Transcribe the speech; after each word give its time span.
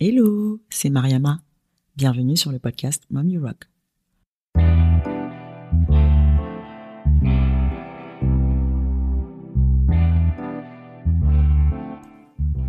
Hello, 0.00 0.60
c'est 0.70 0.90
Mariama. 0.90 1.40
Bienvenue 1.96 2.36
sur 2.36 2.52
le 2.52 2.60
podcast 2.60 3.02
Mom 3.10 3.28
You 3.28 3.42
Rock. 3.42 3.64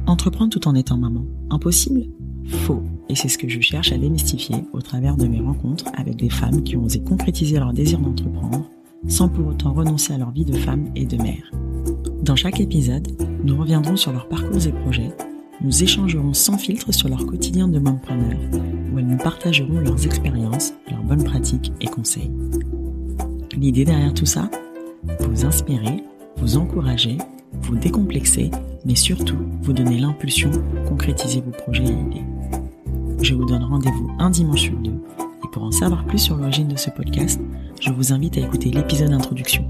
Entreprendre 0.07 0.49
tout 0.49 0.67
en 0.67 0.73
étant 0.73 0.97
maman, 0.97 1.23
impossible? 1.51 2.07
Faux. 2.47 2.81
Et 3.09 3.15
c'est 3.15 3.29
ce 3.29 3.37
que 3.37 3.47
je 3.47 3.59
cherche 3.59 3.91
à 3.91 3.99
démystifier 3.99 4.63
au 4.73 4.81
travers 4.81 5.15
de 5.15 5.27
mes 5.27 5.39
rencontres 5.39 5.85
avec 5.95 6.15
des 6.15 6.31
femmes 6.31 6.63
qui 6.63 6.77
ont 6.77 6.85
osé 6.85 7.03
concrétiser 7.03 7.59
leur 7.59 7.73
désir 7.73 7.99
d'entreprendre 7.99 8.67
sans 9.07 9.29
pour 9.29 9.45
autant 9.45 9.73
renoncer 9.73 10.13
à 10.13 10.17
leur 10.17 10.31
vie 10.31 10.45
de 10.45 10.57
femme 10.57 10.91
et 10.95 11.05
de 11.05 11.17
mère. 11.17 11.51
Dans 12.23 12.35
chaque 12.35 12.59
épisode, 12.59 13.07
nous 13.43 13.55
reviendrons 13.55 13.97
sur 13.97 14.11
leurs 14.11 14.27
parcours 14.27 14.65
et 14.65 14.71
projets, 14.71 15.13
nous 15.61 15.83
échangerons 15.83 16.33
sans 16.33 16.57
filtre 16.57 16.91
sur 16.91 17.09
leur 17.09 17.25
quotidien 17.25 17.67
de 17.67 17.79
mompreneur, 17.79 18.37
où 18.91 18.99
elles 18.99 19.07
nous 19.07 19.17
partageront 19.17 19.79
leurs 19.79 20.05
expériences, 20.05 20.73
leurs 20.89 21.03
bonnes 21.03 21.23
pratiques 21.23 21.73
et 21.81 21.87
conseils. 21.87 22.31
L'idée 23.57 23.85
derrière 23.85 24.13
tout 24.13 24.25
ça? 24.25 24.49
Vous 25.19 25.45
inspirer, 25.45 26.03
vous 26.37 26.57
encourager, 26.57 27.17
vous 27.61 27.75
décomplexer, 27.75 28.51
mais 28.85 28.95
surtout 28.95 29.37
vous 29.61 29.73
donner 29.73 29.99
l'impulsion 29.99 30.51
pour 30.51 30.83
concrétiser 30.89 31.41
vos 31.41 31.51
projets 31.51 31.83
et 31.83 31.91
idées. 31.91 32.23
Je 33.21 33.35
vous 33.35 33.45
donne 33.45 33.63
rendez-vous 33.63 34.11
un 34.17 34.29
dimanche 34.29 34.61
sur 34.61 34.77
deux, 34.77 34.99
et 35.43 35.47
pour 35.51 35.63
en 35.63 35.71
savoir 35.71 36.05
plus 36.05 36.19
sur 36.19 36.37
l'origine 36.37 36.69
de 36.69 36.77
ce 36.77 36.89
podcast, 36.89 37.39
je 37.81 37.91
vous 37.91 38.13
invite 38.13 38.37
à 38.37 38.41
écouter 38.41 38.71
l'épisode 38.71 39.09
d'introduction. 39.09 39.65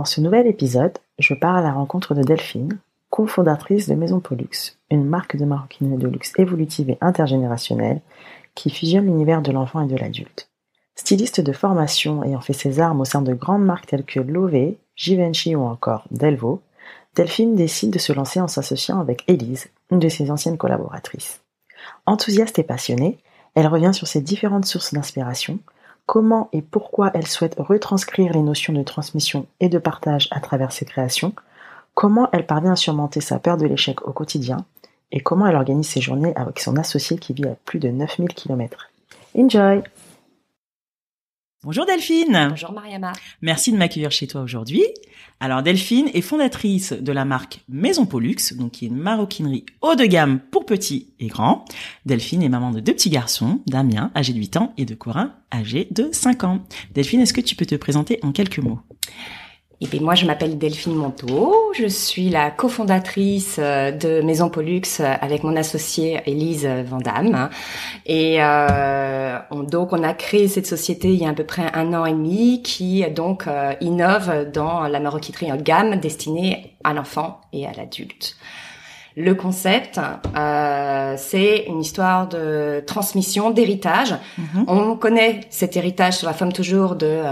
Dans 0.00 0.06
ce 0.06 0.22
nouvel 0.22 0.46
épisode, 0.46 0.96
je 1.18 1.34
pars 1.34 1.56
à 1.56 1.60
la 1.60 1.72
rencontre 1.72 2.14
de 2.14 2.22
Delphine, 2.22 2.78
cofondatrice 3.10 3.86
de 3.86 3.94
Maison 3.94 4.18
Pollux, 4.18 4.78
une 4.90 5.04
marque 5.04 5.36
de 5.36 5.44
maroquinerie 5.44 5.98
de 5.98 6.08
luxe 6.08 6.32
évolutive 6.38 6.88
et 6.88 6.96
intergénérationnelle 7.02 8.00
qui 8.54 8.70
fusionne 8.70 9.04
l'univers 9.04 9.42
de 9.42 9.52
l'enfant 9.52 9.82
et 9.82 9.86
de 9.86 9.96
l'adulte. 9.96 10.48
Styliste 10.94 11.42
de 11.42 11.52
formation 11.52 12.24
ayant 12.24 12.40
fait 12.40 12.54
ses 12.54 12.80
armes 12.80 13.02
au 13.02 13.04
sein 13.04 13.20
de 13.20 13.34
grandes 13.34 13.66
marques 13.66 13.88
telles 13.88 14.06
que 14.06 14.20
Lové, 14.20 14.78
Givenchy 14.96 15.54
ou 15.54 15.64
encore 15.64 16.04
Delvaux, 16.10 16.62
Delphine 17.14 17.54
décide 17.54 17.90
de 17.90 17.98
se 17.98 18.14
lancer 18.14 18.40
en 18.40 18.48
s'associant 18.48 19.00
avec 19.00 19.24
Élise, 19.28 19.68
une 19.90 19.98
de 19.98 20.08
ses 20.08 20.30
anciennes 20.30 20.56
collaboratrices. 20.56 21.42
Enthousiaste 22.06 22.58
et 22.58 22.64
passionnée, 22.64 23.18
elle 23.54 23.66
revient 23.66 23.92
sur 23.92 24.06
ses 24.06 24.22
différentes 24.22 24.64
sources 24.64 24.94
d'inspiration, 24.94 25.58
comment 26.10 26.48
et 26.52 26.60
pourquoi 26.60 27.12
elle 27.14 27.28
souhaite 27.28 27.54
retranscrire 27.56 28.32
les 28.32 28.42
notions 28.42 28.72
de 28.72 28.82
transmission 28.82 29.46
et 29.60 29.68
de 29.68 29.78
partage 29.78 30.26
à 30.32 30.40
travers 30.40 30.72
ses 30.72 30.84
créations, 30.84 31.32
comment 31.94 32.28
elle 32.32 32.46
parvient 32.46 32.72
à 32.72 32.76
surmonter 32.76 33.20
sa 33.20 33.38
peur 33.38 33.56
de 33.56 33.64
l'échec 33.64 34.04
au 34.08 34.10
quotidien, 34.10 34.56
et 35.12 35.20
comment 35.20 35.46
elle 35.46 35.54
organise 35.54 35.88
ses 35.88 36.00
journées 36.00 36.32
avec 36.34 36.58
son 36.58 36.76
associé 36.76 37.16
qui 37.16 37.32
vit 37.32 37.46
à 37.46 37.54
plus 37.64 37.78
de 37.78 37.90
9000 37.90 38.34
km. 38.34 38.90
Enjoy 39.38 39.84
Bonjour 41.62 41.84
Delphine. 41.84 42.46
Bonjour 42.48 42.72
Mariama. 42.72 43.12
Merci 43.42 43.70
de 43.70 43.76
m'accueillir 43.76 44.10
chez 44.10 44.26
toi 44.26 44.40
aujourd'hui. 44.40 44.82
Alors 45.40 45.62
Delphine 45.62 46.08
est 46.14 46.22
fondatrice 46.22 46.94
de 46.94 47.12
la 47.12 47.26
marque 47.26 47.60
Maison 47.68 48.06
Pollux, 48.06 48.54
donc 48.56 48.72
qui 48.72 48.86
est 48.86 48.88
une 48.88 48.96
maroquinerie 48.96 49.66
haut 49.82 49.94
de 49.94 50.06
gamme 50.06 50.40
pour 50.40 50.64
petits 50.64 51.08
et 51.20 51.26
grands. 51.26 51.66
Delphine 52.06 52.42
est 52.42 52.48
maman 52.48 52.70
de 52.70 52.80
deux 52.80 52.94
petits 52.94 53.10
garçons, 53.10 53.60
Damien, 53.66 54.10
âgé 54.16 54.32
de 54.32 54.38
8 54.38 54.56
ans, 54.56 54.72
et 54.78 54.86
de 54.86 54.94
Corin, 54.94 55.34
âgé 55.52 55.86
de 55.90 56.08
5 56.10 56.44
ans. 56.44 56.64
Delphine, 56.94 57.20
est-ce 57.20 57.34
que 57.34 57.42
tu 57.42 57.56
peux 57.56 57.66
te 57.66 57.74
présenter 57.74 58.20
en 58.22 58.32
quelques 58.32 58.60
mots? 58.60 58.80
Et 59.82 59.86
eh 59.86 59.88
bien, 59.88 60.02
moi, 60.02 60.14
je 60.14 60.26
m'appelle 60.26 60.58
Delphine 60.58 60.94
Monteau. 60.94 61.54
Je 61.74 61.86
suis 61.86 62.28
la 62.28 62.50
cofondatrice 62.50 63.56
euh, 63.58 63.90
de 63.90 64.20
Maison 64.20 64.50
Pollux 64.50 64.82
euh, 65.00 65.14
avec 65.22 65.42
mon 65.42 65.56
associée 65.56 66.20
Élise 66.26 66.66
Vandamme. 66.66 67.48
Et 68.04 68.42
euh, 68.42 69.38
on, 69.50 69.62
donc, 69.62 69.94
on 69.94 70.02
a 70.02 70.12
créé 70.12 70.48
cette 70.48 70.66
société 70.66 71.08
il 71.08 71.22
y 71.22 71.24
a 71.24 71.30
à 71.30 71.32
peu 71.32 71.44
près 71.44 71.72
un 71.72 71.94
an 71.94 72.04
et 72.04 72.12
demi 72.12 72.60
qui 72.60 73.02
donc 73.10 73.46
euh, 73.46 73.72
innove 73.80 74.50
dans 74.52 74.80
la 74.82 75.00
maroquinerie 75.00 75.50
en 75.50 75.56
gamme 75.56 75.98
destinée 75.98 76.76
à 76.84 76.92
l'enfant 76.92 77.40
et 77.54 77.66
à 77.66 77.72
l'adulte. 77.72 78.36
Le 79.16 79.34
concept, 79.34 79.98
euh, 80.36 81.14
c'est 81.16 81.64
une 81.68 81.80
histoire 81.80 82.28
de 82.28 82.84
transmission, 82.86 83.50
d'héritage. 83.50 84.12
Mm-hmm. 84.12 84.64
On 84.68 84.96
connaît 84.96 85.40
cet 85.48 85.78
héritage 85.78 86.18
sur 86.18 86.26
la 86.26 86.34
forme 86.34 86.52
toujours 86.52 86.96
de 86.96 87.22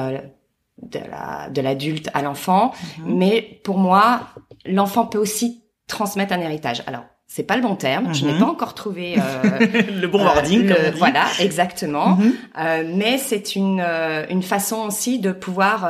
de 0.82 0.98
la 0.98 1.50
de 1.50 1.60
l'adulte 1.60 2.10
à 2.14 2.22
l'enfant, 2.22 2.72
mhm. 2.98 3.16
mais 3.16 3.60
pour 3.64 3.78
moi, 3.78 4.20
l'enfant 4.64 5.06
peut 5.06 5.18
aussi 5.18 5.64
transmettre 5.86 6.32
un 6.32 6.40
héritage. 6.40 6.82
Alors, 6.86 7.04
c'est 7.30 7.42
pas 7.42 7.56
le 7.56 7.62
bon 7.62 7.76
terme. 7.76 8.14
Je 8.14 8.24
n'ai 8.24 8.32
mhm. 8.32 8.38
pas 8.38 8.46
encore 8.46 8.72
trouvé 8.72 9.16
euh, 9.18 9.58
le 10.00 10.06
bon 10.06 10.24
wording. 10.24 10.70
Euh, 10.70 10.90
voilà, 10.96 11.26
exactement. 11.38 12.16
Mhm. 12.16 12.32
Euh, 12.58 12.92
mais 12.96 13.18
c'est 13.18 13.54
une 13.54 13.84
une 14.30 14.42
façon 14.42 14.78
aussi 14.86 15.18
de 15.18 15.32
pouvoir 15.32 15.86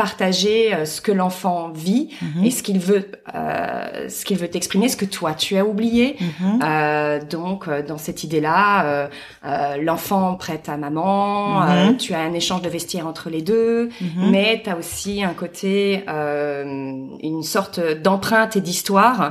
partager 0.00 0.72
euh, 0.72 0.86
ce 0.86 1.02
que 1.02 1.12
l'enfant 1.12 1.68
vit 1.74 2.08
mhm. 2.22 2.44
et 2.44 2.50
ce 2.50 2.62
qu'il 2.62 2.78
veut, 2.78 3.10
euh, 3.34 4.08
ce 4.08 4.24
qu'il 4.24 4.38
veut 4.38 4.48
t'exprimer, 4.48 4.88
ce 4.88 4.96
que 4.96 5.04
toi 5.04 5.34
tu 5.34 5.58
as 5.58 5.66
oublié. 5.66 6.16
Euh, 6.62 7.20
donc 7.22 7.68
euh, 7.68 7.82
dans 7.82 7.98
cette 7.98 8.24
idée-là, 8.24 9.10
euh, 9.44 9.76
l'enfant 9.76 10.36
prête 10.36 10.70
à 10.70 10.78
maman, 10.78 11.96
tu 11.98 12.14
as 12.14 12.20
un 12.20 12.32
échange 12.32 12.62
de 12.62 12.70
vestiaire 12.70 13.06
entre 13.06 13.28
les 13.28 13.42
deux, 13.42 13.90
mais 14.16 14.62
tu 14.64 14.70
as 14.70 14.78
aussi 14.78 15.22
un 15.22 15.34
côté, 15.34 16.02
une 16.08 17.42
sorte 17.42 17.78
d'empreinte 18.02 18.56
et 18.56 18.62
d'histoire 18.62 19.30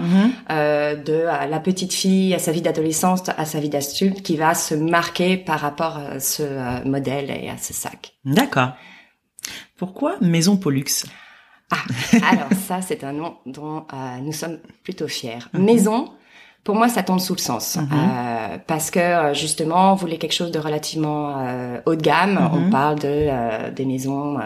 de 0.50 1.26
la 1.47 1.59
petite 1.59 1.94
fille 1.94 2.33
à 2.33 2.39
sa 2.39 2.51
vie 2.51 2.61
d'adolescence, 2.61 3.22
à 3.29 3.45
sa 3.45 3.59
vie 3.59 3.69
d'adulte, 3.69 4.22
qui 4.22 4.38
va 4.38 4.53
se 4.53 4.75
marquer 4.75 5.38
par 5.38 5.59
rapport 5.59 5.97
à 5.97 6.19
ce 6.19 6.88
modèle 6.88 7.29
et 7.31 7.50
à 7.50 7.57
ce 7.57 7.73
sac. 7.73 8.13
D'accord. 8.25 8.72
Pourquoi 9.77 10.17
Maison 10.22 10.57
Pollux? 10.57 11.05
Ah, 11.72 11.83
alors 12.23 12.50
ça, 12.67 12.81
c'est 12.81 13.03
un 13.03 13.13
nom 13.13 13.38
dont 13.45 13.85
euh, 13.94 14.17
nous 14.22 14.33
sommes 14.33 14.59
plutôt 14.83 15.07
fiers. 15.07 15.39
Maison, 15.53 16.11
pour 16.69 16.78
moi, 16.78 16.88
ça 16.88 17.02
tombe 17.02 17.19
sous 17.19 17.34
le 17.34 17.40
sens. 17.40 17.78
Mhm. 17.78 17.88
Euh, 17.91 18.57
parce 18.68 18.91
que, 18.91 19.00
euh, 19.00 19.34
justement, 19.34 19.94
on 19.94 19.96
voulait 19.96 20.19
quelque 20.19 20.35
chose 20.35 20.52
de 20.52 20.59
relativement 20.59 21.34
haut 21.88 21.96
de 21.96 22.02
gamme. 22.02 22.35
Mhm. 22.35 22.50
On 22.53 22.69
parle 22.69 23.00
de 23.00 23.72
des 23.72 23.85
maisons... 23.85 24.38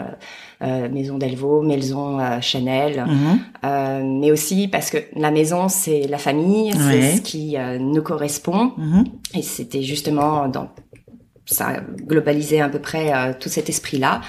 maison 0.62 1.18
Delvaux, 1.18 1.60
maison 1.60 2.18
Chanel, 2.40 3.04
mais 3.62 4.30
aussi 4.30 4.68
parce 4.68 4.88
que 4.88 4.96
la 5.14 5.30
maison 5.30 5.68
c'est 5.68 6.06
la 6.08 6.16
famille, 6.16 6.72
c'est 6.72 7.16
ce 7.16 7.20
qui 7.20 7.56
nous 7.78 8.02
correspond, 8.02 8.72
et 9.34 9.42
c'était 9.42 9.82
justement 9.82 10.48
dans 10.48 10.68
ça 11.44 11.66
globalisait 12.10 12.62
à 12.62 12.70
peu 12.70 12.78
près 12.78 13.34
tout 13.38 13.50
cet 13.50 13.68
esprit-là. 13.68 14.22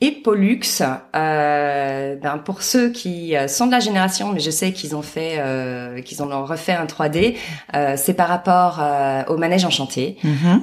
Et 0.00 0.12
Pollux, 0.12 0.60
euh, 0.80 2.14
ben 2.14 2.38
pour 2.38 2.62
ceux 2.62 2.90
qui 2.90 3.36
euh, 3.36 3.48
sont 3.48 3.66
de 3.66 3.72
la 3.72 3.80
génération, 3.80 4.32
mais 4.32 4.38
je 4.38 4.50
sais 4.52 4.70
qu'ils 4.70 4.94
ont 4.94 5.02
fait, 5.02 5.38
euh, 5.38 6.02
qu'ils 6.02 6.22
en 6.22 6.30
ont 6.30 6.44
refait 6.44 6.72
un 6.72 6.84
3D, 6.84 7.34
euh, 7.74 7.94
c'est 7.96 8.14
par 8.14 8.28
rapport 8.28 8.78
euh, 8.80 9.24
au 9.26 9.36
Manège 9.36 9.64
Enchanté, 9.64 10.16
mm 10.22 10.58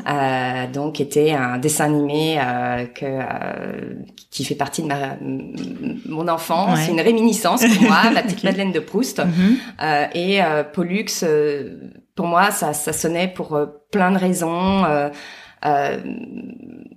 donc 0.71 0.99
était 0.99 1.31
un 1.31 1.57
dessin 1.57 1.85
animé 1.85 2.39
que 2.95 3.05
qui 4.31 4.43
fait 4.45 4.55
partie 4.55 4.81
de 4.81 4.87
ma 4.87 5.17
mon 6.05 6.27
enfance, 6.27 6.79
c'est 6.79 6.91
une 6.91 7.01
réminiscence 7.01 7.63
pour 7.65 7.83
moi, 7.83 8.09
la 8.13 8.23
petite 8.23 8.43
Madeleine 8.43 8.71
de 8.71 8.79
Proust, 8.79 9.21
mm-hmm. 9.21 10.09
et 10.15 10.41
Pollux, 10.73 11.05
pour 12.15 12.25
moi, 12.25 12.51
ça, 12.51 12.73
ça 12.73 12.93
sonnait 12.93 13.27
pour 13.27 13.59
plein 13.91 14.11
de 14.11 14.17
raisons. 14.17 14.83
Euh, 15.63 15.97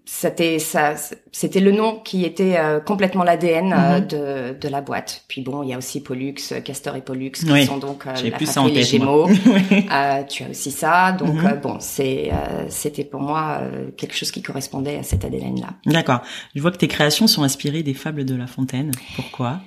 c'était 0.04 0.58
ça, 0.58 0.94
c'était 1.32 1.60
le 1.60 1.70
nom 1.70 2.00
qui 2.04 2.24
était 2.24 2.56
euh, 2.58 2.80
complètement 2.80 3.24
l'ADN 3.24 3.72
euh, 3.72 4.00
mhm. 4.00 4.06
de, 4.06 4.58
de 4.58 4.68
la 4.68 4.80
boîte. 4.80 5.24
Puis 5.28 5.42
bon, 5.42 5.62
il 5.62 5.70
y 5.70 5.74
a 5.74 5.78
aussi 5.78 6.02
Pollux, 6.02 6.34
Castor 6.64 6.96
et 6.96 7.00
Pollux 7.00 7.30
qui 7.30 7.66
sont 7.66 7.78
donc 7.78 8.04
la 8.04 8.14
fratrie 8.14 8.72
les 8.72 8.82
Gémeaux. 8.82 9.28
tu 10.28 10.44
as 10.44 10.50
aussi 10.50 10.70
ça, 10.70 11.12
donc 11.12 11.34
mhm. 11.34 11.60
bon, 11.62 11.76
c'est 11.80 12.30
c'était 12.68 13.04
pour 13.04 13.20
moi 13.20 13.62
quelque 13.96 14.14
chose 14.14 14.30
qui 14.30 14.42
correspondait 14.42 14.98
à 14.98 15.02
cette 15.02 15.24
ADN 15.24 15.60
là. 15.60 15.68
D'accord. 15.86 16.20
Je 16.54 16.60
vois 16.60 16.70
que 16.70 16.78
tes 16.78 16.88
créations 16.88 17.26
sont 17.26 17.42
inspirées 17.42 17.82
des 17.82 17.94
fables 17.94 18.24
de 18.24 18.34
La 18.34 18.46
Fontaine. 18.46 18.90
Pourquoi? 19.16 19.60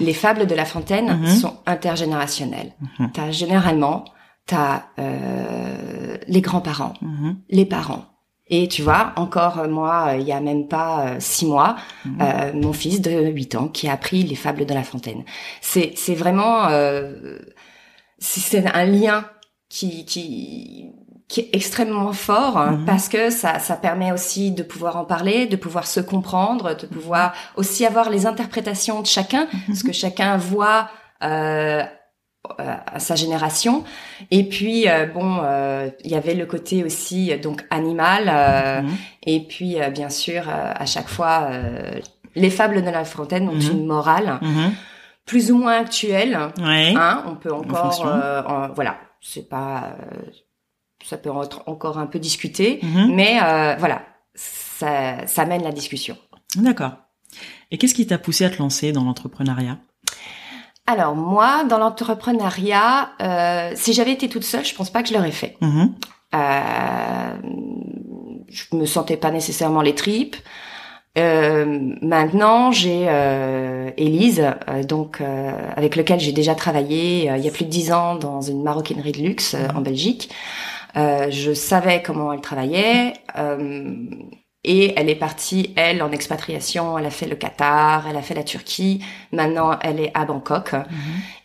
Les 0.00 0.14
fables 0.14 0.46
de 0.46 0.54
La 0.54 0.64
Fontaine 0.64 1.18
mhm. 1.18 1.26
sont 1.28 1.54
intergénérationnelles. 1.66 2.72
T'as 3.14 3.30
généralement 3.30 4.04
t'as 4.44 4.84
les 6.26 6.40
grands-parents, 6.40 6.94
les 7.48 7.64
parents 7.64 8.04
et 8.50 8.68
tu 8.68 8.82
vois, 8.82 9.12
encore 9.16 9.58
euh, 9.58 9.68
moi, 9.68 10.08
euh, 10.08 10.16
il 10.16 10.26
y 10.26 10.32
a 10.32 10.40
même 10.40 10.68
pas 10.68 11.06
euh, 11.06 11.16
six 11.18 11.46
mois, 11.46 11.76
mhm. 12.04 12.60
mon 12.60 12.72
fils 12.72 13.00
de 13.00 13.10
8 13.10 13.54
ans 13.56 13.68
qui 13.68 13.88
a 13.88 13.92
appris 13.92 14.22
les 14.22 14.34
fables 14.34 14.64
de 14.64 14.74
La 14.74 14.82
Fontaine. 14.82 15.24
C'est 15.60 15.92
c'est 15.96 16.14
vraiment 16.14 16.68
c'est 18.18 18.66
un 18.66 18.84
lien 18.84 19.24
qui 19.68 20.04
qui 20.04 20.86
qui 21.28 21.40
est 21.40 21.50
extrêmement 21.52 22.14
fort 22.14 22.56
hein, 22.56 22.78
mhm. 22.78 22.84
parce 22.86 23.08
que 23.10 23.28
ça 23.28 23.58
ça 23.58 23.76
permet 23.76 24.12
aussi 24.12 24.50
de 24.50 24.62
pouvoir 24.62 24.96
en 24.96 25.04
parler, 25.04 25.46
de 25.46 25.56
pouvoir 25.56 25.86
se 25.86 26.00
comprendre, 26.00 26.74
de 26.74 26.86
pouvoir 26.86 27.34
aussi 27.56 27.84
avoir 27.84 28.08
les 28.08 28.26
interprétations 28.26 29.02
de 29.02 29.06
chacun, 29.06 29.46
mhm. 29.68 29.74
ce 29.74 29.84
que 29.84 29.92
chacun 29.92 30.38
voit 30.38 30.88
euh, 31.22 31.82
à 32.58 32.98
sa 32.98 33.14
génération. 33.14 33.84
Et 34.30 34.44
puis 34.44 34.86
bon, 35.14 35.42
il 36.04 36.10
y 36.10 36.14
avait 36.14 36.34
le 36.34 36.46
côté 36.46 36.84
aussi 36.84 37.36
donc 37.38 37.64
animal. 37.70 38.84
Mhm. 38.84 38.96
Et 39.24 39.40
puis 39.40 39.76
bien 39.92 40.10
sûr, 40.10 40.48
à 40.48 40.86
chaque 40.86 41.08
fois, 41.08 41.50
les 42.34 42.50
fables 42.50 42.82
de 42.82 42.90
La 42.90 43.04
Fontaine 43.04 43.48
ont 43.48 43.54
mhm. 43.54 43.70
une 43.72 43.86
morale. 43.86 44.38
Mhm. 44.42 44.72
Plus 45.26 45.52
ou 45.52 45.58
moins 45.58 45.78
actuelle, 45.78 46.38
hein, 46.62 47.24
on 47.26 47.34
peut 47.34 47.52
encore, 47.52 48.72
voilà, 48.74 48.96
c'est 49.20 49.46
pas, 49.46 49.96
ça 51.04 51.18
peut 51.18 51.30
être 51.42 51.64
encore 51.66 51.98
un 51.98 52.06
peu 52.06 52.18
discuté, 52.18 52.80
mais 53.10 53.38
voilà, 53.78 54.02
ça, 54.34 55.26
ça 55.26 55.44
mène 55.44 55.62
la 55.62 55.72
discussion. 55.72 56.16
D'accord. 56.56 56.92
Et 57.70 57.76
qu'est-ce 57.76 57.94
qui 57.94 58.06
t'a 58.06 58.16
poussé 58.16 58.46
à 58.46 58.50
te 58.50 58.56
lancer 58.58 58.92
dans 58.92 59.04
l'entrepreneuriat? 59.04 59.76
Alors 60.88 61.14
moi, 61.14 61.64
dans 61.64 61.76
l'entrepreneuriat, 61.76 63.10
euh, 63.20 63.72
si 63.74 63.92
j'avais 63.92 64.12
été 64.12 64.30
toute 64.30 64.42
seule, 64.42 64.64
je 64.64 64.74
pense 64.74 64.88
pas 64.88 65.02
que 65.02 65.10
je 65.10 65.14
l'aurais 65.14 65.32
fait. 65.32 65.58
Mm-hmm. 65.60 65.90
Euh, 66.34 67.34
je 68.48 68.64
me 68.74 68.86
sentais 68.86 69.18
pas 69.18 69.30
nécessairement 69.30 69.82
les 69.82 69.94
tripes. 69.94 70.36
Euh, 71.18 71.94
maintenant, 72.00 72.72
j'ai 72.72 73.04
euh, 73.06 73.90
Élise, 73.98 74.46
euh, 74.68 74.82
donc 74.82 75.20
euh, 75.20 75.52
avec 75.76 75.94
lequel 75.94 76.20
j'ai 76.20 76.32
déjà 76.32 76.54
travaillé 76.54 77.30
il 77.36 77.44
y 77.44 77.48
a 77.48 77.50
plus 77.50 77.66
de 77.66 77.70
dix 77.70 77.92
ans 77.92 78.14
dans 78.14 78.40
une 78.40 78.62
maroquinerie 78.62 79.12
de 79.12 79.20
luxe 79.20 79.54
en 79.74 79.82
Belgique. 79.82 80.30
je 80.94 81.52
savais 81.52 82.02
comment 82.02 82.32
elle 82.32 82.40
travaillait. 82.40 83.12
Et 84.64 84.92
elle 84.96 85.08
est 85.08 85.14
partie, 85.14 85.72
elle, 85.76 86.02
en 86.02 86.10
expatriation. 86.10 86.98
Elle 86.98 87.06
a 87.06 87.10
fait 87.10 87.26
le 87.26 87.36
Qatar, 87.36 88.06
elle 88.08 88.16
a 88.16 88.22
fait 88.22 88.34
la 88.34 88.42
Turquie. 88.42 89.04
Maintenant, 89.32 89.78
elle 89.80 90.00
est 90.00 90.10
à 90.14 90.24
Bangkok. 90.24 90.72
Mhm. 90.72 90.86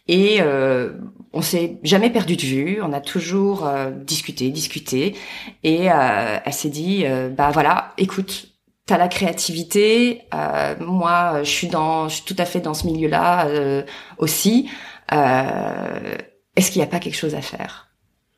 Et 0.08 0.38
euh, 0.42 0.94
on 1.32 1.42
s'est 1.42 1.80
jamais 1.84 2.10
perdu 2.10 2.36
de 2.36 2.42
vue. 2.42 2.82
On 2.82 2.92
a 2.92 3.00
toujours 3.02 3.66
euh, 3.66 3.92
discuté, 3.92 4.50
discuté. 4.50 5.16
Et 5.64 5.92
euh, 5.92 6.40
elle 6.44 6.54
s'est 6.54 6.70
dit, 6.70 7.04
euh, 7.06 7.30
bah 7.30 7.52
voilà, 7.52 7.94
écoute, 7.98 8.48
t'as 8.86 8.98
la 8.98 9.08
créativité. 9.08 10.24
Euh, 10.34 10.76
moi, 10.80 11.44
je 11.44 11.50
suis 11.50 11.68
dans, 11.68 12.10
je 12.10 12.16
suis 12.16 12.26
tout 12.26 12.36
à 12.38 12.46
fait 12.46 12.60
dans 12.60 12.74
ce 12.74 12.88
milieu-là 12.88 13.48
aussi. 14.18 14.70
Est-ce 15.12 16.72
qu'il 16.72 16.82
n'y 16.82 16.88
a 16.88 16.90
pas 16.90 17.00
quelque 17.00 17.16
chose 17.16 17.36
à 17.36 17.42
faire? 17.42 17.93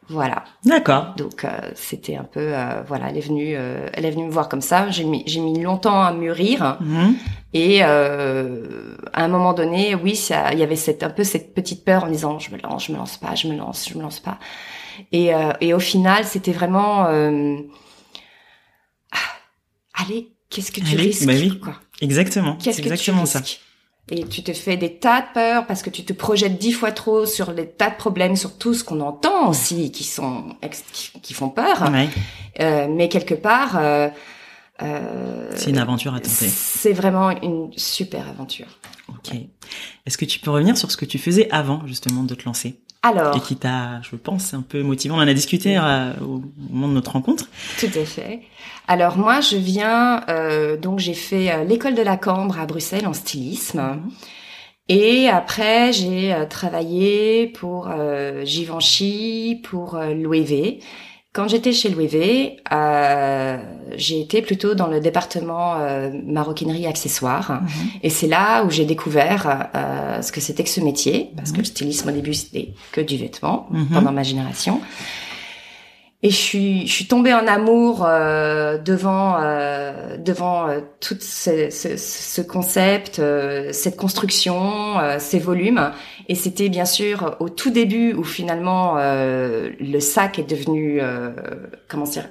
Voilà. 0.07 0.43
D'accord. 0.63 1.15
Donc 1.17 1.43
euh, 1.43 1.49
c'était 1.73 2.15
un 2.15 2.23
peu 2.23 2.53
euh, 2.53 2.83
voilà, 2.87 3.09
elle 3.09 3.17
est 3.17 3.27
venue 3.27 3.55
euh, 3.55 3.87
elle 3.93 4.05
est 4.05 4.11
venue 4.11 4.25
me 4.25 4.31
voir 4.31 4.49
comme 4.49 4.61
ça, 4.61 4.89
j'ai 4.91 5.03
mis 5.03 5.23
j'ai 5.25 5.39
mis 5.39 5.59
longtemps 5.59 6.01
à 6.01 6.13
mûrir 6.13 6.77
mhm. 6.81 7.15
et 7.53 7.81
à 7.81 8.43
un 9.13 9.27
moment 9.27 9.53
donné, 9.53 9.95
oui, 9.95 10.15
ça 10.15 10.53
il 10.53 10.59
y 10.59 10.63
avait 10.63 10.75
cette 10.75 11.01
un 11.03 11.09
peu 11.09 11.23
cette 11.23 11.53
petite 11.55 11.83
peur 11.83 12.03
en 12.03 12.09
disant 12.09 12.37
je 12.37 12.51
me 12.51 12.57
lance, 12.61 12.85
je 12.85 12.91
me 12.91 12.97
lance 12.97 13.17
pas, 13.17 13.33
je 13.35 13.47
me 13.47 13.55
lance, 13.55 13.89
je 13.89 13.97
me 13.97 14.03
lance 14.03 14.19
pas. 14.19 14.37
Et 15.11 15.31
et 15.61 15.73
au 15.73 15.79
final, 15.79 16.23
c'était 16.25 16.53
vraiment 16.53 17.05
ah, 19.11 19.17
allez, 19.93 20.29
qu'est-ce 20.49 20.71
que 20.71 20.81
tu 20.81 20.95
risques 20.95 21.25
bah 21.25 21.33
oui. 21.35 21.59
quoi 21.59 21.75
Exactement. 22.01 22.57
Qu'est-ce 22.57 22.77
que 22.77 22.87
exactement 22.87 23.23
tu 23.23 23.37
risques 23.37 23.47
ça 23.47 23.59
et 24.11 24.23
tu 24.27 24.43
te 24.43 24.53
fais 24.53 24.77
des 24.77 24.97
tas 24.97 25.21
de 25.21 25.27
peurs 25.33 25.65
parce 25.65 25.81
que 25.81 25.89
tu 25.89 26.03
te 26.03 26.13
projettes 26.13 26.59
dix 26.59 26.73
fois 26.73 26.91
trop 26.91 27.25
sur 27.25 27.53
des 27.53 27.67
tas 27.67 27.89
de 27.89 27.95
problèmes, 27.95 28.35
sur 28.35 28.57
tout 28.57 28.73
ce 28.73 28.83
qu'on 28.83 29.01
entend 29.01 29.49
aussi, 29.49 29.91
qui 29.91 30.03
sont 30.03 30.55
qui, 31.21 31.33
font 31.33 31.49
peur. 31.49 31.91
Euh, 32.59 32.87
mais 32.87 33.09
quelque 33.09 33.33
part, 33.33 33.77
euh, 33.77 34.09
euh, 34.83 35.49
c'est 35.55 35.71
une 35.71 35.79
aventure 35.79 36.13
à 36.13 36.19
tenter. 36.19 36.47
C'est 36.47 36.93
vraiment 36.93 37.31
une 37.41 37.71
super 37.77 38.27
aventure. 38.29 38.67
Ok. 39.09 39.35
Est-ce 40.05 40.17
que 40.17 40.25
tu 40.25 40.39
peux 40.39 40.51
revenir 40.51 40.77
sur 40.77 40.91
ce 40.91 40.97
que 40.97 41.05
tu 41.05 41.17
faisais 41.17 41.49
avant 41.51 41.85
justement 41.87 42.23
de 42.23 42.35
te 42.35 42.45
lancer? 42.45 42.79
Alors, 43.05 43.37
et 43.37 43.39
qui 43.39 43.55
t'a, 43.55 44.01
je 44.01 44.15
pense, 44.15 44.55
un 44.55 44.61
peu 44.61 44.81
motivant. 44.81 45.17
On 45.17 45.19
en 45.19 45.27
a 45.27 45.33
discuté 45.33 45.77
euh, 45.77 46.11
au 46.21 46.41
moment 46.71 46.87
de 46.87 46.93
notre 46.93 47.11
rencontre. 47.11 47.45
Tout 47.79 47.85
à 47.95 48.03
fait. 48.03 48.41
Alors 48.87 49.17
moi, 49.17 49.41
je 49.41 49.57
viens, 49.57 50.23
euh, 50.29 50.75
donc 50.75 50.97
j'ai 50.97 51.13
fait 51.13 51.51
euh, 51.51 51.63
l'école 51.63 51.93
de 51.93 52.01
la 52.01 52.17
Cambre 52.17 52.59
à 52.59 52.65
Bruxelles 52.65 53.05
en 53.05 53.13
stylisme. 53.13 53.79
Mhm. 53.79 54.11
Et 54.87 55.29
après, 55.29 55.93
j'ai 55.93 56.35
travaillé 56.47 57.47
pour 57.47 57.89
Givenchy, 58.43 59.59
pour 59.63 59.97
Louis 59.97 60.43
V. 60.43 60.79
Quand 61.35 61.49
j'étais 61.49 61.73
chez 61.73 61.89
Louis 61.89 62.07
V, 62.07 62.55
euh, 62.71 63.57
j'ai 63.97 64.21
été 64.21 64.41
plutôt 64.41 64.73
dans 64.73 64.87
le 64.87 65.01
département 65.01 65.75
euh, 65.75 66.09
maroquinerie 66.25 66.87
accessoires, 66.87 67.61
mhm. 67.61 67.89
et 68.03 68.09
c'est 68.09 68.27
là 68.27 68.63
où 68.63 68.69
j'ai 68.69 68.85
découvert 68.85 69.67
euh, 69.75 70.21
ce 70.21 70.31
que 70.31 70.39
c'était 70.39 70.63
que 70.63 70.69
ce 70.69 70.79
métier, 70.79 71.31
parce 71.35 71.51
que 71.51 71.57
le 71.57 71.65
stylisme 71.65 72.07
au 72.07 72.13
début 72.13 72.33
c'était 72.33 72.69
que 72.93 73.01
du 73.01 73.17
vêtement 73.17 73.67
mhm. 73.69 73.87
pendant 73.87 74.13
ma 74.13 74.23
génération. 74.23 74.79
Et 76.25 76.31
je 76.31 76.35
suis, 76.35 76.87
je 76.87 76.91
suis 76.91 77.05
tombée 77.05 77.35
en 77.35 77.45
amour 77.45 78.03
euh, 78.03 78.79
devant 78.79 79.37
euh, 79.39 80.17
devant 80.17 80.67
euh, 80.67 80.79
tout 80.99 81.17
ce, 81.21 81.69
ce, 81.69 81.97
ce 81.97 82.41
concept, 82.41 83.19
euh, 83.19 83.71
cette 83.71 83.95
construction, 83.95 84.97
euh, 84.97 85.17
ces 85.19 85.37
volumes. 85.37 85.91
Et 86.27 86.33
c'était 86.33 86.69
bien 86.69 86.85
sûr 86.85 87.35
au 87.39 87.49
tout 87.49 87.69
début 87.69 88.13
où 88.13 88.23
finalement 88.23 88.95
le 88.97 89.99
sac 89.99 90.39
est 90.39 90.49
devenu 90.49 90.99
comment 91.87 92.05
dire 92.05 92.27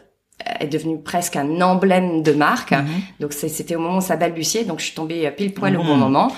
est 0.59 0.67
devenu 0.67 1.01
presque 1.01 1.37
un 1.37 1.61
emblème 1.61 2.25
de 2.25 2.33
marque. 2.33 2.73
Mhm. 2.73 2.87
Donc 3.21 3.33
c'était 3.33 3.77
au 3.77 3.79
moment 3.79 3.99
où 3.99 4.01
ça 4.01 4.17
balbutiait. 4.17 4.65
Donc 4.65 4.81
je 4.81 4.87
suis 4.87 4.95
tombée 4.95 5.31
pile 5.31 5.55
poil 5.55 5.77
au 5.77 5.85
bon 5.85 5.95
mhm. 5.95 6.01
moment. 6.01 6.33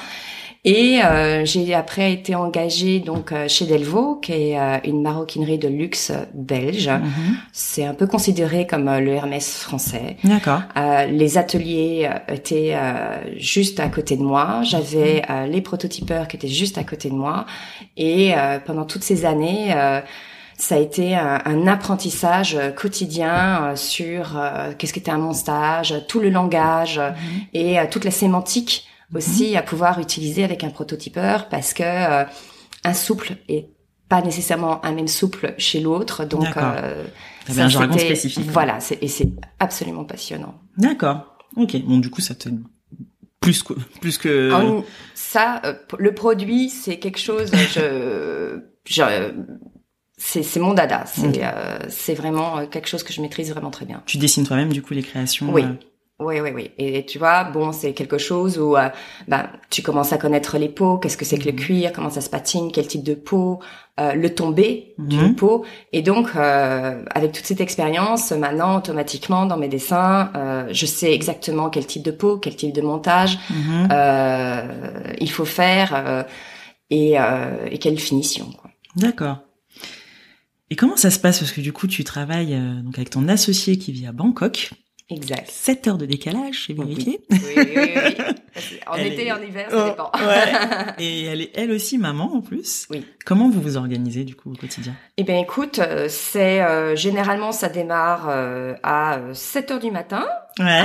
Et 0.67 1.01
euh, 1.01 1.45
j'ai 1.45 1.75
après 1.75 2.13
été 2.13 2.35
engagée 2.35 2.99
donc 2.99 3.31
euh, 3.31 3.47
chez 3.47 3.67
Delvaux, 3.67 4.17
qui 4.17 4.33
est 4.33 4.59
euh, 4.59 4.79
une 4.85 5.01
maroquinerie 5.01 5.59
de 5.59 5.69
luxe 5.69 6.11
belge. 6.35 6.89
Mhm. 6.89 7.37
C'est 7.53 7.85
un 7.85 7.95
peu 7.95 8.09
considéré 8.09 8.67
comme 8.67 8.91
le 8.99 9.13
Hermès 9.13 9.59
français. 9.61 10.17
D'accord. 10.25 10.63
les 11.09 11.39
ateliers 11.39 12.11
étaient 12.27 12.77
juste 13.37 13.79
à 13.79 13.89
côté 13.89 14.17
de 14.17 14.23
moi. 14.23 14.63
J'avais 14.65 15.23
mhm. 15.29 15.53
les 15.53 15.61
prototypeurs 15.61 16.27
qui 16.27 16.37
étaient 16.37 16.49
juste 16.49 16.79
à 16.79 16.85
côté 16.85 17.11
de 17.11 17.15
moi. 17.15 17.47
Et 17.97 18.33
pendant 18.67 18.85
toutes 18.85 19.05
ces 19.05 19.25
années 19.25 19.73
ça 20.59 20.75
a 20.75 20.79
été 20.79 21.15
un, 21.15 21.67
apprentissage 21.67 22.59
quotidien 22.77 23.75
sur 23.77 24.41
qu'est-ce 24.79 24.93
qu'était 24.93 25.11
un 25.11 25.19
montage, 25.19 25.95
tout 26.09 26.19
le 26.19 26.31
langage 26.31 26.99
mhm. 26.99 27.15
et 27.55 27.77
toute 27.91 28.05
la 28.05 28.11
sémantique 28.11 28.87
aussi 29.15 29.57
à 29.57 29.63
pouvoir 29.63 30.01
utiliser 30.01 30.45
avec 30.45 30.65
un 30.65 30.71
prototypeur 30.71 31.49
parce 31.49 31.75
que 31.75 31.83
euh, 31.83 32.25
un 32.85 32.95
souple 32.95 33.37
est 33.49 33.69
pas 34.09 34.23
nécessairement 34.23 34.85
un 34.85 34.93
même 34.93 35.09
souple 35.09 35.55
chez 35.59 35.81
l'autre. 35.81 36.25
Donc, 36.25 36.57
euh, 36.57 37.05
c'est 37.49 37.61
un 37.61 37.69
jargon 37.69 37.99
spécifique. 37.99 38.49
Voilà, 38.51 38.79
et 39.01 39.09
c'est 39.09 39.31
absolument 39.59 40.05
passionnant. 40.05 40.55
D'accord. 40.77 41.37
Ok. 41.57 41.77
Bon, 41.83 41.99
du 41.99 42.11
coup, 42.11 42.21
ça 42.21 42.35
te 42.35 42.49
plus 43.41 43.63
que 43.63 43.75
plus 44.01 44.19
que 44.19 44.83
ça. 45.15 45.61
Euh, 45.65 45.75
le 45.99 46.15
produit, 46.15 46.69
c'est 46.69 46.99
quelque 46.99 47.19
chose. 47.19 47.51
je, 47.53 48.61
je 48.89 49.33
c'est 50.19 50.61
mon 50.61 50.75
dada. 50.75 51.05
C'est 51.07 51.45
euh, 51.45 51.79
c'est 51.89 52.15
vraiment 52.15 52.67
quelque 52.67 52.89
chose 52.89 53.03
que 53.03 53.13
je 53.13 53.21
maîtrise 53.21 53.51
vraiment 53.51 53.71
très 53.71 53.85
bien. 53.85 54.03
Tu 54.07 54.19
dessines 54.19 54.47
toi-même 54.47 54.73
du 54.73 54.83
coup 54.83 54.95
les 54.95 55.03
créations. 55.03 55.53
Oui. 55.53 55.65
Oui, 56.19 56.41
oui, 56.41 56.51
oui. 56.55 56.71
Et 56.79 57.05
tu 57.05 57.19
vois, 57.19 57.45
bon, 57.45 57.73
c'est 57.73 57.93
quelque 57.93 58.17
chose 58.17 58.59
où 58.59 58.75
euh, 58.75 58.89
ben, 59.29 59.51
tu 59.69 59.83
commences 59.83 60.15
à 60.15 60.19
connaître 60.19 60.57
les 60.57 60.71
peaux, 60.71 60.97
qu'est-ce 60.97 61.19
que 61.19 61.27
c'est 61.27 61.37
que 61.37 61.45
le 61.45 61.53
mhm. 61.53 61.59
cuir, 61.59 61.93
comment 61.93 62.09
ça 62.09 62.23
se 62.23 62.31
patine, 62.31 62.71
quel 62.73 62.87
type 62.87 63.03
de 63.03 63.13
peau, 63.13 63.61
euh, 64.01 64.15
le 64.15 64.35
tombé 64.35 64.95
du 64.97 65.19
mhm. 65.19 65.37
peau. 65.37 65.67
Et 65.93 66.01
donc, 66.01 66.29
euh, 66.35 67.05
avec 67.15 67.33
toute 67.33 67.45
cette 67.45 67.61
expérience, 67.61 68.31
maintenant, 68.31 68.79
automatiquement, 68.79 69.45
dans 69.45 69.59
mes 69.59 69.69
dessins, 69.69 70.31
euh, 70.35 70.67
je 70.71 70.87
sais 70.87 71.13
exactement 71.13 71.69
quel 71.69 71.85
type 71.85 72.03
de 72.03 72.13
peau, 72.13 72.39
quel 72.39 72.57
type 72.57 72.75
de 72.75 72.81
montage 72.81 73.39
mhm. 73.51 73.89
il 75.21 75.31
faut 75.31 75.45
faire 75.45 76.27
et, 76.89 77.17
et 77.71 77.79
quelle 77.79 77.99
finition. 77.99 78.49
D'accord. 78.97 79.41
Et 80.71 80.77
comment 80.77 80.97
ça 80.97 81.11
se 81.11 81.19
passe? 81.19 81.41
Parce 81.41 81.53
que 81.53 81.61
du 81.61 81.75
coup, 81.75 81.87
tu 81.87 82.05
travailles 82.05 82.59
donc 82.83 82.97
avec 82.97 83.11
ton 83.11 83.29
associé 83.29 83.77
qui 83.77 83.93
vit 83.93 84.07
à 84.07 84.13
Bangkok. 84.13 84.71
Exact. 85.09 85.49
7 85.49 85.87
heures 85.87 85.99
de 85.99 86.07
décalage, 86.07 86.65
j'ai 86.67 86.75
vérifié. 86.75 87.21
Oui, 87.31 87.39
oui, 87.57 87.69
oui. 87.77 87.91
oui. 87.97 88.15
En 88.87 88.97
été 88.97 89.27
et 89.27 89.33
en 89.33 89.43
hiver, 89.43 89.67
ça 89.71 89.85
oh, 89.85 89.89
dépend. 89.91 90.11
Ouais. 90.27 90.95
Et 90.99 91.25
elle 91.25 91.43
est 91.43 91.51
elle 91.55 91.71
aussi 91.71 91.99
maman 91.99 92.37
en 92.37 92.41
plus. 92.41 92.87
Oui. 92.91 93.05
Comment 93.25 93.51
vous 93.51 93.61
vous 93.61 93.77
organisez 93.77 94.25
du 94.25 94.35
coup 94.35 94.53
au 94.53 94.57
quotidien? 94.57 94.95
Eh 95.17 95.25
bien 95.25 95.39
écoute, 95.39 95.79
euh, 95.79 96.07
c'est 96.09 96.63
euh, 96.63 96.97
généralement 96.97 97.53
ça 97.53 97.69
démarre 97.69 98.29
euh, 98.31 98.75
à 98.83 99.19
7 99.33 99.73
heures 99.73 99.81
du 99.81 99.91
matin. 99.91 100.25
Ouais. 100.59 100.85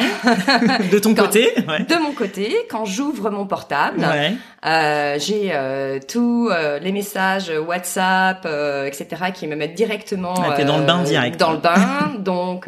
De 0.91 0.99
ton 0.99 1.15
côté 1.15 1.53
ouais. 1.67 1.85
De 1.85 2.01
mon 2.01 2.11
côté, 2.11 2.53
quand 2.69 2.83
j'ouvre 2.83 3.29
mon 3.29 3.45
portable, 3.45 4.01
ouais. 4.01 4.33
euh, 4.65 5.17
j'ai 5.17 5.51
euh, 5.53 5.99
tous 6.05 6.49
les 6.81 6.91
messages 6.91 7.49
WhatsApp, 7.49 8.45
etc., 8.85 9.31
qui 9.33 9.47
me 9.47 9.55
mettent 9.55 9.75
directement. 9.75 10.33
Ah, 10.37 10.55
t'es 10.57 10.65
dans 10.65 10.77
le 10.77 10.85
bain 10.85 11.03
direct. 11.03 11.39
Dans 11.39 11.51
le 11.51 11.59
bain, 11.59 12.13
donc. 12.19 12.67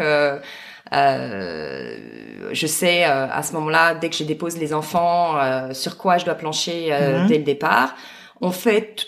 Euh, 0.94 2.50
je 2.52 2.68
sais 2.68 3.06
euh, 3.06 3.28
à 3.30 3.42
ce 3.44 3.54
moment-là, 3.54 3.96
dès 3.96 4.10
que 4.10 4.16
je 4.16 4.24
dépose 4.24 4.58
les 4.58 4.74
enfants, 4.74 5.38
euh, 5.38 5.74
sur 5.74 5.98
quoi 5.98 6.18
je 6.18 6.26
dois 6.26 6.36
plancher 6.36 6.92
mhm. 6.92 7.28
dès 7.28 7.38
le 7.38 7.44
départ. 7.44 7.96
on 8.42 8.52
fait 8.52 9.06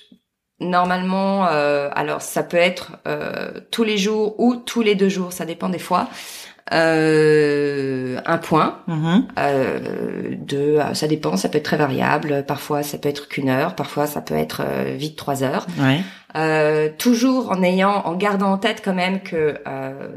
normalement, 0.60 1.48
euh, 1.48 1.90
alors 1.94 2.22
ça 2.22 2.42
peut 2.44 2.58
être 2.58 2.94
euh, 3.08 3.52
tous 3.72 3.84
les 3.84 3.98
jours 3.98 4.40
ou 4.40 4.56
tous 4.56 4.82
les 4.82 4.96
deux 4.96 5.10
jours, 5.10 5.34
ça 5.34 5.46
dépend 5.46 5.70
des 5.70 5.80
fois. 5.80 6.08
Euh, 6.74 8.20
un 8.26 8.40
point 8.40 8.80
euh, 9.38 10.36
de 10.36 10.80
ça 10.94 11.08
dépend 11.08 11.38
ça 11.38 11.48
peut 11.48 11.60
être 11.60 11.66
très 11.66 11.78
variable 11.78 12.44
parfois 12.48 12.82
ça 12.82 12.98
peut 12.98 13.08
être 13.08 13.28
qu'une 13.28 13.50
heure 13.50 13.76
parfois 13.76 14.08
ça 14.08 14.20
peut 14.20 14.34
être 14.34 14.64
euh, 14.66 14.96
vite 14.98 15.16
trois 15.16 15.44
heures 15.44 15.68
Ouais. 15.80 16.02
euh, 16.36 16.90
toujours 16.98 17.52
en 17.52 17.62
ayant, 17.62 17.92
en 17.92 18.16
gardant 18.16 18.52
en 18.52 18.58
tête 18.58 18.82
quand 18.84 18.96
même 18.96 19.22
que 19.22 19.60
euh, 19.68 20.08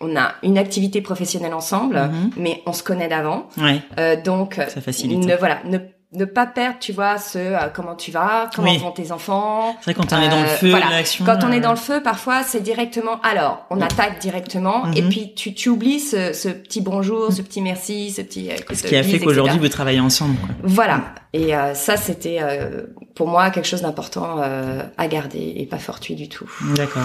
on 0.00 0.16
a 0.16 0.34
une 0.42 0.58
activité 0.58 1.00
professionnelle 1.00 1.54
ensemble, 1.54 1.96
Mhm. 1.98 2.30
mais 2.36 2.62
on 2.66 2.72
se 2.72 2.82
connaît 2.82 3.08
d'avant. 3.08 3.48
Ouais. 3.58 3.80
Euh, 3.98 4.20
donc, 4.20 4.54
Ça 4.68 4.80
facilite. 4.80 5.24
ne 5.24 5.34
voilà, 5.36 5.58
ne, 5.64 5.78
ne 6.14 6.24
pas 6.24 6.46
perdre, 6.46 6.78
tu 6.80 6.92
vois, 6.92 7.18
ce 7.18 7.36
euh, 7.38 7.58
comment 7.74 7.94
tu 7.94 8.10
vas, 8.10 8.48
comment 8.54 8.70
Oui. 8.70 8.78
vont 8.78 8.92
tes 8.92 9.12
enfants. 9.12 9.76
C'est 9.80 9.92
vrai 9.92 9.94
quand 9.94 10.12
on 10.16 10.22
est 10.22 10.28
dans 10.30 10.40
le 10.40 10.46
Euh, 10.48 10.56
feu, 10.56 10.70
voilà. 10.70 10.88
l'action. 10.90 11.24
Quand 11.26 11.40
on 11.44 11.52
est 11.52 11.58
euh, 11.58 11.60
dans 11.60 11.70
le 11.72 11.76
feu, 11.76 12.00
parfois 12.02 12.42
c'est 12.44 12.60
directement. 12.62 13.20
Alors, 13.22 13.66
on 13.70 13.80
attaque 13.82 14.18
directement, 14.20 14.86
Mhm. 14.86 14.96
et 14.96 15.02
puis 15.02 15.34
tu, 15.34 15.52
tu 15.52 15.68
oublies 15.68 16.00
ce, 16.00 16.32
ce 16.32 16.48
petit 16.48 16.80
bonjour, 16.80 17.30
ce 17.32 17.42
petit 17.42 17.60
merci, 17.60 18.10
ce 18.10 18.22
petit. 18.22 18.50
euh, 18.50 18.54
Ce 18.72 18.84
qui 18.84 18.96
a 18.96 19.02
fait 19.02 19.18
qu'aujourd'hui 19.18 19.58
vous 19.58 19.68
travaillez 19.68 20.00
ensemble. 20.00 20.36
Quoi. 20.38 20.48
Voilà. 20.62 21.02
Et 21.34 21.54
euh, 21.54 21.74
ça, 21.74 21.96
c'était 21.98 22.38
euh, 22.40 22.84
pour 23.14 23.28
moi 23.28 23.50
quelque 23.50 23.66
chose 23.68 23.82
d'important 23.82 24.36
euh, 24.42 24.82
à 24.96 25.08
garder 25.08 25.54
et 25.56 25.66
pas 25.66 25.78
fortuit 25.78 26.14
du 26.14 26.28
tout. 26.30 26.48
D'accord. 26.74 27.02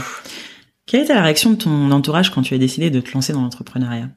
Quelle 0.85 1.01
était 1.01 1.13
la 1.13 1.21
réaction 1.21 1.51
de 1.51 1.55
ton 1.55 1.91
entourage 1.91 2.29
quand 2.31 2.41
tu 2.41 2.53
as 2.53 2.57
décidé 2.57 2.89
de 2.89 2.99
te 2.99 3.11
lancer 3.13 3.33
dans 3.33 3.41
l'entrepreneuriat? 3.41 4.09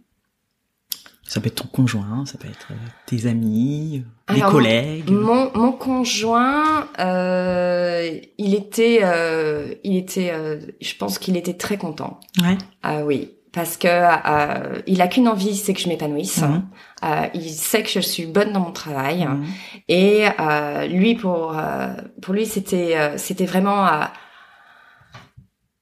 Ça 1.29 1.41
peut 1.41 1.49
être 1.49 1.63
ton 1.63 1.69
conjoint, 1.69 2.25
ça 2.25 2.39
peut 2.39 2.47
être 2.49 2.69
euh, 2.71 2.75
tes 3.07 3.27
amis, 3.27 4.05
les 4.33 4.41
Alors, 4.41 4.53
collègues. 4.53 5.11
Mon, 5.11 5.51
mon 5.55 5.73
conjoint, 5.73 6.87
euh, 7.01 8.17
il 8.39 8.55
était, 8.55 9.01
euh, 9.03 9.75
il 9.83 9.97
était, 9.97 10.31
euh, 10.33 10.61
je 10.81 10.95
pense 10.95 11.19
qu'il 11.19 11.37
était 11.37 11.55
très 11.55 11.79
content. 11.79 12.21
Ouais. 12.41 12.57
Ah 12.85 13.05
oui, 13.05 13.33
parce 13.53 13.77
que 13.77 13.89
euh, 13.89 14.81
il 14.87 15.03
a 15.03 15.09
qu'une 15.09 15.27
envie, 15.27 15.57
c'est 15.57 15.75
que 15.75 15.81
je 15.81 15.89
m'épanouisse. 15.89 16.45
Euh, 17.03 17.27
il 17.35 17.51
sait 17.51 17.83
que 17.83 17.91
je 17.91 18.01
suis 18.01 18.27
bonne 18.27 18.53
dans 18.53 18.61
mon 18.61 18.73
travail. 18.73 19.27
Et 19.89 20.27
euh, 20.39 20.87
lui, 20.87 21.17
pour 21.17 21.59
euh, 21.59 21.89
pour 22.23 22.35
lui, 22.35 22.47
c'était 22.47 22.97
euh, 22.97 23.19
c'était 23.19 23.47
vraiment 23.47 23.85
euh, 23.85 24.05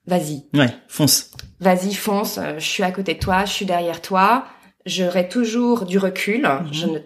vas-y, 0.07 0.45
Ouais, 0.55 0.69
fonce. 0.89 1.31
vas-y, 1.61 1.95
fonce. 1.95 2.39
euh, 2.39 2.55
Je 2.59 2.65
suis 2.67 2.83
à 2.83 2.91
côté 2.93 3.15
de 3.15 3.19
toi, 3.19 3.45
je 3.45 3.53
suis 3.53 3.67
derrière 3.67 4.01
toi. 4.03 4.47
J'aurai 4.87 5.29
toujours 5.29 5.85
du 5.87 5.99
recul. 5.99 6.43
Mhm. 6.43 6.73
Je 6.73 6.87
ne 6.87 6.99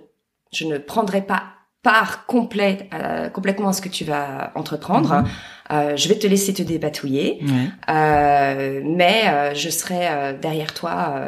je 0.53 0.65
ne 0.65 0.79
prendrai 0.79 1.23
pas 1.23 1.45
part 1.83 2.27
complète 2.27 2.87
euh, 2.95 3.29
complètement 3.29 3.69
à 3.69 3.73
ce 3.73 3.81
que 3.83 3.89
tu 3.89 4.05
vas 4.05 4.51
entreprendre. 4.57 5.15
Mhm. 5.23 5.27
Euh, 5.71 5.97
je 5.97 6.09
vais 6.09 6.19
te 6.19 6.27
laisser 6.27 6.53
te 6.55 6.63
débatouiller, 6.63 7.41
Ouais, 7.43 7.69
euh, 7.95 8.81
mais 8.85 9.55
je 9.55 9.69
serai 9.69 10.35
derrière 10.41 10.73
toi 10.75 11.23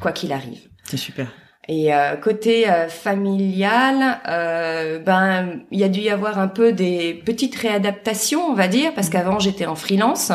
quoi 0.00 0.10
qu'il 0.12 0.32
arrive. 0.32 0.68
c'est 0.84 0.96
super. 0.96 1.28
Et 1.68 1.92
euh, 1.92 2.14
côté 2.16 2.70
euh, 2.70 2.88
familial, 2.88 4.20
euh, 4.28 5.00
ben 5.00 5.60
il 5.72 5.80
y 5.80 5.84
a 5.84 5.88
dû 5.88 6.00
y 6.00 6.10
avoir 6.10 6.38
un 6.38 6.46
peu 6.46 6.72
des 6.72 7.14
petites 7.26 7.56
réadaptations, 7.56 8.46
on 8.48 8.54
va 8.54 8.68
dire, 8.68 8.94
parce 8.94 9.08
qu'avant 9.08 9.40
j'étais 9.40 9.66
en 9.66 9.74
freelance, 9.74 10.30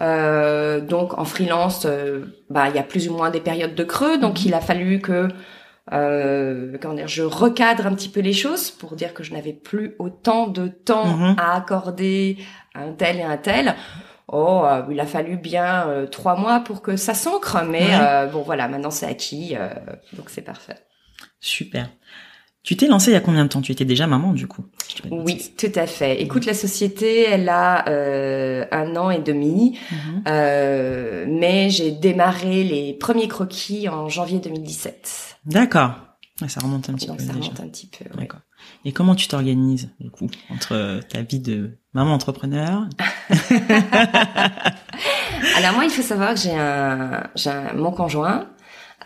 euh, 0.00 0.80
donc 0.80 1.18
en 1.18 1.24
freelance, 1.24 1.88
bah 2.50 2.68
il 2.68 2.76
y 2.76 2.78
a 2.78 2.84
plus 2.84 3.08
ou 3.08 3.14
moins 3.16 3.30
des 3.30 3.40
périodes 3.40 3.74
de 3.74 3.84
creux, 3.84 4.18
donc 4.18 4.44
il 4.44 4.54
a 4.54 4.60
fallu 4.60 5.00
que 5.00 5.28
euh, 5.92 6.76
comment 6.80 6.94
dire, 6.94 7.08
je 7.08 7.22
recadre 7.22 7.86
un 7.86 7.94
petit 7.94 8.08
peu 8.08 8.20
les 8.20 8.32
choses 8.32 8.70
pour 8.70 8.94
dire 8.94 9.12
que 9.12 9.24
je 9.24 9.32
n'avais 9.32 9.52
plus 9.52 9.96
autant 9.98 10.46
de 10.46 10.68
temps 10.68 11.34
à 11.36 11.56
accorder 11.56 12.36
à 12.74 12.82
un 12.82 12.92
tel 12.92 13.16
et 13.16 13.22
un 13.22 13.36
tel. 13.36 13.74
Oh, 14.32 14.62
euh, 14.64 14.82
il 14.90 15.00
a 15.00 15.06
fallu 15.06 15.36
bien 15.36 15.88
euh, 15.88 16.06
trois 16.06 16.36
mois 16.36 16.60
pour 16.60 16.82
que 16.82 16.96
ça 16.96 17.14
s'ancre, 17.14 17.58
mais 17.68 17.86
Ouais. 17.86 17.98
euh, 18.00 18.26
bon 18.26 18.42
voilà, 18.42 18.68
maintenant 18.68 18.90
c'est 18.92 19.06
acquis, 19.06 19.54
donc 20.12 20.30
c'est 20.30 20.42
parfait. 20.42 20.76
Super. 21.40 21.88
Tu 22.62 22.76
t'es 22.76 22.86
lancé 22.86 23.10
il 23.10 23.14
y 23.14 23.16
a 23.16 23.20
combien 23.20 23.44
de 23.44 23.48
temps? 23.48 23.62
Tu 23.62 23.72
étais 23.72 23.86
déjà 23.86 24.06
maman 24.06 24.34
du 24.34 24.46
coup 24.46 24.66
Oui, 25.10 25.54
tout 25.56 25.72
à 25.74 25.86
fait. 25.86 26.20
Écoute, 26.20 26.44
la 26.44 26.52
société, 26.52 27.22
elle 27.24 27.48
a 27.48 27.88
euh, 27.88 28.66
un 28.70 28.94
an 28.96 29.10
et 29.10 29.18
demi, 29.20 29.78
Mhm. 29.90 30.22
euh, 30.28 31.24
mais 31.26 31.70
j'ai 31.70 31.90
démarré 31.90 32.62
les 32.62 32.92
premiers 32.92 33.28
croquis 33.28 33.88
en 33.88 34.10
janvier 34.10 34.40
2017. 34.40 35.38
D'accord. 35.46 35.92
Ça 36.48 36.60
remonte 36.60 36.88
un 36.90 36.94
petit 36.94 37.06
Donc 37.06 37.16
peu 37.18 37.24
ça 37.24 37.32
déjà. 37.32 37.44
remonte 37.46 37.60
un 37.60 37.68
petit 37.68 37.86
peu. 37.86 38.04
D'accord. 38.18 38.40
Et 38.84 38.92
comment 38.92 39.14
tu 39.14 39.28
t'organises 39.28 39.90
du 40.00 40.10
coup 40.10 40.28
entre 40.50 41.00
ta 41.08 41.22
vie 41.22 41.40
de 41.40 41.78
maman 41.94 42.12
entrepreneur 42.14 42.86
Alors 45.56 45.74
moi, 45.74 45.84
il 45.84 45.90
faut 45.90 46.02
savoir 46.02 46.34
que 46.34 46.40
j'ai 46.40 46.56
un, 46.56 47.24
j'ai 47.34 47.50
un- 47.50 47.72
mon 47.74 47.90
conjoint. 47.92 48.46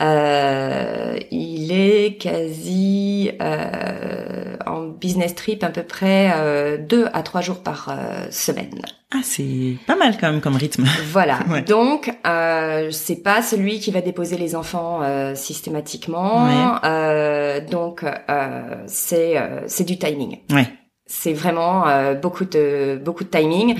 Euh, 0.01 1.17
il 1.31 1.71
est 1.73 2.17
quasi 2.17 3.31
euh, 3.41 4.57
en 4.67 4.89
business 4.89 5.35
trip 5.35 5.63
à 5.63 5.69
peu 5.69 5.83
près 5.83 6.33
euh, 6.35 6.79
deux 6.79 7.07
à 7.13 7.23
trois 7.23 7.41
jours 7.41 7.63
par 7.63 7.89
euh, 7.91 8.27
semaine. 8.31 8.81
Ah, 9.13 9.21
c'est 9.23 9.77
pas 9.87 9.95
mal 9.95 10.17
quand 10.21 10.31
même 10.31 10.41
comme 10.41 10.57
rythme. 10.57 10.85
Voilà. 11.13 11.39
Ouais. 11.49 11.63
Donc, 11.63 12.13
euh, 12.27 12.91
c'est 12.91 13.23
pas 13.23 13.41
celui 13.43 13.79
qui 13.79 13.93
va 13.93 14.01
déposer 14.01 14.37
les 14.37 14.57
enfants 14.57 15.01
euh, 15.03 15.37
systématiquement. 15.37 16.45
Ouais. 16.47 16.79
Euh, 16.85 17.61
donc, 17.61 18.05
euh, 18.05 18.63
c'est 18.87 19.39
euh, 19.39 19.61
c'est 19.69 19.85
du 19.85 19.97
timing. 19.99 20.39
Ouais. 20.51 20.67
C'est 21.07 21.35
vraiment 21.35 21.87
euh, 21.87 22.15
beaucoup 22.15 22.47
de 22.47 23.01
beaucoup 23.05 23.23
de 23.23 23.29
timing. 23.29 23.77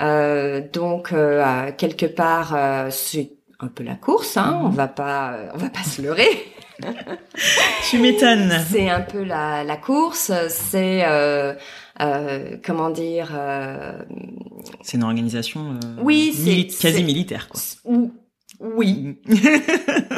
Euh, 0.00 0.62
donc, 0.72 1.12
euh, 1.12 1.70
quelque 1.76 2.06
part, 2.06 2.54
euh, 2.56 2.88
c'est 2.90 3.32
un 3.60 3.68
peu 3.68 3.82
la 3.84 3.94
course. 3.94 4.36
Hein, 4.36 4.58
Mhm. 4.60 4.66
On 4.66 4.68
va 4.70 4.88
pas 4.88 5.36
on 5.54 5.58
va 5.58 5.68
pas 5.70 5.82
se 5.82 6.02
leurrer. 6.02 6.46
Tu 7.90 7.98
m'étonnes. 7.98 8.52
C'est 8.70 8.88
un 8.88 9.00
peu 9.02 9.22
la, 9.22 9.64
la 9.64 9.76
course. 9.76 10.32
C'est 10.48 11.02
euh, 11.06 11.54
euh, 12.00 12.56
comment 12.64 12.90
dire. 12.90 13.30
euh, 13.34 13.92
C'est 14.82 14.96
une 14.96 15.04
organisation 15.04 15.72
euh, 15.74 16.02
Oui, 16.02 16.32
c'est- 16.34 16.42
mili- 16.50 16.78
quasi 16.80 17.04
militaire 17.04 17.48
quoi. 17.48 17.60
ou- 17.84 18.12
oui, 18.76 19.16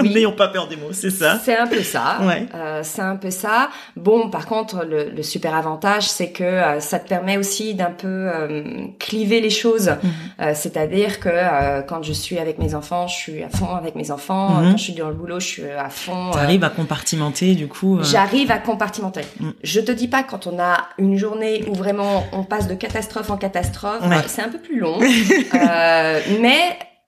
N'ayons 0.03 0.33
pas 0.33 0.49
peur 0.49 0.67
des 0.69 0.77
mots, 0.77 0.93
c'est 0.93 1.11
ça. 1.11 1.39
C'est 1.45 1.57
un 1.57 1.67
peu 1.67 1.83
ça. 1.83 2.19
Ouais. 2.23 2.47
Euh, 2.55 2.81
c'est 2.83 3.03
un 3.03 3.17
peu 3.17 3.31
ça. 3.31 3.69
Bon, 3.97 4.31
par 4.31 4.47
contre, 4.47 4.85
le, 4.85 5.11
le 5.11 5.23
super 5.23 5.55
avantage, 5.55 6.09
c'est 6.09 6.31
que 6.33 6.43
euh, 6.43 6.81
ça 6.81 6.99
te 6.99 7.09
permet 7.09 7.37
aussi 7.37 7.75
d'un 7.75 7.91
peu 7.93 8.09
euh, 8.09 8.65
cliver 8.99 9.41
les 9.41 9.51
choses. 9.51 9.91
Mhm. 9.91 10.11
Euh, 10.41 10.53
C'est-à-dire 10.55 11.21
que 11.21 11.29
euh, 11.31 11.83
quand 11.83 12.03
je 12.03 12.13
suis 12.13 12.39
avec 12.39 12.59
mes 12.59 12.75
enfants, 12.75 13.07
je 13.07 13.15
suis 13.15 13.43
à 13.45 13.49
fond 13.49 13.75
avec 13.77 13.95
mes 13.95 14.11
enfants. 14.11 14.51
Mhm. 14.61 14.71
Quand 14.73 14.77
je 14.77 14.83
suis 14.83 14.93
dans 14.95 15.09
le 15.09 15.15
boulot, 15.15 15.39
je 15.41 15.47
suis 15.47 15.71
à 15.71 15.89
fond. 15.89 16.31
euh, 16.31 16.33
T'arrives 16.33 16.65
à 16.65 16.71
compartimenter 16.71 17.55
du 17.55 17.69
coup. 17.69 17.99
euh, 17.99 18.03
J'arrive 18.05 18.51
à 18.51 18.59
compartimenter. 18.59 19.23
Mm. 19.41 19.51
Je 19.63 19.81
te 19.81 19.93
dis 19.93 20.09
pas 20.09 20.23
quand 20.25 20.47
on 20.47 20.59
a 20.59 20.89
une 20.99 21.17
journée 21.17 21.65
où 21.69 21.75
vraiment 21.75 22.25
on 22.33 22.43
passe 22.45 22.67
de 22.67 22.75
catastrophe 22.75 23.31
en 23.31 23.37
catastrophe, 23.37 24.03
Ouais. 24.03 24.17
euh, 24.17 24.23
c'est 24.27 24.43
un 24.43 24.49
peu 24.49 24.59
plus 24.59 24.81
long, 24.81 24.99
Euh, 25.55 26.21
mais 26.41 26.59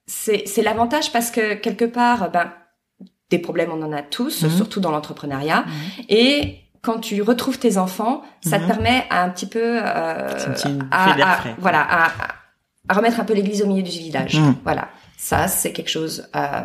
c'est 0.07 0.47
c'est 0.47 0.61
l'avantage 0.61 1.11
parce 1.11 1.31
que 1.31 1.55
quelque 1.55 1.85
part, 1.85 2.29
ben 2.31 2.51
des 3.29 3.39
problèmes 3.39 3.71
on 3.71 3.81
en 3.81 3.91
a 3.91 4.01
tous, 4.03 4.43
Mhm. 4.43 4.49
surtout 4.51 4.79
dans 4.79 4.91
l'entrepreneuriat, 4.91 5.61
Mhm. 5.65 6.05
et 6.09 6.59
quand 6.81 6.99
tu 6.99 7.21
retrouves 7.23 7.57
tes 7.57 7.77
enfants, 7.77 8.21
ça 8.41 8.57
te 8.59 8.63
Mhm. 8.63 8.67
permet 8.67 9.03
à 9.09 9.23
un 9.23 9.29
petit 9.29 9.47
peu 9.47 9.79
euh, 9.81 10.53
à, 10.91 11.43
voilà 11.57 11.81
à, 11.81 12.11
à 12.87 12.93
remettre 12.93 13.19
un 13.19 13.25
peu 13.25 13.33
l'église 13.33 13.63
au 13.63 13.67
milieu 13.67 13.81
du 13.81 13.89
village. 13.89 14.37
Voilà, 14.63 14.89
ça 15.17 15.47
c'est 15.47 15.71
quelque 15.73 15.89
chose 15.89 16.29
euh, 16.35 16.61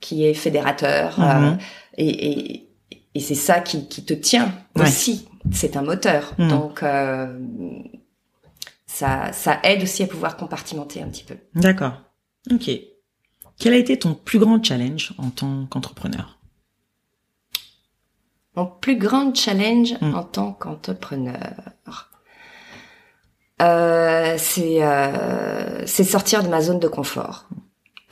qui 0.00 0.26
est 0.26 0.34
fédérateur 0.34 1.16
euh, 1.18 1.52
et, 1.96 2.08
et, 2.52 2.68
et 3.14 3.20
c'est 3.20 3.34
ça 3.34 3.60
qui, 3.60 3.88
qui 3.88 4.04
te 4.04 4.12
tient 4.12 4.52
Ouais. 4.76 4.82
aussi. 4.82 5.26
C'est 5.52 5.76
un 5.78 5.82
moteur, 5.82 6.34
donc 6.38 6.82
euh, 6.82 7.38
ça 8.86 9.32
ça 9.32 9.58
aide 9.62 9.82
aussi 9.82 10.02
à 10.02 10.06
pouvoir 10.06 10.36
compartimenter 10.36 11.02
un 11.02 11.08
petit 11.08 11.24
peu. 11.24 11.36
D'accord. 11.54 11.94
Ok. 12.52 12.70
Quel 13.58 13.72
a 13.72 13.76
été 13.76 13.98
ton 13.98 14.14
plus 14.14 14.38
grand 14.38 14.62
challenge 14.62 15.14
en 15.18 15.30
tant 15.30 15.66
qu'entrepreneur? 15.66 16.38
Mon 18.56 18.66
plus 18.66 18.96
grand 18.96 19.34
challenge 19.34 19.94
Mm. 20.00 20.14
en 20.14 20.22
tant 20.22 20.52
qu'entrepreneur, 20.52 22.10
euh, 23.62 24.34
c'est 24.38 24.82
euh, 24.82 25.86
c'est 25.86 26.04
sortir 26.04 26.42
de 26.42 26.48
ma 26.48 26.60
zone 26.60 26.78
de 26.80 26.88
confort. 26.88 27.46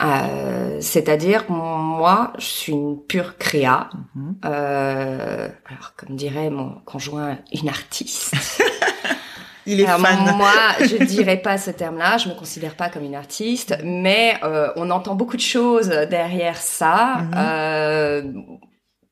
Euh, 0.01 0.79
C'est-à-dire, 0.81 1.49
moi, 1.49 2.33
je 2.37 2.45
suis 2.45 2.73
une 2.73 2.99
pure 3.01 3.37
créa. 3.37 3.89
Mhm. 4.15 4.35
Euh, 4.43 5.47
alors, 5.65 5.93
comme 5.95 6.15
dirait 6.17 6.49
mon 6.49 6.71
conjoint, 6.85 7.37
une 7.53 7.69
artiste. 7.69 8.33
Il 9.65 9.79
est 9.81 9.85
Alors, 9.85 9.99
fan. 9.99 10.35
Moi, 10.37 10.51
je 10.79 11.03
dirais 11.03 11.37
pas 11.37 11.57
ce 11.57 11.71
terme-là. 11.71 12.17
Je 12.17 12.29
me 12.29 12.33
considère 12.33 12.75
pas 12.75 12.89
comme 12.89 13.03
une 13.03 13.15
artiste, 13.15 13.77
mais 13.83 14.35
euh, 14.43 14.69
on 14.75 14.89
entend 14.89 15.15
beaucoup 15.15 15.37
de 15.37 15.41
choses 15.41 15.89
derrière 16.09 16.57
ça. 16.57 17.19
Mhm. 17.21 17.31
Euh, 17.35 18.21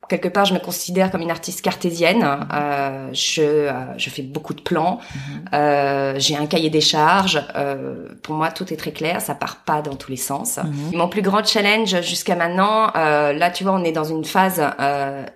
quelque 0.09 0.27
part, 0.27 0.43
je 0.43 0.53
me 0.53 0.59
considère 0.59 1.09
comme 1.09 1.21
une 1.21 1.31
artiste 1.31 1.61
cartésienne. 1.61 2.21
Euh, 2.53 3.09
je, 3.13 3.41
euh, 3.41 3.71
je 3.97 4.09
fais 4.09 4.21
beaucoup 4.21 4.53
de 4.53 4.61
plans. 4.61 4.99
Mhm. 4.99 5.45
Euh, 5.53 6.13
j'ai 6.17 6.35
un 6.35 6.47
cahier 6.47 6.69
des 6.69 6.81
charges. 6.81 7.41
Euh, 7.55 8.09
pour 8.21 8.35
moi, 8.35 8.51
tout 8.51 8.73
est 8.73 8.77
très 8.77 8.91
clair. 8.91 9.21
Ça 9.21 9.35
part 9.35 9.57
pas 9.63 9.81
dans 9.81 9.95
tous 9.95 10.11
les 10.11 10.17
sens. 10.17 10.57
Mhm. 10.57 10.97
Mon 10.97 11.07
plus 11.07 11.21
grand 11.21 11.45
challenge 11.45 12.01
jusqu'à 12.01 12.35
maintenant, 12.35 12.91
euh, 12.95 13.31
là, 13.31 13.51
tu 13.51 13.63
vois, 13.63 13.73
on 13.73 13.83
est 13.85 13.93
dans 13.93 14.03
une 14.03 14.25
phase 14.25 14.61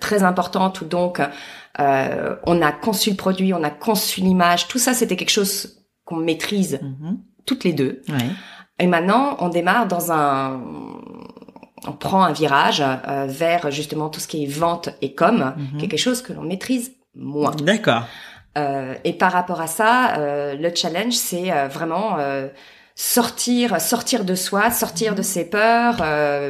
très 0.02 0.24
importante 0.24 0.82
où 0.82 0.86
donc 0.86 1.22
on 1.78 2.62
a 2.62 2.72
conçu 2.72 3.10
le 3.12 3.16
produit, 3.16 3.54
on 3.54 3.64
a 3.64 3.70
conçu 3.70 4.22
l'image. 4.22 4.68
Tout 4.68 4.80
ça, 4.80 4.94
c'était 4.94 5.16
quelque 5.16 5.30
chose 5.30 5.86
qu'on 6.06 6.18
maîtrise 6.18 6.80
mhm. 6.82 7.18
toutes 7.46 7.64
les 7.64 7.74
deux. 7.74 8.02
Ouais. 8.10 8.30
Et 8.80 8.88
maintenant, 8.88 9.38
on 9.40 9.50
démarre 9.50 9.88
dans 9.88 10.12
un 10.12 10.62
on 11.88 11.94
prend 11.94 12.24
un 12.24 12.32
virage 12.32 12.82
euh, 12.82 13.26
vers 13.28 13.70
justement 13.72 14.10
tout 14.10 14.20
ce 14.20 14.28
qui 14.28 14.44
est 14.44 14.48
vente 14.48 14.90
et 15.02 15.14
com, 15.14 15.54
mhm. 15.56 15.80
quelque 15.80 15.98
chose 15.98 16.22
que 16.22 16.34
l'on 16.34 16.44
maîtrise 16.44 16.94
moins. 17.14 17.52
D'accord. 17.52 18.04
Euh, 18.58 18.96
et 19.04 19.14
par 19.14 19.32
rapport 19.32 19.62
à 19.62 19.68
ça, 19.68 20.16
euh, 20.18 20.56
le 20.56 20.74
challenge, 20.74 21.14
c'est 21.14 21.52
vraiment 21.68 22.18
sortir, 22.98 23.82
sortir 23.82 24.24
de 24.24 24.36
soi, 24.36 24.72
sortir 24.72 25.16
de 25.16 25.22
ses 25.22 25.46
peurs. 25.46 26.02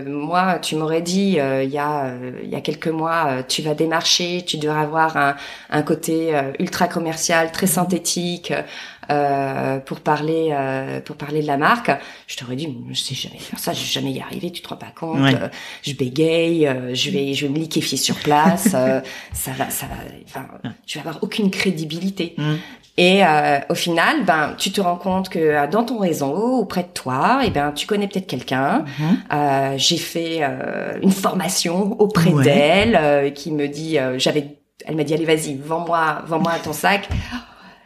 moi, 0.06 0.60
tu 0.60 0.76
m'aurais 0.76 1.02
dit 1.02 1.38
il 1.40 1.70
y 1.70 1.78
a 1.80 2.16
il 2.44 2.50
y 2.50 2.56
a 2.56 2.62
quelques 2.62 2.88
mois, 2.88 3.44
tu 3.48 3.64
vas 3.64 3.74
démarcher, 3.74 4.44
tu 4.46 4.58
dois 4.58 4.80
avoir 4.80 5.18
un, 5.18 5.36
un 5.72 5.82
côté 5.82 6.40
ultra 6.60 6.88
commercial, 6.88 7.52
très 7.52 7.68
synthétique. 7.68 8.54
Euh, 9.12 9.80
pour 9.80 10.00
parler 10.00 10.50
euh, 10.52 11.00
pour 11.00 11.16
parler 11.16 11.42
de 11.42 11.48
la 11.48 11.58
marque, 11.58 11.92
je 12.26 12.38
t'aurais 12.38 12.56
dit 12.56 12.76
je 12.90 13.00
sais 13.00 13.14
jamais 13.14 13.38
faire 13.38 13.60
ça, 13.60 13.72
je 13.72 13.82
vais 13.82 13.86
jamais 13.86 14.12
y 14.12 14.20
arriver, 14.20 14.52
tu 14.52 14.64
te 14.64 14.68
rends 14.68 14.78
pas 14.78 14.92
compte, 14.96 15.20
euh, 15.20 15.48
je 15.84 15.94
bégaye, 15.94 16.68
je 16.94 17.12
vais 17.12 17.34
je 17.36 17.46
vais 17.46 17.54
me 17.54 17.60
liquéfier 17.60 18.00
sur 18.00 18.16
place, 18.16 18.70
ça 18.70 19.52
va 19.58 19.70
ça 19.70 19.86
va 19.86 19.96
enfin 20.26 20.48
je 20.88 20.96
vais 20.96 21.02
avoir 21.02 21.24
aucune 21.24 21.52
crédibilité. 21.52 22.34
Mm. 22.38 22.56
Et 22.98 23.24
au 23.70 23.76
final, 23.76 24.24
ben, 24.24 24.56
tu 24.58 24.72
te 24.72 24.80
rends 24.80 24.96
compte 24.96 25.28
que 25.28 25.70
dans 25.70 25.84
ton 25.84 26.00
réseau, 26.00 26.60
auprès 26.60 26.84
de 26.84 26.88
toi, 26.94 27.42
et 27.44 27.48
eh 27.48 27.50
ben, 27.50 27.74
tu 27.74 27.88
connais 27.88 28.08
peut-être 28.08 28.26
quelqu'un. 28.26 28.86
Mm-hmm. 29.30 29.78
J'ai 29.78 29.98
fait 29.98 30.42
une 31.02 31.12
formation 31.12 32.00
auprès 32.00 32.32
d'elle 32.32 33.34
qui 33.34 33.52
me 33.52 33.68
dit, 33.68 33.98
j'avais, 34.18 34.60
elle 34.86 34.96
m'a 34.96 35.04
dit, 35.04 35.14
allez, 35.14 35.26
vas-y, 35.26 35.56
vends-moi, 35.56 36.22
vends-moi 36.26 36.54
ton 36.64 36.72
sac. 36.72 37.10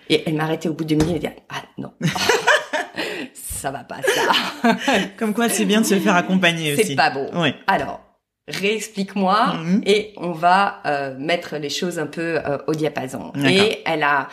Et 0.10 0.24
elle 0.26 0.34
m'arrêtait 0.34 0.70
au 0.70 0.74
bout 0.74 0.84
de 0.84 0.96
deux 0.96 1.06
minutes 1.06 1.24
et 1.24 1.28
dit 1.28 1.34
ah 1.50 1.62
non. 1.78 1.94
ça 3.34 3.72
va 3.72 3.84
pas 3.84 3.98
ça. 4.02 4.78
Comme 5.18 5.34
quoi 5.34 5.50
c'est 5.50 5.66
bien 5.66 5.82
de 5.82 5.86
se 5.86 6.00
faire 6.00 6.16
accompagner 6.16 6.74
aussi. 6.74 6.86
C'est 6.86 6.96
pas 6.96 7.12
bon. 7.12 7.30
Oui. 7.36 7.54
Alors, 7.68 8.02
réexplique-moi 8.48 9.54
mhm. 9.54 9.84
et 9.86 10.14
on 10.18 10.32
va 10.32 10.82
euh, 10.86 11.16
mettre 11.20 11.58
les 11.58 11.70
choses 11.70 12.00
un 12.00 12.08
peu 12.08 12.40
euh, 12.44 12.58
au 12.68 12.74
diapason. 12.74 13.32
Et 13.46 13.84
elle 13.86 14.02
a 14.02 14.22
euh, 14.22 14.24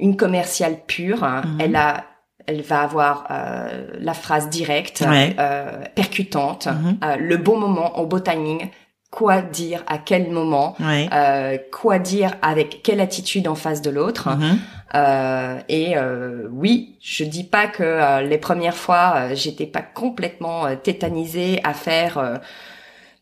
une 0.00 0.16
commerciale 0.16 0.78
pure, 0.86 1.22
hein. 1.24 1.42
mhm. 1.44 1.60
elle 1.60 1.76
a 1.76 2.04
elle 2.48 2.62
va 2.62 2.80
avoir 2.80 3.26
euh, 3.30 3.88
la 4.00 4.14
phrase 4.14 4.48
directe, 4.48 5.04
euh, 5.06 5.84
percutante, 5.94 6.66
mhm. 6.66 6.98
euh, 7.04 7.16
le 7.16 7.36
bon 7.36 7.58
moment, 7.58 7.98
au 7.98 8.06
beau 8.06 8.20
timing, 8.20 8.70
quoi 9.10 9.42
dire 9.42 9.84
à 9.86 9.98
quel 9.98 10.30
moment, 10.30 10.74
euh, 10.80 11.58
quoi 11.70 11.98
dire 11.98 12.32
avec 12.40 12.82
quelle 12.82 13.00
attitude 13.00 13.48
en 13.48 13.54
face 13.54 13.82
de 13.82 13.90
l'autre? 13.90 14.30
Mhm. 14.30 14.58
Euh, 14.94 15.58
et 15.68 15.98
euh, 15.98 16.48
oui, 16.50 16.96
je 17.02 17.24
dis 17.24 17.44
pas 17.44 17.66
que 17.66 17.82
euh, 17.82 18.22
les 18.22 18.38
premières 18.38 18.76
fois 18.76 19.12
euh, 19.16 19.34
j'étais 19.34 19.66
pas 19.66 19.82
complètement 19.82 20.64
euh, 20.64 20.76
tétanisée 20.76 21.60
à 21.62 21.74
faire 21.74 22.40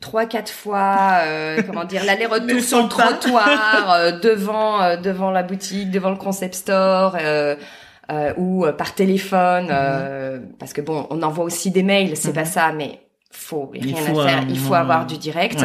trois 0.06 0.26
quatre 0.26 0.52
fois 0.52 1.20
comment 1.66 1.84
dire 1.84 2.04
l'aller-retour 2.06 2.60
sur 2.60 2.82
le 2.82 2.88
trottoir 2.88 4.20
devant 4.22 4.96
devant 4.96 5.30
la 5.30 5.42
boutique, 5.42 5.90
devant 5.90 6.10
le 6.10 6.16
concept 6.16 6.54
store. 6.54 7.16
ou 8.36 8.66
par 8.78 8.94
téléphone, 8.94 9.66
mhm. 9.66 10.52
parce 10.58 10.72
que 10.72 10.80
bon, 10.80 11.06
on 11.10 11.22
envoie 11.22 11.44
aussi 11.44 11.70
des 11.70 11.82
mails, 11.82 12.16
c'est 12.16 12.32
pas 12.32 12.40
mhm. 12.40 12.46
ça, 12.46 12.72
mais 12.72 13.00
faut 13.30 13.66
rien 13.66 13.82
il 13.84 13.96
faut, 13.96 14.20
à 14.20 14.28
faire. 14.28 14.44
il 14.48 14.58
faut 14.58 14.74
avoir 14.74 15.06
du 15.06 15.18
direct. 15.18 15.64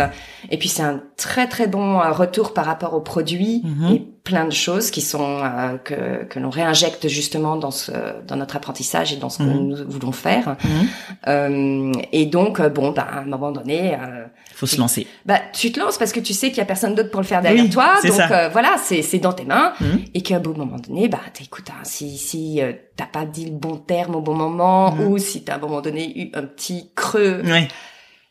Et 0.49 0.57
puis 0.57 0.69
c'est 0.69 0.83
un 0.83 1.01
très 1.17 1.47
très 1.47 1.67
bon 1.67 1.99
euh, 1.99 2.11
retour 2.11 2.53
par 2.53 2.65
rapport 2.65 2.93
aux 2.93 3.01
produits 3.01 3.61
mhm. 3.63 3.93
et 3.93 3.99
plein 3.99 4.45
de 4.45 4.51
choses 4.51 4.91
qui 4.91 5.01
sont 5.01 5.39
euh, 5.43 5.77
que 5.77 6.25
que 6.25 6.39
l'on 6.39 6.49
réinjecte 6.49 7.07
justement 7.07 7.55
dans 7.55 7.71
ce 7.71 7.91
dans 8.27 8.35
notre 8.35 8.55
apprentissage 8.55 9.13
et 9.13 9.17
dans 9.17 9.29
ce 9.29 9.39
que 9.39 9.43
mhm. 9.43 9.67
nous 9.67 9.77
voulons 9.89 10.11
faire. 10.11 10.57
Mhm. 10.63 10.87
Euh, 11.27 11.91
et 12.11 12.25
donc 12.25 12.61
bon, 12.61 12.91
bah, 12.91 13.07
à 13.09 13.19
un 13.19 13.25
moment 13.25 13.51
donné, 13.51 13.95
euh, 13.95 14.25
faut 14.61 14.67
se 14.67 14.79
lancer. 14.79 15.07
Bah 15.25 15.39
tu 15.53 15.71
te 15.71 15.79
lances 15.79 15.97
parce 15.97 16.13
que 16.13 16.19
tu 16.19 16.33
sais 16.33 16.49
qu'il 16.49 16.59
y 16.59 16.61
a 16.61 16.65
personne 16.65 16.95
d'autre 16.95 17.11
pour 17.11 17.21
le 17.21 17.27
faire 17.27 17.41
derrière 17.41 17.69
toi. 17.69 17.95
Donc 18.03 18.19
euh, 18.31 18.49
voilà, 18.49 18.75
c'est 18.81 19.01
c'est 19.01 19.19
dans 19.19 19.33
tes 19.33 19.45
mains 19.45 19.73
et 20.13 20.21
qu'à 20.21 20.37
un 20.37 20.39
bon 20.39 20.57
moment 20.57 20.77
donné, 20.77 21.09
bah 21.09 21.19
écoute, 21.41 21.65
hein, 21.69 21.81
si 21.83 22.17
si 22.17 22.61
t'as 22.95 23.05
pas 23.05 23.25
dit 23.25 23.45
le 23.45 23.57
bon 23.57 23.77
terme 23.77 24.15
au 24.15 24.21
bon 24.21 24.35
moment 24.35 24.95
ou 24.95 25.17
si 25.17 25.43
t'as 25.43 25.53
à 25.53 25.55
un 25.57 25.59
moment 25.59 25.81
donné 25.81 26.17
eu 26.17 26.31
un 26.33 26.43
petit 26.43 26.91
creux. 26.95 27.41
Ouais 27.43 27.67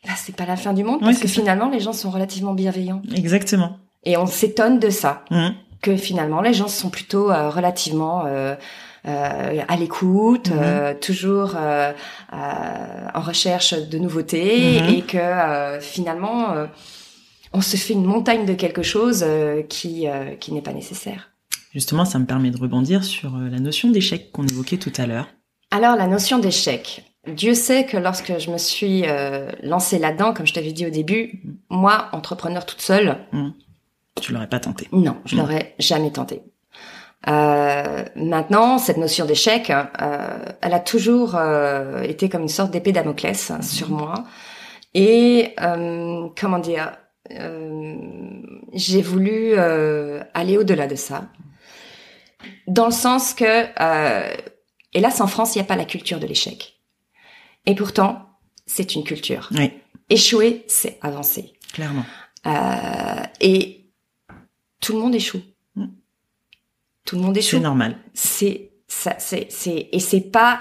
là 0.05 0.13
c'est 0.15 0.35
pas 0.35 0.45
la 0.45 0.55
fin 0.55 0.73
du 0.73 0.83
monde 0.83 1.01
parce 1.01 1.19
que 1.19 1.27
finalement 1.27 1.69
les 1.69 1.79
gens 1.79 1.93
sont 1.93 2.09
relativement 2.09 2.53
bienveillants. 2.53 3.01
Exactement. 3.15 3.77
Et 4.03 4.17
on 4.17 4.25
s'étonne 4.25 4.79
de 4.79 4.89
ça, 4.89 5.23
mmh. 5.29 5.49
que 5.81 5.95
finalement 5.95 6.41
les 6.41 6.53
gens 6.53 6.67
sont 6.67 6.89
plutôt 6.89 7.31
euh, 7.31 7.49
relativement 7.49 8.25
euh, 8.25 8.29
euh, 8.29 8.55
à 9.03 9.75
l'écoute, 9.77 10.49
mmh. 10.49 10.59
euh, 10.59 10.93
toujours 10.93 11.55
euh, 11.55 11.91
en 12.31 13.21
recherche 13.21 13.73
de 13.73 13.97
nouveautés 13.97 14.81
mmh. 14.81 14.89
et 14.89 15.01
que 15.01 15.79
finalement 15.79 16.67
on 17.53 17.61
se 17.61 17.77
fait 17.77 17.93
une 17.93 18.05
montagne 18.05 18.45
de 18.45 18.53
quelque 18.53 18.83
chose 18.83 19.25
qui 19.69 20.07
qui 20.39 20.53
n'est 20.53 20.61
pas 20.61 20.73
nécessaire. 20.73 21.29
Justement, 21.73 22.03
ça 22.03 22.19
me 22.19 22.25
permet 22.25 22.51
de 22.51 22.57
rebondir 22.57 23.03
sur 23.03 23.37
la 23.37 23.59
notion 23.59 23.89
d'échec 23.89 24.31
qu'on 24.31 24.45
évoquait 24.45 24.77
tout 24.77 24.91
à 24.97 25.07
l'heure. 25.07 25.27
Alors 25.71 25.95
la 25.95 26.07
notion 26.07 26.37
d'échec. 26.37 27.05
Dieu 27.27 27.53
sait 27.53 27.85
que 27.85 27.97
lorsque 27.97 28.39
je 28.39 28.49
me 28.49 28.57
suis 28.57 29.03
euh, 29.05 29.51
lancée 29.61 29.99
là-dedans, 29.99 30.33
comme 30.33 30.47
je 30.47 30.53
t'avais 30.53 30.71
dit 30.71 30.87
au 30.87 30.89
début, 30.89 31.43
moi, 31.69 32.09
entrepreneur 32.13 32.65
toute 32.65 32.81
seule, 32.81 33.17
mmh. 33.31 33.49
tu 34.19 34.33
l'aurais 34.33 34.49
pas 34.49 34.59
tenté. 34.59 34.87
Non, 34.91 35.17
je 35.25 35.35
mmh. 35.35 35.39
l'aurais 35.39 35.75
jamais 35.77 36.11
tenté. 36.11 36.41
Euh, 37.27 38.03
maintenant, 38.15 38.77
cette 38.77 38.97
notion 38.97 39.25
d'échec, 39.25 39.69
euh, 39.69 39.83
elle 40.61 40.73
a 40.73 40.79
toujours 40.79 41.35
euh, 41.35 42.01
été 42.01 42.29
comme 42.29 42.43
une 42.43 42.49
sorte 42.49 42.71
d'épée 42.71 42.91
Damoclès 42.91 43.51
mmh. 43.51 43.61
sur 43.61 43.89
moi. 43.89 44.23
Et 44.93 45.53
euh, 45.61 46.27
comment 46.39 46.59
dire, 46.59 46.97
euh, 47.31 47.95
j'ai 48.73 49.01
voulu 49.01 49.55
aller 49.57 50.57
au-delà 50.57 50.87
de 50.87 50.95
ça, 50.95 51.27
dans 52.67 52.85
le 52.85 52.91
sens 52.91 53.33
que, 53.33 53.67
hélas, 54.93 55.21
en 55.21 55.27
France, 55.27 55.55
il 55.55 55.59
n'y 55.59 55.63
a 55.63 55.67
pas 55.67 55.75
la 55.75 55.85
culture 55.85 56.19
de 56.19 56.27
l'échec. 56.27 56.79
Et 57.65 57.75
pourtant, 57.75 58.29
c'est 58.65 58.95
une 58.95 59.03
culture. 59.03 59.49
Oui. 59.51 59.71
Échouer, 60.09 60.65
c'est 60.67 60.97
avancer. 61.01 61.53
Clairement. 61.73 62.03
Euh, 62.45 63.23
et 63.39 63.85
tout 64.81 64.93
le 64.93 64.99
monde 64.99 65.15
échoue. 65.15 65.41
Tout 67.05 67.15
le 67.15 67.21
monde 67.21 67.37
échoue. 67.37 67.57
C'est 67.57 67.63
normal. 67.63 67.97
C'est 68.13 68.71
ça, 68.87 69.15
c'est 69.19 69.47
c'est 69.49 69.89
et 69.91 69.99
c'est 69.99 70.31
pas 70.31 70.59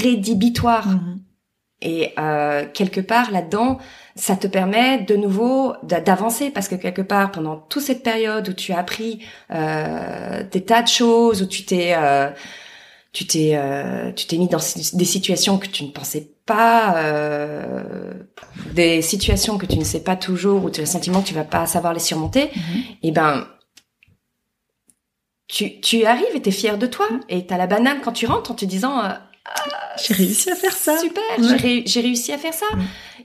rédhibitoire. 0.00 0.88
Mm-hmm. 0.88 1.18
Et 1.82 2.12
euh, 2.18 2.64
quelque 2.72 3.00
part 3.00 3.30
là-dedans, 3.30 3.78
ça 4.14 4.34
te 4.34 4.46
permet 4.46 5.02
de 5.02 5.14
nouveau 5.14 5.74
d'avancer 5.82 6.50
parce 6.50 6.68
que 6.68 6.74
quelque 6.74 7.02
part 7.02 7.30
pendant 7.32 7.56
toute 7.56 7.82
cette 7.82 8.02
période 8.02 8.48
où 8.48 8.54
tu 8.54 8.72
as 8.72 8.78
appris 8.78 9.20
euh, 9.52 10.42
des 10.50 10.64
tas 10.64 10.82
de 10.82 10.88
choses, 10.88 11.42
où 11.42 11.46
tu 11.46 11.64
t'es 11.64 11.94
euh, 11.94 12.30
tu 13.12 13.26
t'es 13.26 13.52
euh, 13.54 14.12
tu 14.12 14.26
t'es 14.26 14.36
mis 14.36 14.48
dans 14.48 14.58
des 14.58 15.04
situations 15.04 15.58
que 15.58 15.66
tu 15.66 15.84
ne 15.84 15.90
pensais 15.90 16.30
pas 16.46 16.96
euh, 16.96 18.12
des 18.72 19.02
situations 19.02 19.58
que 19.58 19.66
tu 19.66 19.78
ne 19.78 19.84
sais 19.84 20.00
pas 20.00 20.16
toujours 20.16 20.64
ou 20.64 20.70
tu 20.70 20.80
as 20.80 20.84
le 20.84 20.86
sentiment 20.86 21.20
que 21.20 21.28
tu 21.28 21.34
vas 21.34 21.44
pas 21.44 21.66
savoir 21.66 21.92
les 21.92 22.00
surmonter 22.00 22.50
mhm. 22.54 22.76
et 23.02 23.08
eh 23.08 23.10
ben 23.12 23.46
tu 25.48 25.80
tu 25.80 26.04
arrives 26.04 26.34
et 26.34 26.42
tu 26.42 26.48
es 26.48 26.52
fier 26.52 26.78
de 26.78 26.86
toi 26.86 27.06
et 27.28 27.46
tu 27.46 27.54
as 27.54 27.56
la 27.56 27.66
banane 27.66 28.00
quand 28.02 28.12
tu 28.12 28.26
rentres 28.26 28.50
en 28.50 28.54
te 28.54 28.64
disant 28.64 28.98
euh, 28.98 29.08
ah, 29.44 29.96
j'ai 29.96 30.14
réussi 30.14 30.50
à 30.50 30.56
faire 30.56 30.72
ça 30.72 30.98
super 30.98 31.22
j'ai 31.38 32.00
réussi 32.00 32.32
à 32.32 32.38
faire 32.38 32.54
ça 32.54 32.66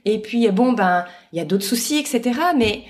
et 0.06 0.20
puis 0.22 0.50
bon 0.50 0.74
ben 0.74 1.06
il 1.34 1.40
y 1.40 1.42
a 1.42 1.46
d'autres 1.46 1.66
soucis 1.66 1.98
etc 1.98 2.40
mais 2.56 2.86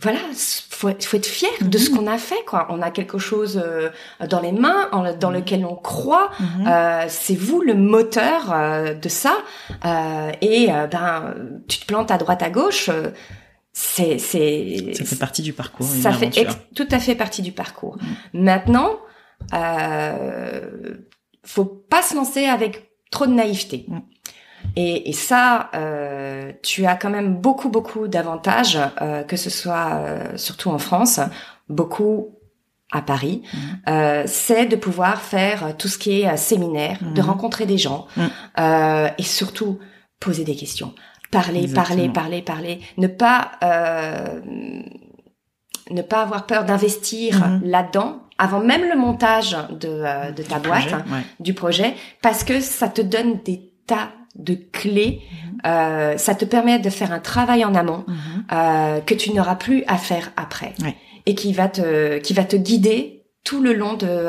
voilà, 0.00 0.18
faut, 0.34 0.90
faut 1.00 1.16
être 1.16 1.26
fier 1.26 1.50
de 1.62 1.78
ce 1.78 1.90
mhm. 1.90 1.96
qu'on 1.96 2.06
a 2.08 2.18
fait, 2.18 2.44
quoi. 2.46 2.66
On 2.70 2.82
a 2.82 2.90
quelque 2.90 3.16
chose 3.16 3.62
euh, 3.64 3.88
dans 4.28 4.40
les 4.40 4.52
mains, 4.52 4.90
dans 4.92 5.30
mhm. 5.30 5.36
lequel 5.36 5.64
on 5.64 5.76
croit. 5.76 6.30
Mhm. 6.40 6.66
Euh, 6.68 7.04
c'est 7.08 7.36
vous 7.36 7.62
le 7.62 7.74
moteur 7.74 8.52
euh, 8.52 8.94
de 8.94 9.08
ça. 9.08 9.36
et 10.42 10.68
ben, 10.90 11.34
tu 11.68 11.78
te 11.78 11.86
plantes 11.86 12.10
à 12.10 12.18
droite 12.18 12.42
à 12.42 12.50
gauche. 12.50 12.90
C'est, 13.76 14.18
c'est. 14.18 14.94
Ça 14.94 15.04
fait 15.04 15.16
partie 15.16 15.42
du 15.42 15.52
parcours. 15.52 15.84
Ça 15.86 16.12
fait 16.12 16.30
tout 16.74 16.86
à 16.90 16.98
fait 17.00 17.14
partie 17.16 17.42
du 17.42 17.50
parcours. 17.52 17.98
Maintenant, 18.32 18.90
euh, 19.52 20.96
faut 21.44 21.64
pas 21.64 22.02
se 22.02 22.14
lancer 22.14 22.44
avec 22.46 22.90
trop 23.10 23.26
de 23.26 23.32
naïveté. 23.32 23.86
Et, 24.76 25.10
et 25.10 25.12
ça, 25.12 25.70
euh, 25.74 26.52
tu 26.62 26.86
as 26.86 26.94
quand 26.96 27.10
même 27.10 27.36
beaucoup, 27.36 27.68
beaucoup 27.68 28.08
d'avantages, 28.08 28.78
euh, 29.02 29.22
que 29.22 29.36
ce 29.36 29.50
soit 29.50 29.94
euh, 29.94 30.36
surtout 30.36 30.70
en 30.70 30.78
France, 30.78 31.20
beaucoup 31.68 32.38
à 32.92 33.02
Paris, 33.02 33.42
Mhm. 33.52 33.60
euh, 33.88 34.22
c'est 34.26 34.66
de 34.66 34.76
pouvoir 34.76 35.20
faire 35.20 35.76
tout 35.76 35.88
ce 35.88 35.98
qui 35.98 36.20
est 36.20 36.28
euh, 36.28 36.36
séminaire, 36.36 36.98
de 37.14 37.20
rencontrer 37.20 37.66
des 37.66 37.78
gens 37.78 38.06
euh, 38.58 39.08
et 39.18 39.22
surtout 39.24 39.78
poser 40.20 40.44
des 40.44 40.54
questions. 40.54 40.94
Parler, 41.34 41.66
parler, 41.68 42.02
Exactement. 42.04 42.12
parler, 42.12 42.42
parler. 42.42 42.80
Ne 42.98 43.06
pas 43.08 43.52
euh, 43.62 44.40
ne 45.90 46.02
pas 46.02 46.22
avoir 46.22 46.46
peur 46.46 46.64
d'investir 46.64 47.38
Mhm. 47.46 47.60
là-dedans 47.64 48.20
avant 48.38 48.60
même 48.60 48.88
le 48.88 48.96
montage 48.98 49.56
de, 49.70 49.88
euh, 49.88 50.30
de 50.32 50.42
ta 50.42 50.58
boîte, 50.58 50.88
Projet, 50.88 50.94
ouais. 50.96 51.22
du 51.40 51.54
projet, 51.54 51.94
parce 52.22 52.42
que 52.42 52.60
ça 52.60 52.88
te 52.88 53.00
donne 53.02 53.40
des 53.44 53.70
tas 53.86 54.08
de 54.34 54.54
clés. 54.72 55.20
Euh, 55.66 56.16
ça 56.16 56.34
te 56.34 56.44
permet 56.44 56.78
de 56.78 56.90
faire 56.90 57.12
un 57.12 57.20
travail 57.20 57.64
en 57.64 57.74
amont 57.74 58.04
Mhm. 58.08 58.44
euh, 58.52 59.00
que 59.00 59.14
tu 59.14 59.32
n'auras 59.32 59.54
plus 59.56 59.84
à 59.86 59.96
faire 59.98 60.32
après 60.36 60.72
Ouais. 60.82 60.96
et 61.26 61.34
qui 61.34 61.52
va 61.52 61.68
te 61.68 62.18
qui 62.18 62.32
va 62.32 62.44
te 62.44 62.56
guider 62.56 63.22
tout 63.44 63.60
le 63.62 63.72
long 63.74 63.94
de 63.94 64.26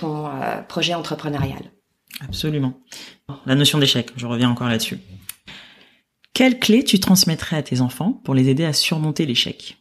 ton 0.00 0.30
projet 0.68 0.94
entrepreneurial. 0.94 1.58
Absolument. 2.26 2.74
La 3.44 3.54
notion 3.56 3.78
d'échec, 3.78 4.10
je 4.16 4.26
reviens 4.26 4.48
encore 4.50 4.68
là-dessus. 4.68 4.98
Quelle 6.36 6.58
clé 6.58 6.84
tu 6.84 7.00
transmettrais 7.00 7.56
à 7.56 7.62
tes 7.62 7.80
enfants 7.80 8.12
pour 8.22 8.34
les 8.34 8.50
aider 8.50 8.66
à 8.66 8.74
surmonter 8.74 9.24
l'échec? 9.24 9.78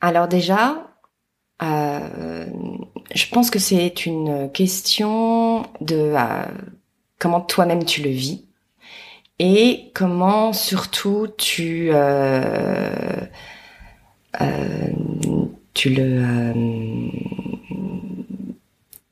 Alors 0.00 0.28
déjà, 0.28 0.94
euh, 1.60 2.46
je 3.12 3.26
pense 3.32 3.50
que 3.50 3.58
c'est 3.58 4.06
une 4.06 4.48
question 4.52 5.64
de 5.80 6.14
euh, 6.16 6.44
comment 7.18 7.40
toi-même 7.40 7.84
tu 7.84 8.00
le 8.00 8.10
vis 8.10 8.44
et 9.40 9.90
comment 9.92 10.52
surtout 10.52 11.26
tu 11.36 11.88
euh, 11.92 13.26
tu 15.74 15.90
le 15.90 16.32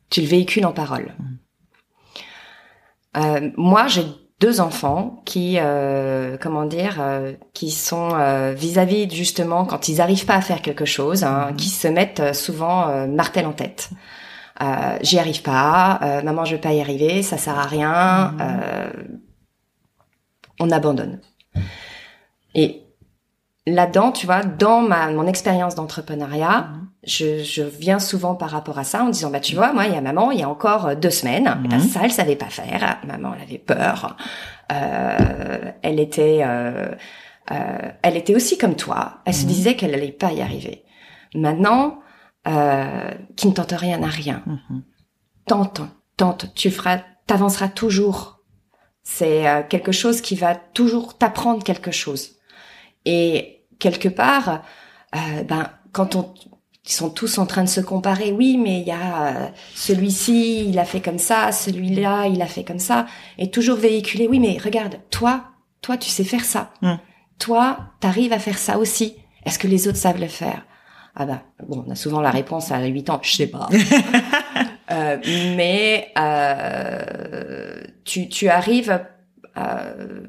tu 0.08 0.20
le 0.20 0.26
véhicules 0.28 0.66
en 0.66 0.72
parole. 0.72 1.16
Euh, 3.16 3.50
moi, 3.56 3.88
j'ai 3.88 4.04
deux 4.40 4.60
enfants 4.60 5.22
qui, 5.24 5.56
euh, 5.58 6.36
comment 6.40 6.64
dire, 6.64 6.98
euh, 7.00 7.32
qui 7.54 7.70
sont 7.72 8.10
euh, 8.14 8.52
vis-à-vis 8.54 9.10
justement 9.10 9.64
quand 9.64 9.88
ils 9.88 10.00
arrivent 10.00 10.26
pas 10.26 10.34
à 10.36 10.40
faire 10.40 10.62
quelque 10.62 10.84
chose, 10.84 11.24
hein, 11.24 11.48
Mhm. 11.50 11.56
qui 11.56 11.68
se 11.68 11.88
mettent 11.88 12.20
euh, 12.20 12.32
souvent 12.32 12.88
euh, 12.88 13.06
martel 13.06 13.46
en 13.46 13.52
tête. 13.52 13.90
Euh, 14.62 14.98
J'y 15.02 15.18
arrive 15.18 15.42
pas, 15.42 15.98
euh, 16.02 16.22
maman, 16.22 16.44
je 16.44 16.54
vais 16.56 16.60
pas 16.60 16.72
y 16.72 16.80
arriver, 16.80 17.22
ça 17.22 17.36
sert 17.38 17.58
à 17.58 17.66
rien. 17.66 18.34
Euh, 18.40 18.90
on 20.60 20.70
abandonne. 20.70 21.20
Et 22.54 22.82
là-dedans, 23.66 24.12
tu 24.12 24.26
vois, 24.26 24.42
dans 24.42 24.80
ma 24.82 25.10
mon 25.10 25.26
expérience 25.26 25.74
d'entrepreneuriat, 25.74 26.68
Mhm. 26.70 26.87
Je, 27.06 27.42
je 27.44 27.62
viens 27.62 27.98
souvent 28.00 28.34
par 28.34 28.50
rapport 28.50 28.78
à 28.78 28.84
ça 28.84 29.04
en 29.04 29.08
disant 29.10 29.30
bah 29.30 29.40
tu 29.40 29.54
vois 29.54 29.72
moi 29.72 29.86
il 29.86 29.94
y 29.94 29.96
a 29.96 30.00
maman 30.00 30.30
il 30.32 30.40
y 30.40 30.42
a 30.42 30.48
encore 30.48 30.86
euh, 30.86 30.94
deux 30.94 31.10
semaines 31.10 31.60
Mhm. 31.70 31.80
ça 31.80 32.00
elle 32.04 32.10
savait 32.10 32.36
pas 32.36 32.50
faire 32.50 32.98
maman 33.06 33.34
elle 33.36 33.42
avait 33.42 33.58
peur 33.58 34.16
Euh, 34.70 35.72
elle 35.82 35.98
était 36.00 36.40
euh, 36.42 36.94
euh, 37.50 37.90
elle 38.02 38.16
était 38.16 38.34
aussi 38.34 38.58
comme 38.58 38.76
toi 38.76 39.20
elle 39.24 39.34
se 39.34 39.42
Mhm. 39.44 39.48
disait 39.48 39.76
qu'elle 39.76 39.94
allait 39.94 40.12
pas 40.12 40.32
y 40.32 40.42
arriver 40.42 40.84
maintenant 41.34 42.00
euh, 42.46 43.10
qui 43.36 43.48
ne 43.48 43.52
tente 43.52 43.72
rien 43.72 43.98
n'a 43.98 44.08
rien 44.08 44.42
Mhm. 44.46 44.82
tente 45.46 45.80
tente 46.16 46.52
tu 46.54 46.70
feras 46.70 46.98
t'avanceras 47.26 47.68
toujours 47.68 48.40
c'est 49.02 49.44
quelque 49.70 49.92
chose 49.92 50.20
qui 50.20 50.34
va 50.36 50.54
toujours 50.54 51.16
t'apprendre 51.16 51.64
quelque 51.64 51.90
chose 51.92 52.36
et 53.06 53.64
quelque 53.78 54.08
part 54.10 54.62
ben 55.48 55.70
quand 55.92 56.14
on 56.16 56.34
ils 56.88 56.92
sont 56.92 57.10
tous 57.10 57.36
en 57.36 57.44
train 57.44 57.64
de 57.64 57.68
se 57.68 57.82
comparer. 57.82 58.32
Oui, 58.32 58.56
mais 58.56 58.80
il 58.80 58.86
y 58.86 58.92
a 58.92 59.26
euh, 59.26 59.46
celui-ci, 59.74 60.66
il 60.68 60.78
a 60.78 60.86
fait 60.86 61.00
comme 61.02 61.18
ça, 61.18 61.52
celui-là, 61.52 62.26
il 62.28 62.40
a 62.40 62.46
fait 62.46 62.64
comme 62.64 62.78
ça, 62.78 63.04
et 63.36 63.50
toujours 63.50 63.76
véhiculer. 63.76 64.26
Oui, 64.26 64.40
mais 64.40 64.56
regarde, 64.56 64.96
toi, 65.10 65.44
toi, 65.82 65.98
tu 65.98 66.08
sais 66.08 66.24
faire 66.24 66.44
ça. 66.44 66.70
Mm. 66.80 66.94
Toi, 67.38 67.78
t'arrives 68.00 68.32
à 68.32 68.38
faire 68.38 68.56
ça 68.58 68.78
aussi. 68.78 69.16
Est-ce 69.44 69.58
que 69.58 69.66
les 69.68 69.86
autres 69.86 69.98
savent 69.98 70.18
le 70.20 70.28
faire? 70.28 70.64
Ah 71.14 71.26
bah, 71.26 71.42
bon, 71.68 71.84
on 71.86 71.90
a 71.90 71.94
souvent 71.94 72.20
la 72.22 72.30
réponse 72.30 72.72
à 72.72 72.82
8 72.84 73.10
ans, 73.10 73.20
je 73.22 73.32
sais 73.36 73.46
pas. 73.48 73.68
Euh, 74.90 75.18
mais 75.54 76.08
euh, 76.18 77.82
tu, 78.04 78.30
tu 78.30 78.48
arrives 78.48 79.04
euh, 79.58 80.22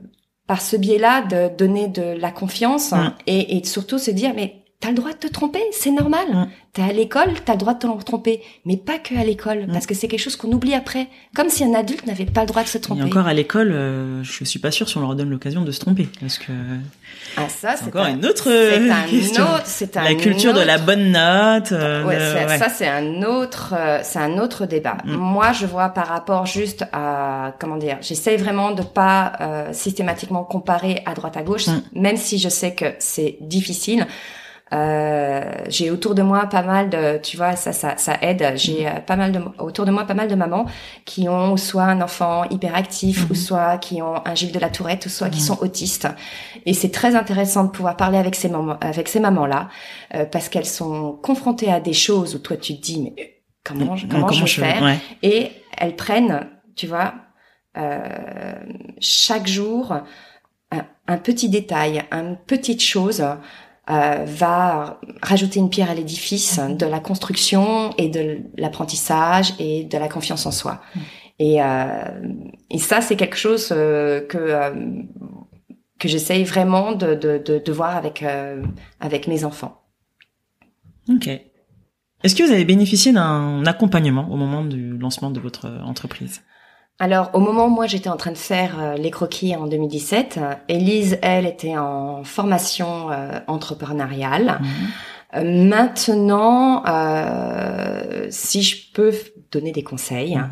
par 0.48 0.62
ce 0.62 0.76
biais-là 0.76 1.22
de 1.22 1.56
donner 1.56 1.88
de 1.88 2.02
la 2.19 2.30
confiance 2.30 2.91
Mm. 2.91 3.13
et, 3.26 3.56
et 3.58 3.63
surtout 3.63 4.00
se 4.00 4.12
dire 4.12 4.34
mais 4.36 4.65
t'as 4.82 4.89
le 4.89 4.96
droit 4.96 5.12
de 5.12 5.18
te 5.18 5.28
tromper, 5.28 5.60
c'est 5.74 5.92
normal. 5.92 6.26
Mm. 6.32 6.48
T'es 6.72 6.82
à 6.84 6.94
l'école, 6.94 7.32
t'as 7.44 7.54
le 7.54 7.58
droit 7.58 7.74
de 7.74 7.80
te 7.80 8.04
tromper, 8.06 8.42
mais 8.65 8.78
pas 8.78 8.98
que 8.98 9.13
à 9.20 9.24
l'école, 9.26 9.65
Mm. 9.68 9.74
parce 9.74 9.86
que 9.86 9.94
c'est 9.94 10.08
quelque 10.08 10.22
chose 10.22 10.38
qu'on 10.38 10.52
oublie 10.54 10.74
après, 10.74 11.08
comme 11.36 11.50
si 11.50 11.63
un 11.65 11.74
adulte 11.74 12.06
n'avait 12.06 12.26
pas 12.26 12.42
le 12.42 12.48
droit 12.48 12.63
de 12.63 12.68
se 12.70 12.78
Et 12.78 12.82
tromper. 12.82 13.04
encore 13.04 13.28
à 13.28 13.34
l'école, 13.34 13.72
euh, 13.74 14.24
je 14.24 14.44
suis 14.46 14.60
pas 14.60 14.72
sûre 14.72 14.88
si 14.88 14.98
on 14.98 15.02
leur 15.02 15.15
donne 15.15 15.30
l'occasion 15.30 15.62
de 15.63 15.72
se 15.72 15.80
tromper, 15.82 16.08
parce 16.22 16.38
que 16.38 16.54
ah 17.36 17.50
ça, 17.50 17.76
c'est 17.76 17.88
encore 17.88 18.06
un- 18.06 18.12
une 18.15 18.26
autre 18.26 18.46
c'est 18.46 18.89
un 18.89 19.02
question. 19.04 19.44
autre, 19.44 19.65
c'est 19.65 19.98
un 19.98 20.04
la 20.04 20.15
culture 20.15 20.54
de 20.54 20.62
la 20.62 20.78
bonne 20.78 21.12
note. 21.12 21.72
euh, 21.74 22.06
Ouais, 22.06 22.58
ça 22.58 22.70
c'est 22.70 22.88
un 22.88 23.24
autre, 23.24 23.74
euh, 23.78 24.00
c'est 24.04 24.20
un 24.20 24.38
autre 24.38 24.65
débat. 24.65 24.98
Mm. 25.04 25.12
Moi, 25.15 25.52
je 25.52 25.65
vois 25.65 25.89
par 25.89 26.08
rapport 26.08 26.46
juste 26.46 26.86
à 26.94 27.54
comment 27.60 27.76
dire, 27.78 27.98
j'essaye 28.02 28.38
vraiment 28.38 28.72
de 28.72 28.84
pas 28.84 29.34
euh, 29.42 29.74
systématiquement 29.74 30.46
comparer 30.46 31.02
à 31.06 31.15
droite 31.15 31.36
à 31.36 31.42
gauche, 31.42 31.65
même 31.94 32.15
si 32.15 32.38
je 32.38 32.48
sais 32.48 32.74
que 32.76 32.86
c'est 33.00 33.38
difficile. 33.42 34.08
Euh, 34.71 35.51
j'ai 35.67 35.89
autour 35.89 36.13
de 36.13 36.21
moi 36.21 36.45
pas 36.45 36.62
mal 36.62 36.89
de, 36.89 37.17
tu 37.17 37.38
vois, 37.38 37.55
ça, 37.55 37.73
ça, 37.73 37.97
ça 37.97 38.17
aide. 38.21 38.53
J'ai 38.55 38.88
euh, 38.88 38.99
pas 39.05 39.15
mal 39.15 39.32
de, 39.32 39.41
autour 39.58 39.86
de 39.86 39.91
moi 39.91 40.05
pas 40.05 40.13
mal 40.13 40.27
de 40.27 40.36
mamans 40.36 40.65
qui 41.05 41.27
ont 41.27 41.58
soit 41.58 41.84
un 41.84 42.01
enfant 42.01 42.43
hyperactif, 42.49 43.23
Mhm. 43.25 43.32
ou 43.32 43.36
soit 43.36 43.77
qui 43.79 44.01
ont 44.01 44.15
un 44.25 44.36
Gilles 44.36 44.51
de 44.51 44.60
la 44.60 44.69
Tourette, 44.69 45.05
ou 45.08 45.10
soit 45.10 45.29
qui 45.29 45.39
Mhm. 45.39 45.45
sont 45.45 45.60
autistes. 45.63 46.08
Et 46.67 46.73
c'est 46.73 46.91
très 46.91 47.15
intéressant 47.15 47.63
de 47.63 47.69
pouvoir 47.71 47.97
parler 47.97 48.17
avec 48.19 48.36
ces 48.36 48.49
mamans, 48.49 48.77
avec 48.82 49.08
ces 49.08 49.19
mamans-là, 49.19 49.69
euh, 50.15 50.25
parce 50.25 50.49
qu'elles 50.49 50.65
sont 50.65 51.13
confrontées 51.23 51.71
à 51.71 51.79
des 51.79 51.93
choses 51.93 52.36
où 52.36 52.39
toi 52.39 52.55
tu 52.58 52.75
te 52.77 52.82
dis 52.82 53.01
mais 53.15 53.41
comment, 53.63 53.95
je- 53.95 54.05
comment, 54.08 54.29
je 54.32 54.41
vais 54.41 54.47
faire 54.71 54.84
ouais. 54.84 54.97
et 55.23 55.51
elles 55.77 55.95
prennent, 55.95 56.47
tu 56.75 56.86
vois, 56.88 57.13
euh, 57.77 58.53
chaque 58.99 59.47
jour 59.47 59.93
un, 60.71 60.86
un 61.08 61.17
petit 61.17 61.49
détail, 61.49 62.03
une 62.12 62.38
petite 62.45 62.82
chose 62.82 63.23
euh, 63.89 64.23
va 64.25 64.99
rajouter 65.21 65.60
une 65.60 65.69
pierre 65.69 65.89
à 65.89 65.95
l'édifice 65.95 66.58
Mhm. 66.60 66.78
de 66.78 66.86
la 66.86 66.99
construction 66.99 67.91
et 67.97 68.10
de 68.10 68.41
l'apprentissage 68.58 69.54
et 69.60 69.84
de 69.84 69.97
la 69.97 70.08
confiance 70.08 70.45
en 70.45 70.52
soi. 70.52 70.82
Mhm. 70.95 71.02
Et, 71.39 71.63
euh, 71.63 72.04
et 72.69 72.78
ça, 72.80 73.02
c'est 73.02 73.15
quelque 73.15 73.38
chose 73.38 73.69
euh, 73.71 74.21
que 74.28 74.38
euh, 74.38 74.71
que 75.99 76.08
j'essaye 76.08 76.43
vraiment 76.43 76.93
de, 76.93 77.15
de, 77.15 77.41
de, 77.43 77.60
de 77.60 77.71
voir 77.71 77.95
avec 77.95 78.23
euh, 78.23 78.63
avec 78.99 79.28
mes 79.28 79.43
enfants. 79.43 79.82
Ok. 81.10 81.28
Est-ce 82.23 82.36
que 82.36 82.43
vous 82.43 82.52
avez 82.52 82.65
bénéficié 82.65 83.12
d'un 83.13 83.65
accompagnement 83.65 84.30
au 84.30 84.36
moment 84.36 84.63
du 84.65 84.97
lancement 84.97 85.32
de 85.32 85.39
votre 85.39 85.67
entreprise? 85.86 86.41
Alors, 87.02 87.30
au 87.34 87.40
moment 87.40 87.66
où 87.68 87.70
moi 87.70 87.88
j'étais 87.88 88.10
en 88.10 88.18
train 88.18 88.32
de 88.32 88.38
faire 88.38 88.76
euh, 88.80 88.96
les 88.96 89.10
croquis 89.10 89.56
en 89.56 89.68
2017, 89.68 90.38
euh, 90.38 90.54
Élise, 90.68 91.18
elle, 91.22 91.46
était 91.46 91.78
en 91.78 92.24
formation 92.26 93.10
euh, 93.12 93.40
entrepreneuriale. 93.48 94.60
Mhm. 94.62 94.68
Euh, 95.36 95.68
maintenant, 95.70 96.84
euh, 96.88 98.28
si 98.30 98.64
je 98.64 98.92
peux 98.94 99.14
donner 99.52 99.72
des 99.72 99.84
conseils, 99.84 100.36
Mhm. 100.36 100.50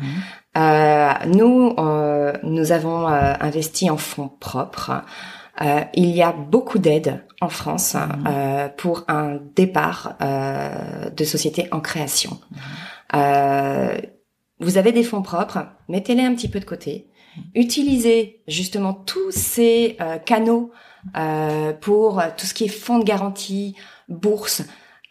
euh, 0.56 1.10
nous, 1.26 1.74
euh, 1.78 2.32
nous 2.44 2.72
avons 2.72 3.08
euh, 3.08 3.34
investi 3.40 3.90
en 3.90 3.96
fonds 3.98 4.30
propres. 4.40 5.02
Euh, 5.60 5.80
il 5.94 6.10
y 6.10 6.22
a 6.22 6.32
beaucoup 6.32 6.78
d'aides 6.78 7.24
en 7.40 7.48
France 7.48 7.94
Mhm. 7.94 8.24
euh, 8.26 8.68
pour 8.76 9.04
un 9.08 9.38
départ 9.56 10.14
euh, 10.22 11.10
de 11.10 11.24
société 11.24 11.68
en 11.72 11.80
création. 11.80 12.38
Euh, 13.14 13.98
vous 14.60 14.76
avez 14.78 14.92
des 14.92 15.04
fonds 15.04 15.22
propres, 15.22 15.66
mettez-les 15.88 16.22
un 16.22 16.34
petit 16.34 16.48
peu 16.48 16.60
de 16.60 16.64
côté. 16.64 17.06
Utilisez 17.54 18.40
justement 18.48 18.92
tous 18.92 19.30
ces 19.30 19.96
euh, 20.00 20.18
canaux 20.18 20.70
euh, 21.16 21.72
pour 21.72 22.18
euh, 22.20 22.24
tout 22.36 22.46
ce 22.46 22.54
qui 22.54 22.64
est 22.64 22.68
fonds 22.68 22.98
de 22.98 23.04
garantie, 23.04 23.76
bourse. 24.08 24.62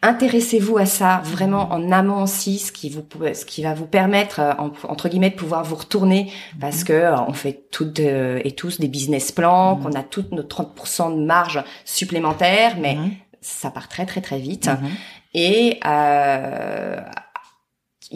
Intéressez-vous 0.02 0.78
à 0.78 0.86
ça 0.86 1.22
vraiment 1.24 1.72
en 1.72 1.90
amont 1.90 2.22
aussi, 2.22 2.58
ce 2.58 2.70
qui 2.70 2.88
vous 2.88 3.04
ce 3.34 3.44
qui 3.44 3.62
va 3.64 3.74
vous 3.74 3.86
permettre 3.86 4.38
euh, 4.40 4.52
en- 4.58 4.70
entre 4.88 5.08
guillemets 5.08 5.30
de 5.30 5.34
pouvoir 5.36 5.64
vous 5.64 5.74
retourner 5.74 6.30
parce 6.60 6.84
que 6.84 6.92
euh, 6.92 7.20
on 7.26 7.32
fait 7.32 7.64
toutes 7.72 7.98
et 7.98 8.52
tous 8.56 8.78
des 8.78 8.86
business 8.88 9.32
plans, 9.32 9.74
Mhm. 9.76 9.82
qu'on 9.82 9.92
a 9.98 10.02
toutes 10.04 10.30
nos 10.30 10.42
30% 10.44 11.10
de 11.18 11.24
marge 11.24 11.64
supplémentaire, 11.84 12.76
mais 12.78 12.94
Mhm. 12.94 13.10
ça 13.40 13.70
part 13.70 13.88
très 13.88 14.06
très 14.06 14.20
très 14.20 14.38
vite. 14.38 14.68
Mhm. 14.68 14.88
Et 15.34 15.80
euh, 15.84 16.87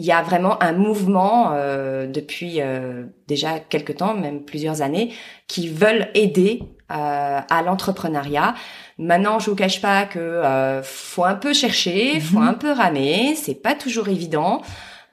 il 0.03 0.07
y 0.07 0.11
a 0.11 0.21
vraiment 0.21 0.61
un 0.61 0.73
mouvement 0.73 1.51
euh, 1.53 2.07
depuis 2.07 2.59
euh, 2.61 3.05
déjà 3.27 3.51
quelques 3.59 3.95
temps, 4.01 4.13
même 4.13 4.43
plusieurs 4.43 4.81
années, 4.81 5.13
qui 5.47 5.69
veulent 5.69 6.09
aider 6.13 6.61
euh, 6.91 7.39
à 7.57 7.61
l'entrepreneuriat. 7.65 8.53
Maintenant, 8.97 9.39
je 9.39 9.49
vous 9.49 9.55
cache 9.55 9.79
pas 9.81 10.03
que 10.05 10.19
euh, 10.19 10.83
faut 10.83 11.23
un 11.23 11.35
peu 11.35 11.53
chercher, 11.53 12.19
faut 12.19 12.39
Mhm. 12.39 12.47
un 12.49 12.53
peu 12.53 12.71
ramer, 12.73 13.33
c'est 13.35 13.55
pas 13.67 13.75
toujours 13.75 14.09
évident. 14.09 14.61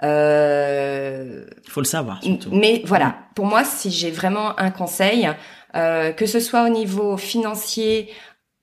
Euh, 0.03 1.44
Faut 1.68 1.81
le 1.81 1.87
savoir 1.87 2.22
surtout. 2.22 2.50
mais 2.53 2.83
voilà, 2.85 3.14
pour 3.37 3.46
moi, 3.46 3.62
si 3.64 3.90
j'ai 3.90 4.11
vraiment 4.11 4.59
un 4.59 4.70
conseil, 4.70 5.31
euh, 5.76 6.11
que 6.12 6.26
ce 6.26 6.40
soit 6.40 6.64
au 6.64 6.68
niveau 6.68 7.16
financier, 7.16 8.09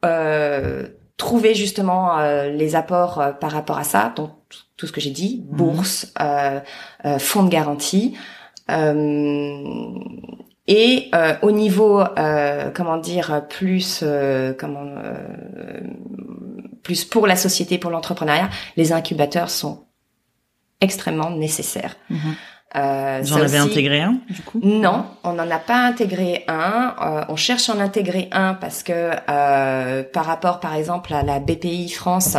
euh, 0.03 0.87
trouver 1.15 1.55
justement 1.55 2.19
euh, 2.19 2.49
les 2.49 2.75
apports 2.75 3.23
par 3.39 3.51
rapport 3.51 3.77
à 3.77 3.83
ça, 3.83 4.13
donc 4.15 4.31
tout- 4.77 4.87
ce 4.87 4.91
que 4.91 5.01
j'ai 5.01 5.09
dit, 5.11 5.43
Mhm. 5.49 5.57
bourse, 5.57 6.13
euh, 6.21 6.59
euh, 7.05 7.19
fonds 7.19 7.43
de 7.43 7.49
garantie, 7.49 8.15
euh, 8.69 9.93
et 10.67 11.09
euh, 11.15 11.33
au 11.41 11.51
niveau, 11.51 12.01
euh, 12.01 12.69
comment 12.73 12.97
dire, 12.97 13.43
plus, 13.49 14.01
euh, 14.03 14.53
comment, 14.57 14.83
euh, 14.85 15.79
plus 16.83 17.05
pour 17.05 17.27
la 17.27 17.35
société, 17.35 17.77
pour 17.77 17.91
l'entrepreneuriat, 17.91 18.49
les 18.75 18.91
incubateurs 18.93 19.49
sont 19.49 19.85
extrêmement 20.81 21.31
nécessaires. 21.31 21.95
Mhm. 22.09 22.19
Euh, 22.75 23.19
Vous 23.23 23.33
en 23.33 23.37
avez 23.37 23.59
aussi- 23.61 23.71
intégré 23.71 24.01
un 24.01 24.19
du 24.29 24.41
coup? 24.41 24.59
Non, 24.61 25.05
on 25.23 25.33
n'en 25.33 25.49
a 25.49 25.57
pas 25.57 25.85
intégré 25.85 26.43
un. 26.49 26.93
Euh, 27.01 27.23
on 27.29 27.37
cherche 27.37 27.69
à 27.69 27.73
en 27.73 27.79
intégrer 27.79 28.27
un 28.33 28.53
parce 28.55 28.83
que 28.83 28.91
euh, 29.29 30.03
par 30.03 30.25
rapport, 30.25 30.59
par 30.59 30.75
exemple, 30.75 31.13
à 31.13 31.23
la 31.23 31.39
BPI 31.39 31.89
France, 31.89 32.35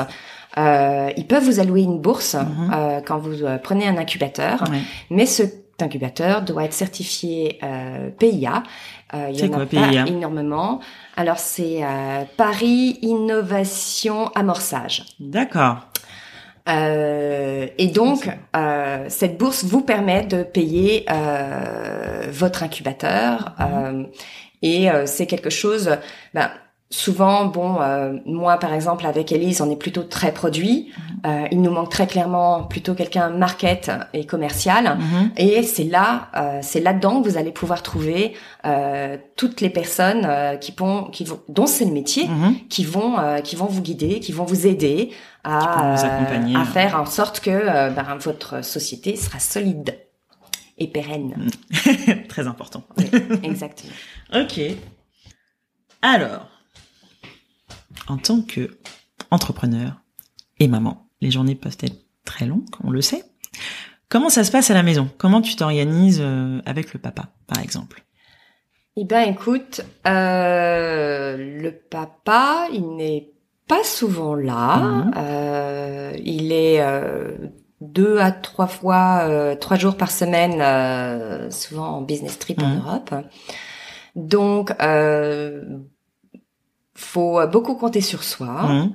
euh, 0.57 1.11
ils 1.17 1.27
peuvent 1.27 1.45
vous 1.45 1.61
allouer 1.61 1.83
une 1.83 2.01
bourse 2.01 2.35
Mhm. 2.35 2.73
euh, 2.75 3.01
quand 3.07 3.19
vous 3.19 3.45
euh, 3.45 3.59
prenez 3.59 3.87
un 3.87 3.97
incubateur. 3.99 4.63
Ouais. 4.71 4.79
Mais 5.11 5.27
cet 5.27 5.83
incubateur 5.83 6.43
doit 6.43 6.65
être 6.65 6.73
certifié 6.73 7.59
euh, 7.63 8.09
PIA. 8.19 8.63
Euh, 9.15 9.29
il 9.31 9.39
y 9.41 9.45
en 9.45 9.49
quoi, 9.51 9.63
a 9.63 9.67
pas 9.67 10.07
énormément. 10.09 10.81
Alors 11.17 11.39
c'est 11.39 11.83
euh, 11.85 12.25
Paris 12.37 12.99
Innovation 13.03 14.31
Amorçage. 14.35 15.05
D'accord. 15.21 15.79
Euh, 16.69 17.67
et 17.79 17.87
donc, 17.87 18.29
euh, 18.55 19.05
cette 19.09 19.39
bourse 19.39 19.65
vous 19.65 19.81
permet 19.81 20.25
de 20.27 20.43
payer 20.43 21.07
euh, 21.11 22.27
votre 22.31 22.63
incubateur. 22.63 23.55
euh, 23.61 24.03
et 24.61 24.91
euh, 24.91 25.07
c'est 25.07 25.27
quelque 25.27 25.51
chose, 25.51 25.97
ben, 26.35 26.51
souvent, 26.91 27.45
bon, 27.47 27.81
euh, 27.81 28.15
moi 28.25 28.57
par 28.59 28.73
exemple 28.73 29.07
avec 29.07 29.31
Elise, 29.33 29.61
on 29.61 29.71
est 29.71 29.77
plutôt 29.77 30.03
très 30.05 30.33
produit. 30.33 30.91
Euh, 31.27 31.47
il 31.51 31.61
nous 31.61 31.71
manque 31.71 31.91
très 31.91 32.07
clairement 32.07 32.63
plutôt 32.63 32.95
quelqu'un 32.95 33.29
market 33.31 33.91
et 34.15 34.25
commercial. 34.25 34.97
Mhm. 34.99 35.31
Et 35.37 35.63
c'est 35.63 35.85
là, 35.85 36.29
euh, 36.37 36.61
c'est 36.63 36.81
là-dedans 36.81 37.21
que 37.23 37.29
vous 37.29 37.37
allez 37.37 37.51
pouvoir 37.53 37.83
trouver 37.83 38.35
euh, 38.65 39.17
toutes 39.37 39.61
les 39.61 39.69
personnes 39.71 40.25
euh, 40.25 40.57
qui 40.57 40.73
vont, 40.77 41.05
qui 41.11 41.25
vont, 41.25 41.41
dont 41.49 41.67
c'est 41.67 41.85
le 41.85 41.93
métier, 41.93 42.27
Mhm. 42.29 42.55
qui 42.69 42.85
vont, 42.85 43.19
euh, 43.19 43.41
qui 43.41 43.57
vont 43.57 43.67
vous 43.67 43.83
guider, 43.83 44.21
qui 44.21 44.33
vont 44.33 44.45
vous 44.45 44.67
aider 44.67 45.11
à, 45.45 45.95
vous 45.97 46.57
à 46.57 46.65
faire 46.65 47.01
en 47.01 47.07
sorte 47.07 47.41
que 47.41 47.91
ben, 47.91 48.17
votre 48.21 48.65
société 48.65 49.17
sera 49.17 49.39
solide 49.41 49.99
et 50.79 50.87
pérenne. 50.87 51.51
Très 52.29 52.47
important. 52.47 52.83
Oui, 52.97 53.05
exactement. 53.43 53.93
Ok. 54.35 54.61
Alors, 56.03 56.47
en 58.09 58.17
tant 58.17 58.43
que 58.43 58.79
entrepreneur 59.31 60.01
et 60.59 60.69
maman, 60.69 61.09
les 61.21 61.31
journées 61.31 61.55
peuvent 61.55 61.77
être 61.83 61.97
très 62.25 62.47
longues, 62.47 62.67
on 62.85 62.91
le 62.91 63.01
sait. 63.03 63.25
Comment 64.09 64.31
ça 64.31 64.45
se 64.45 64.51
passe 64.51 64.71
à 64.71 64.75
la 64.75 64.83
maison? 64.83 65.09
Comment 65.19 65.43
tu 65.43 65.55
t'organises 65.57 66.21
euh, 66.23 66.61
avec 66.65 66.95
le 66.95 67.01
papa, 67.01 67.29
par 67.47 67.63
exemple? 67.63 68.05
Eh 68.97 69.05
ben, 69.05 69.21
écoute, 69.29 69.83
euh, 70.07 71.37
le 71.37 71.71
papa, 71.73 72.67
il 72.73 72.97
n'est 72.97 73.31
pas 73.69 73.85
souvent 73.85 74.35
là. 74.35 74.77
Mhm. 74.79 75.11
Euh, 75.17 76.13
il 76.25 76.53
est 76.53 76.81
euh, 76.81 77.37
deux 77.81 78.19
à 78.19 78.33
trois 78.33 78.67
fois, 78.67 79.57
trois 79.61 79.77
jours 79.77 79.97
par 79.97 80.11
semaine, 80.11 81.51
souvent 81.51 81.89
en 81.99 82.03
business 82.03 82.39
trip 82.39 82.61
en 82.63 82.69
Mhm. 82.69 82.79
Europe. 82.79 83.15
Donc, 84.17 84.73
euh, 84.83 85.63
faut 86.99 87.47
beaucoup 87.47 87.75
compter 87.75 88.01
sur 88.01 88.23
soi. 88.25 88.47
Mhm. 88.69 88.93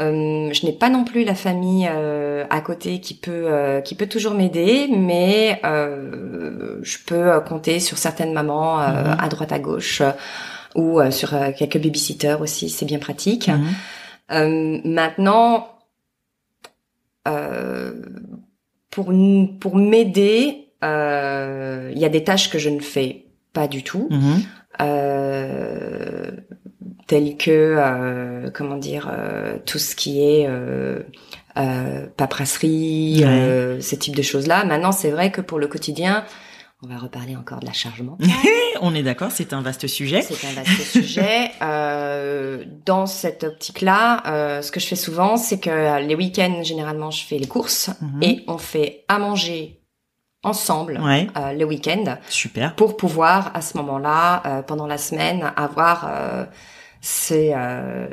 Euh, 0.00 0.50
je 0.54 0.64
n'ai 0.64 0.72
pas 0.72 0.88
non 0.88 1.04
plus 1.04 1.22
la 1.22 1.34
famille 1.34 1.86
euh, 1.90 2.46
à 2.48 2.62
côté 2.62 3.00
qui 3.00 3.12
peut 3.14 3.44
euh, 3.46 3.82
qui 3.82 3.94
peut 3.94 4.06
toujours 4.06 4.32
m'aider, 4.32 4.88
mais 4.90 5.60
je 5.62 6.96
peux 7.06 7.40
compter 7.46 7.78
sur 7.78 7.98
certaines 7.98 8.32
mamans 8.32 8.78
Mhm. 8.78 9.16
à 9.18 9.28
droite 9.28 9.52
à 9.52 9.58
gauche 9.58 10.02
ou 10.74 11.00
sur 11.10 11.34
quelques 11.58 11.78
babysitters 11.78 12.40
aussi, 12.40 12.70
c'est 12.70 12.86
bien 12.86 12.98
pratique. 12.98 13.50
Euh, 14.30 14.78
maintenant, 14.84 15.68
pour 18.90 19.12
pour 19.60 19.76
m'aider, 19.76 20.68
il 20.82 21.98
y 21.98 22.04
a 22.04 22.08
des 22.08 22.24
tâches 22.24 22.50
que 22.50 22.58
je 22.58 22.70
ne 22.70 22.80
fais 22.80 23.26
pas 23.52 23.68
du 23.68 23.82
tout. 23.82 24.08
Euh, 24.80 26.30
tels 27.06 27.36
que 27.36 27.50
euh, 27.78 28.50
comment 28.52 28.76
dire 28.76 29.10
euh, 29.12 29.58
tout 29.66 29.78
ce 29.78 29.94
qui 29.94 30.22
est 30.22 30.46
euh, 30.48 31.00
euh, 31.58 32.06
paperasserie, 32.16 33.18
Ouais. 33.20 33.26
euh, 33.26 33.80
ce 33.80 33.94
type 33.96 34.16
de 34.16 34.22
choses 34.22 34.46
là. 34.46 34.64
Maintenant, 34.64 34.92
c'est 34.92 35.10
vrai 35.10 35.30
que 35.30 35.40
pour 35.40 35.58
le 35.58 35.66
quotidien, 35.66 36.24
on 36.84 36.88
va 36.88 36.98
reparler 36.98 37.36
encore 37.36 37.60
de 37.60 37.66
la 37.66 37.72
charge 37.72 38.02
mentale. 38.02 38.28
On 38.84 38.92
est 38.96 39.04
d'accord, 39.04 39.30
c'est 39.30 39.52
un 39.52 39.60
vaste 39.62 39.86
sujet. 39.86 40.22
C'est 40.22 40.44
un 40.48 40.52
vaste 40.52 40.82
sujet. 40.82 41.50
Euh, 41.62 42.64
dans 42.84 43.06
cette 43.06 43.44
optique-là, 43.44 44.22
euh, 44.26 44.62
ce 44.62 44.72
que 44.72 44.80
je 44.80 44.86
fais 44.86 44.96
souvent, 44.96 45.36
c'est 45.36 45.60
que 45.60 46.00
les 46.04 46.14
week-ends, 46.16 46.62
généralement, 46.64 47.12
je 47.12 47.24
fais 47.24 47.38
les 47.38 47.46
courses 47.46 47.90
Mhm. 48.00 48.22
et 48.22 48.44
on 48.48 48.58
fait 48.58 49.04
à 49.08 49.18
manger 49.20 49.78
ensemble 50.42 51.00
Ouais, 51.00 51.28
euh, 51.36 51.52
le 51.52 51.64
week-end 51.64 52.16
super. 52.28 52.74
pour 52.74 52.96
pouvoir 52.96 53.50
à 53.54 53.60
ce 53.60 53.76
moment-là, 53.78 54.42
euh, 54.46 54.62
pendant 54.62 54.86
la 54.86 54.98
semaine, 54.98 55.52
avoir 55.56 56.08
euh, 56.08 56.44
ces 57.00 57.52
euh, 57.54 58.06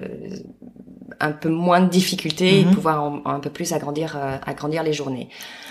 un 1.19 1.31
peu 1.31 1.49
moins 1.49 1.81
de 1.81 1.89
difficultés 1.89 2.61
et 2.61 2.65
Mhm. 2.65 2.73
pouvoir 2.75 3.03
en- 3.03 3.21
un 3.25 3.39
peu 3.39 3.49
plus 3.49 3.73
agrandir 3.73 4.15
euh, 4.17 4.37
agrandir 4.45 4.83
les 4.83 4.93
journées. 4.93 5.29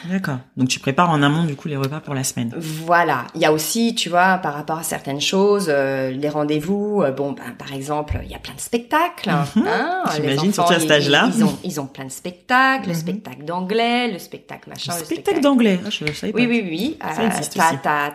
D'accord. 0.09 0.39
Donc 0.57 0.69
tu 0.69 0.79
prépares 0.81 1.11
en 1.11 1.23
amont 1.23 1.45
du 1.45 1.57
coup 1.57 1.69
les 1.69 1.77
repas 1.77 2.01
pour 2.01 2.15
la 2.15 2.23
semaine. 2.25 2.53
Voilà. 2.57 3.27
Il 3.35 3.41
y 3.41 3.45
a 3.45 3.53
aussi, 3.53 3.95
tu 3.95 4.09
vois, 4.09 4.39
par 4.39 4.55
rapport 4.55 4.79
à 4.79 4.83
certaines 4.83 5.21
choses, 5.21 5.67
euh, 5.69 6.11
les 6.11 6.29
rendez-vous. 6.29 7.03
euh, 7.03 7.11
bon, 7.11 7.33
ben, 7.33 7.53
par 7.59 7.73
exemple, 7.73 8.19
il 8.25 8.31
y 8.31 8.35
a 8.35 8.39
plein 8.39 8.55
de 8.55 8.61
spectacles. 8.61 9.31
Mhm. 9.57 9.65
hein, 9.67 10.03
J'imagine, 10.15 10.53
surtout 10.53 10.73
à 10.73 10.79
cet 10.81 10.85
ils- 10.89 10.93
âge-là. 10.93 11.31
Ils 11.35 11.45
ont, 11.45 11.59
ils 11.65 11.81
ont 11.81 11.87
plein 11.87 12.05
de 12.05 12.11
spectacles. 12.11 12.89
Le 12.89 12.95
Mhm. 12.95 13.01
spectacle 13.01 13.45
d'anglais, 13.45 14.09
le 14.13 14.19
spectacle 14.19 14.69
machin, 14.69 14.93
le 14.99 15.05
spectacle 15.05 15.41
d'anglais. 15.41 15.81
Ah, 15.85 15.91
je 15.91 16.13
savais 16.13 16.33
pas. 16.33 16.39
Oui, 16.39 16.47
oui, 16.49 16.65
oui. 16.69 16.99
Ça 17.15 17.23
Euh, 17.23 17.27
existe 17.27 17.59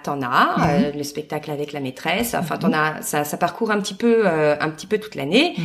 T'en 0.04 0.22
as, 0.22 0.92
le 0.96 1.04
spectacle 1.04 1.52
avec 1.52 1.74
la 1.74 1.80
maîtresse. 1.80 2.34
Enfin, 2.38 2.58
t'en 2.58 2.72
as, 2.74 3.02
ça, 3.02 3.24
ça 3.24 3.38
parcourt 3.38 3.72
un 3.72 3.80
petit 3.80 3.94
peu, 3.94 4.24
euh, 4.26 4.56
un 4.60 4.70
petit 4.70 4.88
peu 4.88 4.98
toute 5.00 5.16
l'année. 5.16 5.56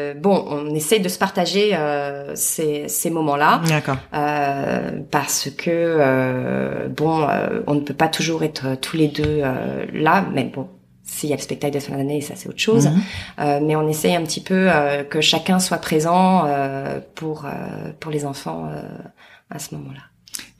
Euh, 0.00 0.14
bon, 0.14 0.44
on 0.48 0.74
essaie 0.74 0.98
de 0.98 1.08
se 1.08 1.18
partager 1.18 1.70
euh, 1.74 2.34
ces, 2.34 2.88
ces 2.88 3.10
moments-là 3.10 3.60
D'accord. 3.68 3.98
euh, 4.14 5.00
parce 5.10 5.50
que 5.50 5.70
euh, 5.70 6.88
bon, 6.88 7.22
euh, 7.22 7.60
on 7.66 7.74
ne 7.74 7.80
peut 7.80 7.94
pas 7.94 8.08
toujours 8.08 8.42
être 8.42 8.80
tous 8.80 8.96
les 8.96 9.08
deux 9.08 9.40
euh, 9.42 9.86
là, 9.92 10.24
mais 10.32 10.44
bon. 10.44 10.68
S'il 11.02 11.28
y 11.28 11.32
a 11.32 11.36
le 11.36 11.42
spectacle 11.42 11.74
de 11.74 11.80
fin 11.80 11.96
d'année, 11.96 12.20
ça 12.20 12.34
c'est 12.36 12.48
autre 12.48 12.60
chose. 12.60 12.86
Mhm. 12.86 13.00
Euh, 13.40 13.60
mais 13.60 13.74
on 13.74 13.88
essaye 13.88 14.14
un 14.14 14.22
petit 14.22 14.40
peu 14.40 14.68
euh, 14.70 15.02
que 15.02 15.20
chacun 15.20 15.58
soit 15.58 15.78
présent 15.78 16.44
euh, 16.46 17.00
pour 17.16 17.46
euh, 17.46 17.50
pour 17.98 18.12
les 18.12 18.24
enfants 18.24 18.68
euh, 18.70 18.80
à 19.50 19.58
ce 19.58 19.74
moment-là. 19.74 20.02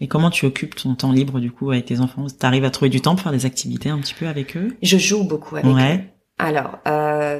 Et 0.00 0.08
comment 0.08 0.30
tu 0.30 0.46
occupes 0.46 0.74
ton 0.74 0.96
temps 0.96 1.12
libre 1.12 1.38
du 1.38 1.52
coup 1.52 1.70
avec 1.70 1.84
tes 1.84 2.00
enfants? 2.00 2.26
T'arrives 2.36 2.64
à 2.64 2.70
trouver 2.70 2.88
du 2.88 3.00
temps 3.00 3.14
pour 3.14 3.22
faire 3.22 3.32
des 3.32 3.46
activités 3.46 3.90
un 3.90 3.98
petit 3.98 4.14
peu 4.14 4.26
avec 4.26 4.56
eux? 4.56 4.76
Je 4.82 4.98
joue 4.98 5.22
beaucoup 5.22 5.54
avec 5.54 5.66
eux. 5.70 5.74
Ouais. 5.74 6.06
Alors, 6.38 6.78
euh, 6.88 7.38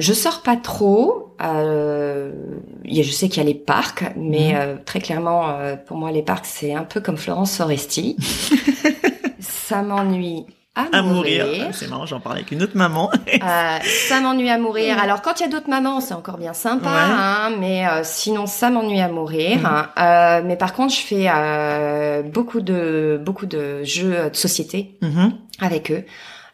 je 0.00 0.12
sors 0.12 0.42
pas 0.42 0.56
trop. 0.56 1.34
Euh, 1.42 2.32
je 2.90 3.02
sais 3.10 3.28
qu'il 3.28 3.38
y 3.42 3.46
a 3.46 3.48
les 3.48 3.54
parcs, 3.54 4.04
mais 4.16 4.52
Mhm. 4.52 4.58
euh, 4.60 4.74
très 4.84 5.00
clairement, 5.00 5.50
euh, 5.50 5.76
pour 5.76 5.96
moi, 5.96 6.10
les 6.10 6.22
parcs, 6.22 6.46
c'est 6.46 6.74
un 6.74 6.84
peu 6.84 7.00
comme 7.00 7.16
Florence 7.16 7.56
Foresti. 7.56 8.16
ça 9.40 9.82
m'ennuie 9.82 10.44
à, 10.74 10.86
À 10.92 11.02
mourir. 11.02 11.46
mourir. 11.46 11.68
C'est 11.72 11.88
marrant, 11.88 12.06
j'en 12.06 12.20
parlais 12.20 12.40
avec 12.40 12.52
une 12.52 12.62
autre 12.62 12.76
maman. 12.76 13.10
Euh, 13.12 13.78
ça 14.08 14.20
m'ennuie 14.20 14.50
à 14.50 14.58
mourir. 14.58 14.98
Alors, 15.00 15.20
quand 15.22 15.40
il 15.40 15.42
y 15.42 15.46
a 15.46 15.48
d'autres 15.48 15.68
mamans, 15.68 16.00
c'est 16.00 16.14
encore 16.14 16.38
bien 16.38 16.52
sympa, 16.52 16.88
Ouais. 16.88 16.96
hein, 16.96 17.50
mais 17.58 17.84
sinon, 18.04 18.46
ça 18.46 18.70
m'ennuie 18.70 19.00
à 19.00 19.08
mourir. 19.08 19.58
Mhm. 19.58 20.46
Mais 20.46 20.56
par 20.56 20.72
contre, 20.74 20.94
je 20.94 21.00
fais 21.00 22.22
beaucoup 22.30 22.60
de 22.60 23.20
beaucoup 23.24 23.46
de 23.46 23.82
jeux 23.84 24.30
de 24.30 24.36
société 24.36 24.96
Mhm. 25.02 25.32
avec 25.60 25.90
eux. 25.90 26.04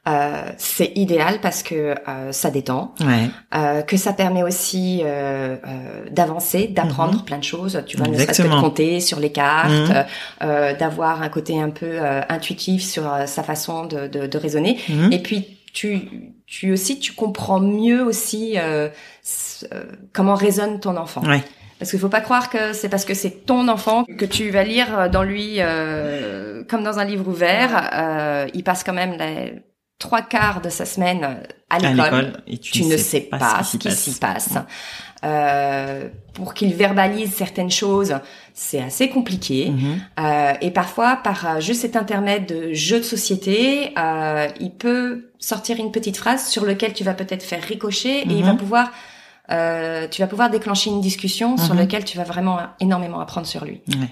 Euh, 0.08 0.42
c'est 0.58 0.92
idéal 0.96 1.40
parce 1.40 1.62
que 1.62 1.74
euh, 2.08 2.30
ça 2.32 2.50
détend, 2.50 2.94
Ouais. 3.00 3.28
euh, 3.56 3.82
que 3.82 3.96
ça 3.96 4.12
permet 4.12 4.42
aussi 4.42 5.02
euh, 5.04 5.56
euh, 5.66 6.04
d'avancer, 6.10 6.68
d'apprendre 6.68 7.14
Mhm. 7.18 7.24
plein 7.24 7.38
de 7.38 7.44
choses. 7.44 7.82
Tu 7.86 7.96
vois, 7.96 8.06
ne 8.06 8.16
serait-ce 8.18 8.42
que 8.42 8.48
de 8.48 8.60
compter 8.60 9.00
sur 9.00 9.18
les 9.20 9.32
cartes, 9.32 9.70
Mhm. 9.70 10.04
euh, 10.42 10.74
d'avoir 10.74 11.22
un 11.22 11.28
côté 11.28 11.60
un 11.60 11.70
peu 11.70 11.86
euh, 11.90 12.20
intuitif 12.28 12.82
sur 12.82 13.04
sa 13.26 13.42
façon 13.42 13.84
de, 13.86 14.06
de, 14.06 14.26
de 14.26 14.38
raisonner. 14.38 14.78
Mhm. 14.88 15.12
Et 15.12 15.18
puis 15.22 15.58
tu, 15.72 16.08
tu 16.46 16.72
aussi, 16.72 16.98
tu 17.00 17.12
comprends 17.12 17.60
mieux 17.60 18.02
aussi 18.04 18.56
comment 20.12 20.34
raisonne 20.34 20.80
ton 20.80 20.96
enfant. 20.96 21.22
Ouais. 21.24 21.42
Parce 21.78 21.90
qu'il 21.90 22.00
faut 22.00 22.08
pas 22.08 22.22
croire 22.22 22.48
que 22.48 22.72
c'est 22.72 22.88
parce 22.88 23.04
que 23.04 23.12
c'est 23.12 23.44
ton 23.44 23.68
enfant 23.68 24.04
que 24.04 24.24
tu 24.24 24.48
vas 24.50 24.62
lire 24.64 25.10
dans 25.10 25.22
lui 25.22 25.56
euh, 25.58 26.64
comme 26.70 26.82
dans 26.82 26.98
un 26.98 27.04
livre 27.04 27.28
ouvert. 27.28 27.90
Euh, 27.92 28.46
il 28.54 28.64
passe 28.64 28.82
quand 28.82 28.94
même 28.94 29.12
les 29.18 29.62
trois 29.98 30.22
quarts 30.22 30.60
de 30.60 30.68
sa 30.68 30.84
semaine 30.84 31.42
à 31.70 31.78
l'école. 31.78 32.42
tu, 32.46 32.58
Tu 32.58 32.84
ne 32.84 32.96
sais 32.96 33.20
pas 33.20 33.62
ce 33.64 33.76
qui 33.76 33.90
s'y 33.90 34.18
passe. 34.18 34.54
Euh, 35.24 36.08
pour 36.34 36.52
qu'il 36.54 36.74
verbalise 36.74 37.32
certaines 37.34 37.70
choses, 37.70 38.14
c'est 38.52 38.80
assez 38.82 39.08
compliqué. 39.08 39.70
Mhm. 39.70 40.00
Euh, 40.20 40.52
et 40.60 40.70
parfois, 40.70 41.16
par 41.16 41.46
euh, 41.56 41.60
juste 41.60 41.80
cet 41.80 41.96
internet 41.96 42.46
de 42.48 42.72
jeu 42.74 42.98
de 42.98 43.02
société, 43.04 43.92
euh, 43.98 44.46
il 44.60 44.70
peut 44.72 45.30
sortir 45.38 45.78
une 45.78 45.90
petite 45.90 46.16
phrase 46.18 46.46
sur 46.46 46.64
lequel 46.64 46.92
tu 46.92 47.02
vas 47.02 47.14
peut-être 47.14 47.42
faire 47.42 47.62
ricocher 47.62 48.20
et 48.20 48.30
il 48.32 48.44
va 48.44 48.54
pouvoir, 48.54 48.92
euh, 49.50 50.06
tu 50.08 50.20
vas 50.20 50.28
pouvoir 50.28 50.50
déclencher 50.50 50.90
une 50.90 51.00
discussion 51.00 51.56
sur 51.56 51.72
Mhm. 51.74 51.80
laquelle 51.80 52.04
tu 52.04 52.18
vas 52.18 52.24
vraiment 52.24 52.58
énormément 52.78 53.20
apprendre 53.20 53.46
sur 53.46 53.64
lui. 53.64 53.80
Ouais. 53.88 54.08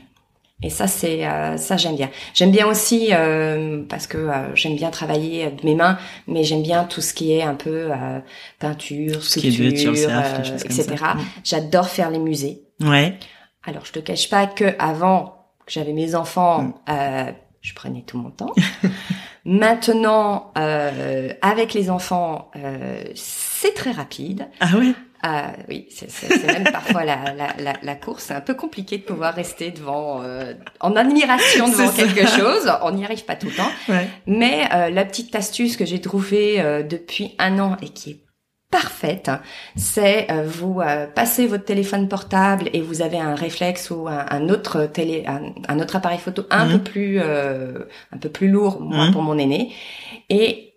Et 0.64 0.70
ça, 0.70 0.86
c'est 0.86 1.26
euh, 1.26 1.56
ça 1.58 1.76
j'aime 1.76 1.94
bien. 1.96 2.08
J'aime 2.32 2.50
bien 2.50 2.66
aussi 2.66 3.08
euh, 3.12 3.82
parce 3.88 4.06
que 4.06 4.16
euh, 4.16 4.54
j'aime 4.54 4.76
bien 4.76 4.90
travailler 4.90 5.50
de 5.50 5.64
mes 5.64 5.74
mains, 5.74 5.98
mais 6.26 6.42
j'aime 6.42 6.62
bien 6.62 6.84
tout 6.84 7.02
ce 7.02 7.12
qui 7.12 7.32
est 7.32 7.42
un 7.42 7.54
peu 7.54 7.90
euh, 7.92 8.18
peinture, 8.58 9.22
sculpture, 9.22 9.92
euh, 10.08 10.56
etc. 10.64 10.94
ça. 10.98 11.16
J'adore 11.44 11.88
faire 11.88 12.10
les 12.10 12.18
musées. 12.18 12.62
Ouais. 12.80 13.18
Alors, 13.66 13.84
je 13.84 13.92
te 13.92 13.98
cache 13.98 14.30
pas 14.30 14.46
que 14.46 14.74
avant 14.78 15.36
que 15.66 15.72
j'avais 15.72 15.92
mes 15.92 16.14
enfants, 16.14 16.62
Mm. 16.62 16.72
euh, 16.90 17.32
je 17.60 17.74
prenais 17.74 18.02
tout 18.06 18.18
mon 18.18 18.30
temps. 18.30 18.52
Maintenant, 19.44 20.52
euh, 20.56 21.32
avec 21.42 21.74
les 21.74 21.90
enfants, 21.90 22.50
euh, 22.56 23.02
c'est 23.14 23.74
très 23.74 23.90
rapide. 23.90 24.48
Ah 24.60 24.76
ouais? 24.78 24.92
Euh, 25.24 25.28
oui, 25.68 25.86
c'est 25.90 26.46
même 26.46 26.64
parfois 26.70 27.04
la, 27.04 27.32
la, 27.34 27.54
la, 27.58 27.72
la 27.82 27.94
course. 27.94 28.24
C'est 28.24 28.34
un 28.34 28.40
peu 28.42 28.54
compliqué 28.54 28.98
de 28.98 29.02
pouvoir 29.04 29.32
rester 29.34 29.70
devant, 29.70 30.20
euh, 30.22 30.52
en 30.80 30.96
admiration 30.96 31.68
devant 31.68 31.90
ça. 31.90 32.02
quelque 32.04 32.26
chose. 32.26 32.70
On 32.82 32.90
n'y 32.92 33.04
arrive 33.04 33.24
pas 33.24 33.36
tout 33.36 33.46
le 33.46 33.54
temps. 33.54 33.70
Ouais. 33.88 34.06
Mais 34.26 34.64
euh, 34.74 34.90
la 34.90 35.04
petite 35.04 35.34
astuce 35.34 35.76
que 35.78 35.86
j'ai 35.86 36.00
trouvée 36.00 36.60
euh, 36.60 36.82
depuis 36.82 37.34
un 37.38 37.58
an 37.58 37.76
et 37.80 37.88
qui 37.88 38.10
est 38.10 38.20
parfaite, 38.70 39.30
c'est 39.76 40.26
euh, 40.32 40.42
vous 40.46 40.80
euh, 40.80 41.06
passez 41.06 41.46
votre 41.46 41.64
téléphone 41.64 42.08
portable 42.08 42.68
et 42.72 42.80
vous 42.80 43.02
avez 43.02 43.18
un 43.18 43.36
réflexe 43.36 43.90
ou 43.90 44.08
un, 44.08 44.26
un 44.28 44.48
autre 44.48 44.86
télé, 44.86 45.24
un, 45.28 45.52
un 45.68 45.78
autre 45.80 45.94
appareil 45.96 46.18
photo 46.18 46.42
un 46.50 46.66
Mhm. 46.66 46.72
peu 46.72 46.78
plus 46.90 47.20
um 47.20 47.84
un 48.12 48.18
peu 48.18 48.28
plus 48.30 48.48
lourd 48.48 48.80
moi 48.80 49.06
Mhm. 49.06 49.12
pour 49.12 49.22
mon 49.22 49.38
aîné 49.38 49.72
et 50.28 50.73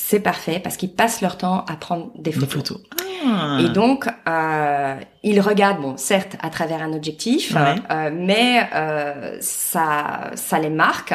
c'est 0.00 0.20
parfait 0.20 0.60
parce 0.62 0.76
qu'ils 0.76 0.92
passent 0.94 1.20
leur 1.22 1.36
temps 1.36 1.64
à 1.68 1.74
prendre 1.74 2.12
des 2.14 2.30
Des 2.30 2.32
photos. 2.32 2.52
photos. 2.54 2.80
Ah. 3.26 3.58
Et 3.60 3.68
donc, 3.70 4.06
euh, 4.28 4.94
ils 5.24 5.40
regardent, 5.40 5.82
bon, 5.82 5.96
certes, 5.96 6.36
à 6.40 6.50
travers 6.50 6.80
un 6.82 6.92
objectif, 6.92 7.52
Ouais. 7.52 7.74
euh, 7.90 8.10
mais 8.14 8.68
euh, 8.74 9.36
ça, 9.40 10.30
ça 10.36 10.58
les 10.60 10.70
marque. 10.70 11.12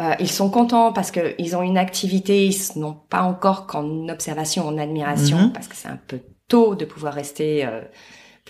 Euh, 0.00 0.14
ils 0.20 0.30
sont 0.30 0.48
contents 0.48 0.92
parce 0.92 1.10
que 1.10 1.34
ils 1.38 1.56
ont 1.56 1.62
une 1.62 1.76
activité, 1.76 2.46
ils 2.46 2.78
n'ont 2.78 2.96
pas 3.10 3.22
encore 3.22 3.66
qu'en 3.66 4.08
observation, 4.08 4.66
en 4.66 4.78
admiration, 4.78 5.38
Mhm. 5.38 5.52
parce 5.52 5.66
que 5.66 5.74
c'est 5.74 5.88
un 5.88 5.98
peu 6.06 6.20
tôt 6.46 6.76
de 6.76 6.84
pouvoir 6.84 7.14
rester 7.14 7.66
euh, 7.66 7.80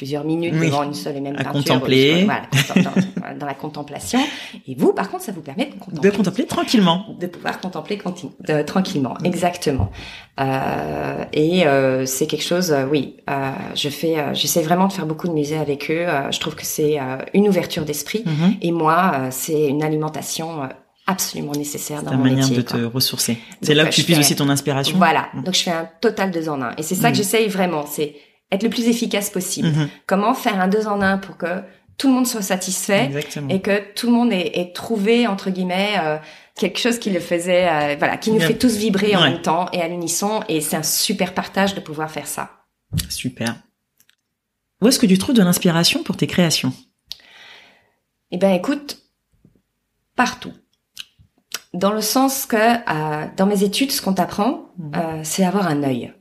plusieurs 0.01 0.25
minutes 0.25 0.55
Oui. 0.59 0.69
devant 0.69 0.83
une 0.83 0.95
seule 0.95 1.19
et 1.19 1.21
même 1.21 1.35
À 1.37 1.45
peinture. 1.45 1.75
contempler. 1.75 2.25
Voilà, 2.25 2.45
contem- 2.51 3.39
dans, 3.39 3.45
la 3.45 3.53
contemplation. 3.53 4.19
Et 4.67 4.75
vous, 4.75 4.95
par 4.95 5.11
contre, 5.11 5.25
ça 5.25 5.33
vous 5.33 5.43
permet 5.43 5.67
de 5.67 5.75
contempler 5.79 6.11
De 6.11 6.17
contempler 6.17 6.47
tranquillement. 6.47 7.05
de 7.21 7.27
pouvoir 7.27 7.61
contempler 7.61 7.99
de- 8.49 8.63
tranquillement, 8.63 9.15
exactement. 9.25 9.91
Euh, 10.41 11.25
et 11.35 11.67
euh, 11.67 12.07
c'est 12.07 12.27
quelque 12.27 12.43
chose, 12.45 12.73
euh, 12.73 12.87
oui, 12.91 13.17
euh, 13.29 13.51
je 13.75 13.91
fais, 13.91 14.19
euh, 14.19 14.33
j'essaie 14.33 14.63
vraiment 14.63 14.89
de 14.89 14.93
faire 14.95 15.05
beaucoup 15.05 15.29
de 15.29 15.35
musées 15.35 15.59
avec 15.59 15.91
eux. 15.91 16.07
Euh, 16.09 16.31
je 16.31 16.41
trouve 16.41 16.55
que 16.55 16.65
c'est 16.65 16.99
euh, 16.99 17.19
une 17.35 17.47
ouverture 17.47 17.85
d'esprit. 17.85 18.23
Mhm. 18.25 18.55
Et 18.63 18.73
moi, 18.73 19.13
euh, 19.15 19.29
c'est 19.31 19.67
une 19.67 19.83
alimentation 19.83 20.63
euh, 20.63 20.67
absolument 21.07 21.53
nécessaire 21.53 22.03
dans 22.03 22.13
mon 22.15 22.25
manière 22.25 22.39
métier. 22.49 22.57
de 22.57 22.63
quoi. 22.63 22.79
te 22.81 22.85
ressourcer. 22.87 23.37
C'est 23.61 23.75
là 23.75 23.83
euh, 23.83 23.87
que 23.89 23.93
tu 23.95 24.01
fais- 24.03 24.19
aussi 24.19 24.35
ton 24.35 24.49
inspiration. 24.49 24.97
Voilà. 24.97 25.29
Mhm. 25.35 25.43
Donc 25.45 25.55
je 25.55 25.63
fais 25.63 25.73
un 25.73 25.89
total 26.01 26.31
deux 26.31 26.49
en 26.49 26.63
un. 26.63 26.73
Et 26.79 26.83
c'est 26.83 26.95
ça 26.95 27.11
que 27.11 27.17
j'essaye 27.19 27.49
vraiment, 27.49 27.85
c'est 27.87 28.15
être 28.53 28.63
le 28.63 28.71
plus 28.71 28.89
efficace 28.89 29.31
possible. 29.31 29.69
Mhm. 29.69 29.89
Comment 30.07 30.35
faire 30.35 30.61
un 30.61 30.69
deux 30.69 30.87
en 30.87 31.01
un 31.03 31.19
pour 31.19 31.37
que 31.37 31.63
tout 31.99 32.09
le 32.09 32.15
monde 32.15 32.27
soit 32.27 32.43
satisfait 32.43 33.05
Exactement. 33.07 33.49
et 33.49 33.61
que 33.61 33.93
tout 33.95 34.07
le 34.07 34.13
monde 34.13 34.33
ait, 34.33 34.59
ait 34.59 34.73
trouvé 34.73 35.27
entre 35.27 35.51
guillemets 35.51 35.95
euh, 36.01 36.17
quelque 36.57 36.79
chose 36.79 36.99
qui 36.99 37.11
le 37.11 37.21
faisait 37.21 37.69
euh, 37.69 37.97
voilà 37.99 38.17
qui 38.17 38.31
nous 38.31 38.39
Bien. 38.39 38.47
fait 38.49 38.55
tous 38.59 38.75
vibrer 38.77 39.15
en 39.17 39.21
même 39.23 39.43
temps 39.43 39.67
et 39.73 39.83
à 39.83 39.89
l'unisson 39.89 40.43
et 40.49 40.61
c'est 40.63 40.77
un 40.77 40.83
super 40.83 41.35
partage 41.35 41.75
de 41.75 41.81
pouvoir 41.81 42.11
faire 42.11 42.27
ça 42.27 42.51
Super. 43.11 43.55
Où 44.83 44.89
est-ce 44.89 44.99
que 44.99 45.05
tu 45.07 45.19
trouves 45.19 45.35
de 45.37 45.43
l'inspiration 45.43 46.03
pour 46.03 46.17
tes 46.17 46.27
créations? 46.27 46.73
Eh 48.31 48.39
ben 48.39 48.51
écoute 48.53 48.99
partout 50.17 50.53
dans 51.75 51.93
le 51.93 52.01
sens 52.01 52.47
que 52.47 52.57
euh, 52.57 53.27
dans 53.37 53.47
mes 53.47 53.63
études 53.63 53.93
ce 53.93 54.01
qu'on 54.03 54.15
t'apprend 54.15 54.67
Mhm. 54.79 55.23
c'est 55.25 55.45
avoir 55.45 55.67
un 55.69 55.83
œil 55.83 56.15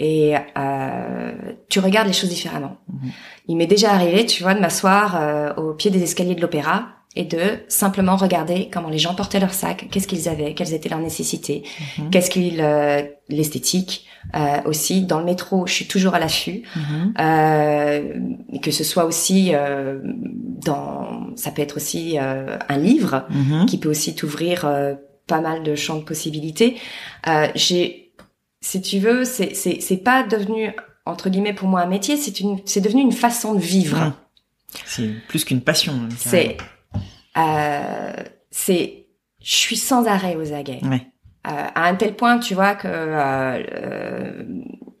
et 0.00 0.34
euh, 0.56 1.32
tu 1.68 1.78
regardes 1.78 2.08
les 2.08 2.12
choses 2.14 2.30
différemment. 2.30 2.76
Mhm. 2.92 3.10
Il 3.48 3.56
m'est 3.56 3.66
déjà 3.68 3.92
arrivé, 3.92 4.26
tu 4.26 4.42
vois, 4.42 4.54
de 4.54 4.60
m'asseoir 4.60 5.16
euh, 5.20 5.54
au 5.54 5.74
pied 5.74 5.90
des 5.90 6.02
escaliers 6.02 6.34
de 6.34 6.40
l'opéra 6.40 6.88
et 7.16 7.24
de 7.24 7.40
simplement 7.68 8.16
regarder 8.16 8.68
comment 8.72 8.88
les 8.88 8.98
gens 8.98 9.14
portaient 9.16 9.40
leurs 9.40 9.52
sacs, 9.52 9.88
qu'est-ce 9.90 10.06
qu'ils 10.08 10.28
avaient, 10.28 10.54
quelles 10.54 10.72
étaient 10.74 10.88
leurs 10.88 11.00
nécessités, 11.00 11.64
Mhm. 11.98 12.10
qu'est-ce 12.10 12.30
qu'ils, 12.30 12.60
euh, 12.60 13.02
l'esthétique 13.28 14.06
euh, 14.36 14.58
aussi. 14.64 15.02
Dans 15.02 15.18
le 15.18 15.24
métro, 15.24 15.66
je 15.66 15.72
suis 15.72 15.86
toujours 15.86 16.14
à 16.14 16.18
l'affût, 16.20 16.62
Mhm. 16.76 17.14
euh, 17.20 18.58
que 18.62 18.70
ce 18.70 18.84
soit 18.84 19.04
aussi 19.04 19.50
euh, 19.54 19.98
dans, 20.04 21.34
ça 21.36 21.50
peut 21.50 21.62
être 21.62 21.76
aussi 21.76 22.16
euh, 22.18 22.56
un 22.68 22.78
livre 22.78 23.26
qui 23.66 23.78
peut 23.78 23.88
aussi 23.90 24.14
t'ouvrir 24.14 24.64
euh, 24.64 24.94
pas 25.26 25.40
mal 25.40 25.62
de 25.62 25.74
champs 25.74 25.96
de 25.96 26.04
possibilités. 26.04 26.76
Euh, 27.28 27.48
j'ai, 27.54 27.99
si 28.60 28.80
tu 28.82 28.98
veux, 28.98 29.24
c'est 29.24 29.54
c'est 29.54 29.80
c'est 29.80 29.96
pas 29.98 30.22
devenu 30.22 30.72
entre 31.06 31.30
guillemets 31.30 31.54
pour 31.54 31.68
moi 31.68 31.80
un 31.80 31.86
métier, 31.86 32.16
c'est 32.16 32.40
une 32.40 32.58
c'est 32.66 32.80
devenu 32.80 33.02
une 33.02 33.12
façon 33.12 33.54
de 33.54 33.60
vivre. 33.60 34.12
C'est 34.84 35.08
plus 35.28 35.44
qu'une 35.44 35.62
passion. 35.62 36.08
C'est 36.16 36.56
euh, 37.36 38.12
c'est 38.50 39.06
je 39.42 39.54
suis 39.54 39.76
sans 39.76 40.06
arrêt 40.06 40.36
aux 40.36 40.52
aguets. 40.52 40.80
Ouais. 40.82 41.06
Euh, 41.46 41.66
à 41.74 41.86
un 41.86 41.94
tel 41.94 42.14
point, 42.14 42.38
tu 42.38 42.54
vois 42.54 42.74
que 42.74 42.86
euh, 42.86 43.62
euh, 43.72 44.42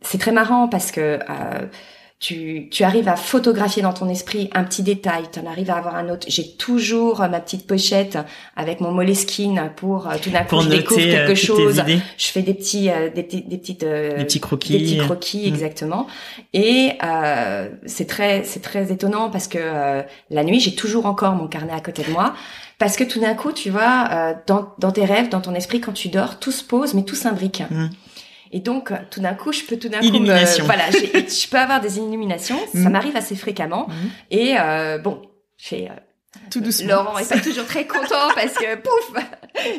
c'est 0.00 0.18
très 0.18 0.32
marrant 0.32 0.68
parce 0.68 0.90
que 0.90 1.18
euh, 1.28 1.66
tu, 2.20 2.68
tu 2.70 2.84
arrives 2.84 3.08
à 3.08 3.16
photographier 3.16 3.80
dans 3.82 3.94
ton 3.94 4.06
esprit 4.10 4.50
un 4.52 4.62
petit 4.62 4.82
détail, 4.82 5.22
tu 5.32 5.40
en 5.40 5.46
arrives 5.46 5.70
à 5.70 5.76
avoir 5.76 5.96
un 5.96 6.10
autre. 6.10 6.26
J'ai 6.28 6.52
toujours 6.52 7.22
euh, 7.22 7.28
ma 7.28 7.40
petite 7.40 7.66
pochette 7.66 8.18
avec 8.56 8.80
mon 8.82 8.90
Moleskine 8.92 9.72
pour 9.76 10.06
euh, 10.06 10.16
tout 10.22 10.28
d'un 10.28 10.40
coup 10.44 10.56
je 10.60 10.68
découvre 10.68 11.00
euh, 11.00 11.26
quelque 11.26 11.34
chose. 11.34 11.82
Je 12.18 12.26
fais 12.26 12.42
des 12.42 12.52
petits, 12.52 12.90
euh, 12.90 13.08
des, 13.08 13.22
petits- 13.22 13.40
des 13.42 13.56
petites, 13.56 13.84
euh, 13.84 14.18
des 14.18 14.24
petits 14.24 14.38
croquis. 14.40 14.72
des 14.74 14.78
petits 14.84 14.98
croquis 14.98 15.40
Mm. 15.46 15.54
exactement. 15.54 16.06
Et 16.52 16.90
euh, 17.02 17.70
c'est 17.86 18.06
très, 18.06 18.44
c'est 18.44 18.60
très 18.60 18.92
étonnant 18.92 19.30
parce 19.30 19.48
que 19.48 19.56
euh, 19.58 20.02
la 20.28 20.44
nuit, 20.44 20.60
j'ai 20.60 20.74
toujours 20.74 21.06
encore 21.06 21.32
mon 21.34 21.48
carnet 21.48 21.72
à 21.72 21.80
côté 21.80 22.02
de 22.02 22.10
moi. 22.10 22.34
Parce 22.78 22.96
que 22.96 23.04
tout 23.04 23.20
d'un 23.20 23.34
coup, 23.34 23.52
tu 23.52 23.68
vois, 23.70 24.08
euh, 24.12 24.32
dans, 24.46 24.74
dans 24.78 24.90
tes 24.92 25.04
rêves, 25.04 25.28
dans 25.30 25.40
ton 25.40 25.54
esprit, 25.54 25.80
quand 25.80 25.92
tu 25.92 26.08
dors, 26.08 26.38
tout 26.38 26.52
se 26.52 26.64
pose, 26.64 26.92
mais 26.94 27.02
tout 27.02 27.14
s'imbrique. 27.14 27.62
Mm. 27.70 27.86
Et 28.52 28.60
donc, 28.60 28.92
tout 29.10 29.20
d'un 29.20 29.34
coup, 29.34 29.52
je 29.52 29.62
peux 29.62 29.76
tout 29.76 29.88
d'un 29.88 30.00
coup, 30.00 30.06
me, 30.18 30.64
voilà, 30.64 30.90
je 30.90 31.48
peux 31.48 31.56
avoir 31.58 31.80
des 31.80 31.98
illuminations. 31.98 32.58
Ça 32.72 32.78
Mm. 32.80 32.88
m'arrive 32.90 33.16
assez 33.16 33.36
fréquemment. 33.36 33.86
Mhm. 33.88 34.10
Et 34.32 34.54
euh, 34.58 34.98
bon, 34.98 35.22
j'ai 35.56 35.88
euh, 35.88 35.92
Tout 36.50 36.60
doucement. 36.60 36.88
Laurent 36.88 37.18
est 37.18 37.28
pas 37.28 37.38
toujours 37.40 37.64
très 37.66 37.86
content 37.86 38.28
parce 38.34 38.54
que 38.54 38.74
pouf, 38.76 39.24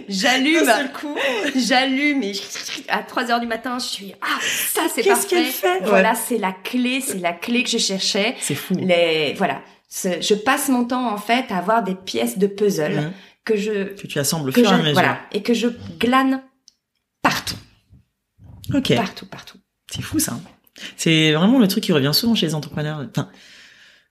j'allume, 0.08 0.72
coup. 1.00 1.16
j'allume 1.56 2.24
et 2.24 2.34
à 2.90 3.04
3 3.04 3.32
heures 3.32 3.40
du 3.40 3.48
matin, 3.48 3.78
je 3.80 3.86
suis 3.86 4.14
ah 4.22 4.26
ça 4.42 4.82
c'est 4.94 5.02
Qu'est-ce 5.02 5.28
qu'elle 5.28 5.46
fait? 5.46 5.80
Voilà, 5.84 6.16
c'est 6.16 6.38
la 6.38 6.52
clé, 6.54 7.02
c'est 7.02 7.20
la 7.20 7.34
clé 7.34 7.64
que 7.64 7.70
je 7.70 7.78
cherchais. 7.78 8.36
C'est 8.40 8.56
fou. 8.56 8.74
Les 8.80 9.34
voilà, 9.38 9.62
je 9.92 10.34
passe 10.36 10.70
mon 10.70 10.86
temps 10.86 11.12
en 11.12 11.18
fait 11.18 11.46
à 11.52 11.58
avoir 11.58 11.84
des 11.84 11.96
pièces 11.96 12.38
de 12.38 12.48
puzzle 12.48 12.92
Mhm. 12.96 13.12
que 13.46 13.56
je 13.58 13.94
Que 13.96 14.08
tu 14.08 14.20
assembles 14.20 14.50
au 14.50 14.54
fur 14.54 14.64
et 14.64 14.68
à 14.68 14.72
je 14.78 14.82
mesure. 14.82 14.94
voilà 14.94 15.18
et 15.32 15.42
que 15.42 15.54
je 15.54 15.68
glane 16.00 16.42
Ok. 18.74 18.96
partout, 18.96 19.26
partout. 19.26 19.58
C'est 19.92 20.02
fou 20.02 20.20
ça. 20.20 20.40
C'est 20.98 21.34
vraiment 21.34 21.60
le 21.60 21.68
truc 21.68 21.84
qui 21.84 21.92
revient 21.94 22.12
souvent 22.14 22.36
chez 22.36 22.46
les 22.48 22.56
entrepreneurs. 22.56 23.06
Enfin, 23.10 23.30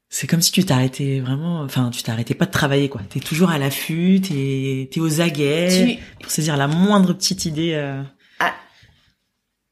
c'est 0.09 0.27
comme 0.27 0.43
si 0.43 0.53
tu 0.53 0.65
t'arrêtais 0.65 1.21
vraiment, 1.21 1.61
enfin, 1.63 1.91
tu 1.91 2.03
t'arrêtais 2.03 2.35
pas 2.35 2.47
de 2.47 2.51
travailler 2.51 2.89
quoi. 2.89 3.01
T'es 3.09 3.21
toujours 3.21 3.51
à 3.51 3.59
l'affût, 3.59 4.21
t'es, 4.21 4.89
t'es 4.93 5.01
aux 5.01 5.21
aguets 5.21 5.99
Tu 5.99 6.19
pour 6.23 6.31
saisir 6.33 6.57
la 6.57 6.67
moindre 6.67 7.13
petite 7.13 7.45
idée. 7.45 7.73
euh. 7.75 8.03
ah, 8.41 8.53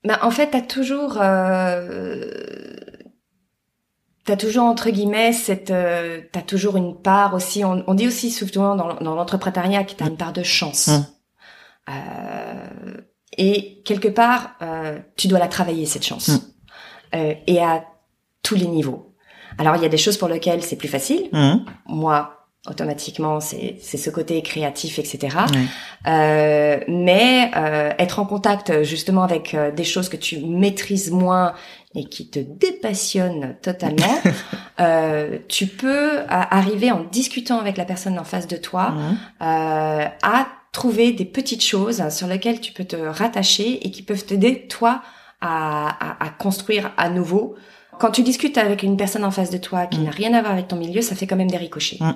bah, 0.05 0.21
en 0.23 0.31
fait, 0.31 0.51
t'as 0.51 0.61
toujours, 0.63 1.19
euh, 1.21 2.31
t'as 4.25 4.37
toujours 4.37 4.65
entre 4.65 4.91
guillemets 4.91 5.33
cette, 5.33 5.71
euh, 5.71 6.21
t'as 6.33 6.43
toujours 6.43 6.77
une 6.77 7.01
part 7.01 7.35
aussi. 7.35 7.65
On, 7.65 7.83
on 7.87 7.95
dit 7.95 8.07
aussi 8.07 8.31
souvent 8.31 8.77
dans, 8.77 8.95
dans 8.95 9.15
l'entrepreneuriat 9.15 9.85
que 9.85 9.93
t'as 9.93 10.07
une 10.09 10.17
part 10.17 10.33
de 10.33 10.43
chance. 10.45 10.89
Hum. 10.89 11.05
Euh, 11.91 12.95
et 13.37 13.83
quelque 13.85 14.09
part, 14.09 14.57
euh, 14.63 14.99
tu 15.17 15.29
dois 15.29 15.39
la 15.39 15.49
travailler 15.49 15.87
cette 15.87 16.05
chance. 16.05 16.29
Hum. 16.29 16.41
Euh, 17.15 17.35
et 17.47 17.61
à 17.61 17.85
tous 18.43 18.55
les 18.55 18.67
niveaux. 18.67 19.15
Alors 19.59 19.77
il 19.77 19.83
y 19.83 19.87
a 19.87 19.89
des 19.89 19.97
choses 19.99 20.17
pour 20.17 20.29
lesquelles 20.29 20.63
c'est 20.63 20.77
plus 20.77 20.89
facile. 20.89 21.29
Hum. 21.33 21.65
Moi, 21.87 22.35
automatiquement, 22.69 23.41
c'est 23.41 23.77
c'est 23.81 23.97
ce 23.97 24.11
côté 24.11 24.43
créatif, 24.43 24.99
etc. 24.99 25.37
Euh, 26.07 26.81
mais 26.87 27.51
euh, 27.57 27.91
être 27.99 28.19
en 28.19 28.27
contact 28.27 28.83
justement 28.83 29.23
avec 29.23 29.55
euh, 29.55 29.71
des 29.71 29.85
choses 29.85 30.09
que 30.09 30.17
tu 30.17 30.39
maîtrises 30.45 31.11
moins 31.11 31.55
et 31.95 32.05
qui 32.05 32.29
te 32.29 32.39
dépassionnent 32.39 33.57
totalement, 33.63 34.21
euh, 34.81 35.39
tu 35.49 35.67
peux 35.67 36.21
arriver 36.29 36.93
en 36.93 37.05
discutant 37.05 37.59
avec 37.59 37.79
la 37.79 37.85
personne 37.87 38.19
en 38.19 38.25
face 38.25 38.47
de 38.47 38.57
toi 38.57 38.89
Hum. 38.95 39.17
euh, 39.41 40.05
à 40.23 40.47
trouver 40.79 41.11
des 41.13 41.25
petites 41.25 41.65
choses 41.65 42.09
sur 42.11 42.29
lesquelles 42.29 42.61
tu 42.61 42.73
peux 42.73 42.85
te 42.85 42.95
rattacher 42.97 43.85
et 43.85 43.91
qui 43.91 44.03
peuvent 44.03 44.25
t'aider 44.25 44.69
toi 44.69 45.03
à, 45.41 45.89
à, 45.89 46.25
à 46.27 46.29
construire 46.31 46.93
à 46.97 47.09
nouveau. 47.09 47.57
Quand 47.99 48.13
tu 48.13 48.23
discutes 48.23 48.59
avec 48.59 48.85
une 48.85 48.97
personne 48.97 49.25
en 49.25 49.33
face 49.33 49.51
de 49.51 49.59
toi 49.59 49.87
qui 49.87 49.99
Mm. 49.99 50.05
n'a 50.05 50.11
rien 50.13 50.33
à 50.35 50.41
voir 50.41 50.53
avec 50.53 50.69
ton 50.69 50.77
milieu, 50.77 51.03
ça 51.03 51.17
fait 51.17 51.27
quand 51.27 51.35
même 51.43 51.51
des 51.51 51.57
ricochets. 51.57 51.99
Mm. 52.01 52.13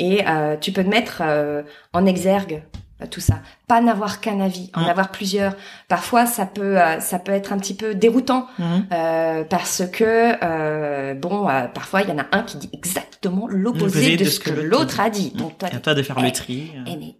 Et 0.00 0.26
euh, 0.26 0.56
tu 0.60 0.72
peux 0.72 0.82
te 0.82 0.88
mettre 0.88 1.22
euh, 1.24 1.62
en 1.92 2.04
exergue 2.04 2.64
tout 3.06 3.20
ça. 3.20 3.40
Pas 3.68 3.80
n'avoir 3.80 4.20
qu'un 4.20 4.40
avis, 4.40 4.70
en 4.74 4.82
Mm. 4.82 4.88
avoir 4.90 5.10
plusieurs. 5.10 5.54
Parfois, 5.88 6.26
ça 6.26 6.46
peut, 6.46 6.80
euh, 6.80 7.00
ça 7.00 7.18
peut 7.18 7.32
être 7.32 7.52
un 7.52 7.58
petit 7.58 7.74
peu 7.74 7.94
déroutant 7.94 8.46
Hum. 8.58 8.86
euh, 8.92 9.44
parce 9.44 9.82
que 9.92 10.34
euh, 10.44 11.14
bon, 11.14 11.48
euh, 11.48 11.66
parfois 11.68 12.02
il 12.02 12.08
y 12.08 12.12
en 12.12 12.18
a 12.18 12.26
un 12.32 12.42
qui 12.42 12.56
dit 12.58 12.70
exactement 12.72 13.46
l'opposé 13.48 14.16
de, 14.16 14.24
ce 14.24 14.40
que, 14.40 14.50
l'autre 14.50 15.00
a 15.00 15.10
dit. 15.10 15.30
Donc 15.34 15.58
toi, 15.58 15.68
À 15.72 15.78
toi 15.78 15.94
de 15.94 16.02
faire 16.02 16.16
Eh, 16.18 16.22
le 16.22 16.32
tri. 16.32 16.70
eh, 16.86 16.96
mais, 16.96 17.16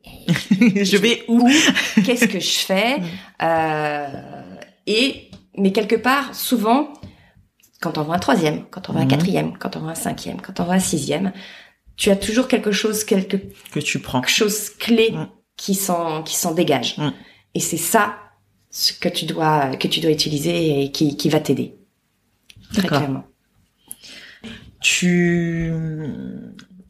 eh, 0.75 0.85
je 0.85 0.97
vais 0.97 1.23
où? 1.29 1.49
Qu'est-ce 2.05 2.27
que 2.27 2.41
je 2.41 2.59
fais? 2.59 2.97
Mm. 3.01 3.05
Euh, 3.43 4.07
Et 4.87 5.31
mais 5.57 5.73
quelque 5.73 5.97
part, 5.97 6.35
souvent, 6.35 6.93
quand 7.81 7.97
on 7.99 8.03
voit 8.03 8.17
un 8.17 8.19
troisième, 8.19 8.65
quand 8.71 8.89
on 8.89 8.93
voit 8.93 9.03
un 9.03 9.07
quatrième, 9.07 9.57
quand 9.59 9.77
on 9.77 9.81
voit 9.81 9.91
un 9.93 9.95
cinquième, 9.95 10.41
quand 10.41 10.61
on 10.61 10.65
voit 10.65 10.75
un 10.75 10.79
sixième, 10.81 11.33
tu 11.97 12.11
as 12.11 12.17
toujours 12.17 12.49
quelque 12.49 12.73
chose, 12.73 13.05
quelque 13.05 13.37
que 13.73 13.81
tu 13.81 13.99
prends 13.99 14.23
chose 14.23 14.71
clé 14.71 15.11
Mm. 15.13 15.29
Qui 15.61 15.75
s'en 15.75 16.23
qui 16.23 16.37
s'en 16.37 16.53
dégage. 16.55 16.97
Mm. 16.97 17.11
Et 17.57 17.61
c'est 17.61 17.77
ça 17.95 18.17
ce 18.71 18.93
que 18.93 19.09
tu 19.11 19.27
dois 19.27 19.77
que 19.77 19.89
tu 19.89 20.01
dois 20.01 20.11
utiliser 20.11 20.57
et 20.83 20.91
qui 20.91 21.17
qui 21.19 21.29
va 21.29 21.41
t'aider. 21.41 21.75
Très 22.73 22.89
clairement. 22.89 23.25
tu 24.81 25.71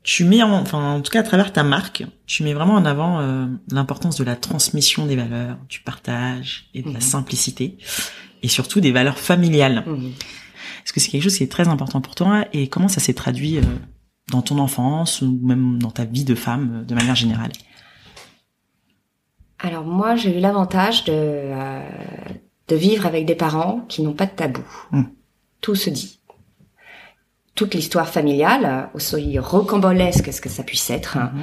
tu 0.02 0.24
mets 0.24 0.42
en, 0.42 0.52
enfin 0.52 0.94
en 0.94 1.00
tout 1.02 1.10
cas 1.10 1.20
à 1.20 1.22
travers 1.22 1.52
ta 1.52 1.62
marque, 1.62 2.04
tu 2.26 2.42
mets 2.44 2.54
vraiment 2.54 2.74
en 2.74 2.84
avant 2.84 3.20
euh, 3.20 3.46
l'importance 3.70 4.16
de 4.16 4.24
la 4.24 4.36
transmission 4.36 5.06
des 5.06 5.16
valeurs, 5.16 5.58
du 5.68 5.80
partage 5.80 6.70
et 6.74 6.82
de 6.82 6.88
la 6.88 6.94
Mhm. 6.94 7.00
simplicité 7.00 7.76
et 8.42 8.48
surtout 8.48 8.80
des 8.80 8.92
valeurs 8.92 9.18
familiales. 9.18 9.84
Est-ce 10.84 10.92
que 10.92 11.00
c'est 11.00 11.10
quelque 11.10 11.24
chose 11.24 11.36
qui 11.36 11.42
est 11.42 11.52
très 11.52 11.68
important 11.68 12.00
pour 12.00 12.14
toi 12.14 12.46
et 12.52 12.68
comment 12.68 12.88
ça 12.88 13.00
s'est 13.00 13.14
traduit 13.14 13.58
euh, 13.58 13.62
dans 14.30 14.42
ton 14.42 14.58
enfance 14.58 15.22
ou 15.22 15.38
même 15.42 15.78
dans 15.78 15.90
ta 15.90 16.04
vie 16.04 16.24
de 16.24 16.34
femme 16.34 16.80
euh, 16.80 16.84
de 16.84 16.94
manière 16.94 17.16
générale? 17.16 17.52
Alors 19.62 19.84
moi, 19.84 20.16
j'ai 20.16 20.36
eu 20.36 20.40
l'avantage 20.40 21.04
de 21.04 21.12
euh, 21.14 21.80
de 22.70 22.76
vivre 22.76 23.04
avec 23.06 23.26
des 23.26 23.34
parents 23.34 23.80
qui 23.88 24.02
n'ont 24.02 24.14
pas 24.14 24.26
de 24.26 24.30
tabou. 24.30 24.62
Mm. 24.92 25.02
Tout 25.60 25.74
se 25.74 25.90
dit. 25.90 26.20
Toute 27.54 27.74
l'histoire 27.74 28.08
familiale, 28.08 28.64
euh, 28.64 28.96
aussi 28.96 29.38
rocambolesque 29.38 30.32
ce 30.32 30.40
que 30.40 30.48
ça 30.48 30.62
puisse 30.62 30.88
être. 30.88 31.18
hein. 31.18 31.32
Mhm. 31.34 31.42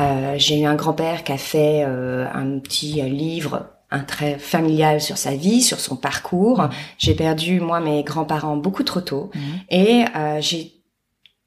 Euh, 0.00 0.34
j'ai 0.36 0.60
eu 0.60 0.66
un 0.66 0.74
grand-père 0.74 1.24
qui 1.24 1.32
a 1.32 1.38
fait 1.38 1.82
euh, 1.84 2.26
un 2.32 2.58
petit 2.60 3.00
livre, 3.02 3.66
un 3.90 4.00
trait 4.00 4.38
familial 4.38 5.00
sur 5.00 5.16
sa 5.16 5.34
vie, 5.34 5.62
sur 5.62 5.80
son 5.80 5.96
parcours. 5.96 6.60
Mhm. 6.60 6.70
J'ai 6.98 7.14
perdu 7.14 7.60
moi 7.60 7.80
mes 7.80 8.04
grands-parents 8.04 8.58
beaucoup 8.58 8.84
trop 8.84 9.00
tôt 9.00 9.30
et 9.70 10.04
j'ai 10.40 10.74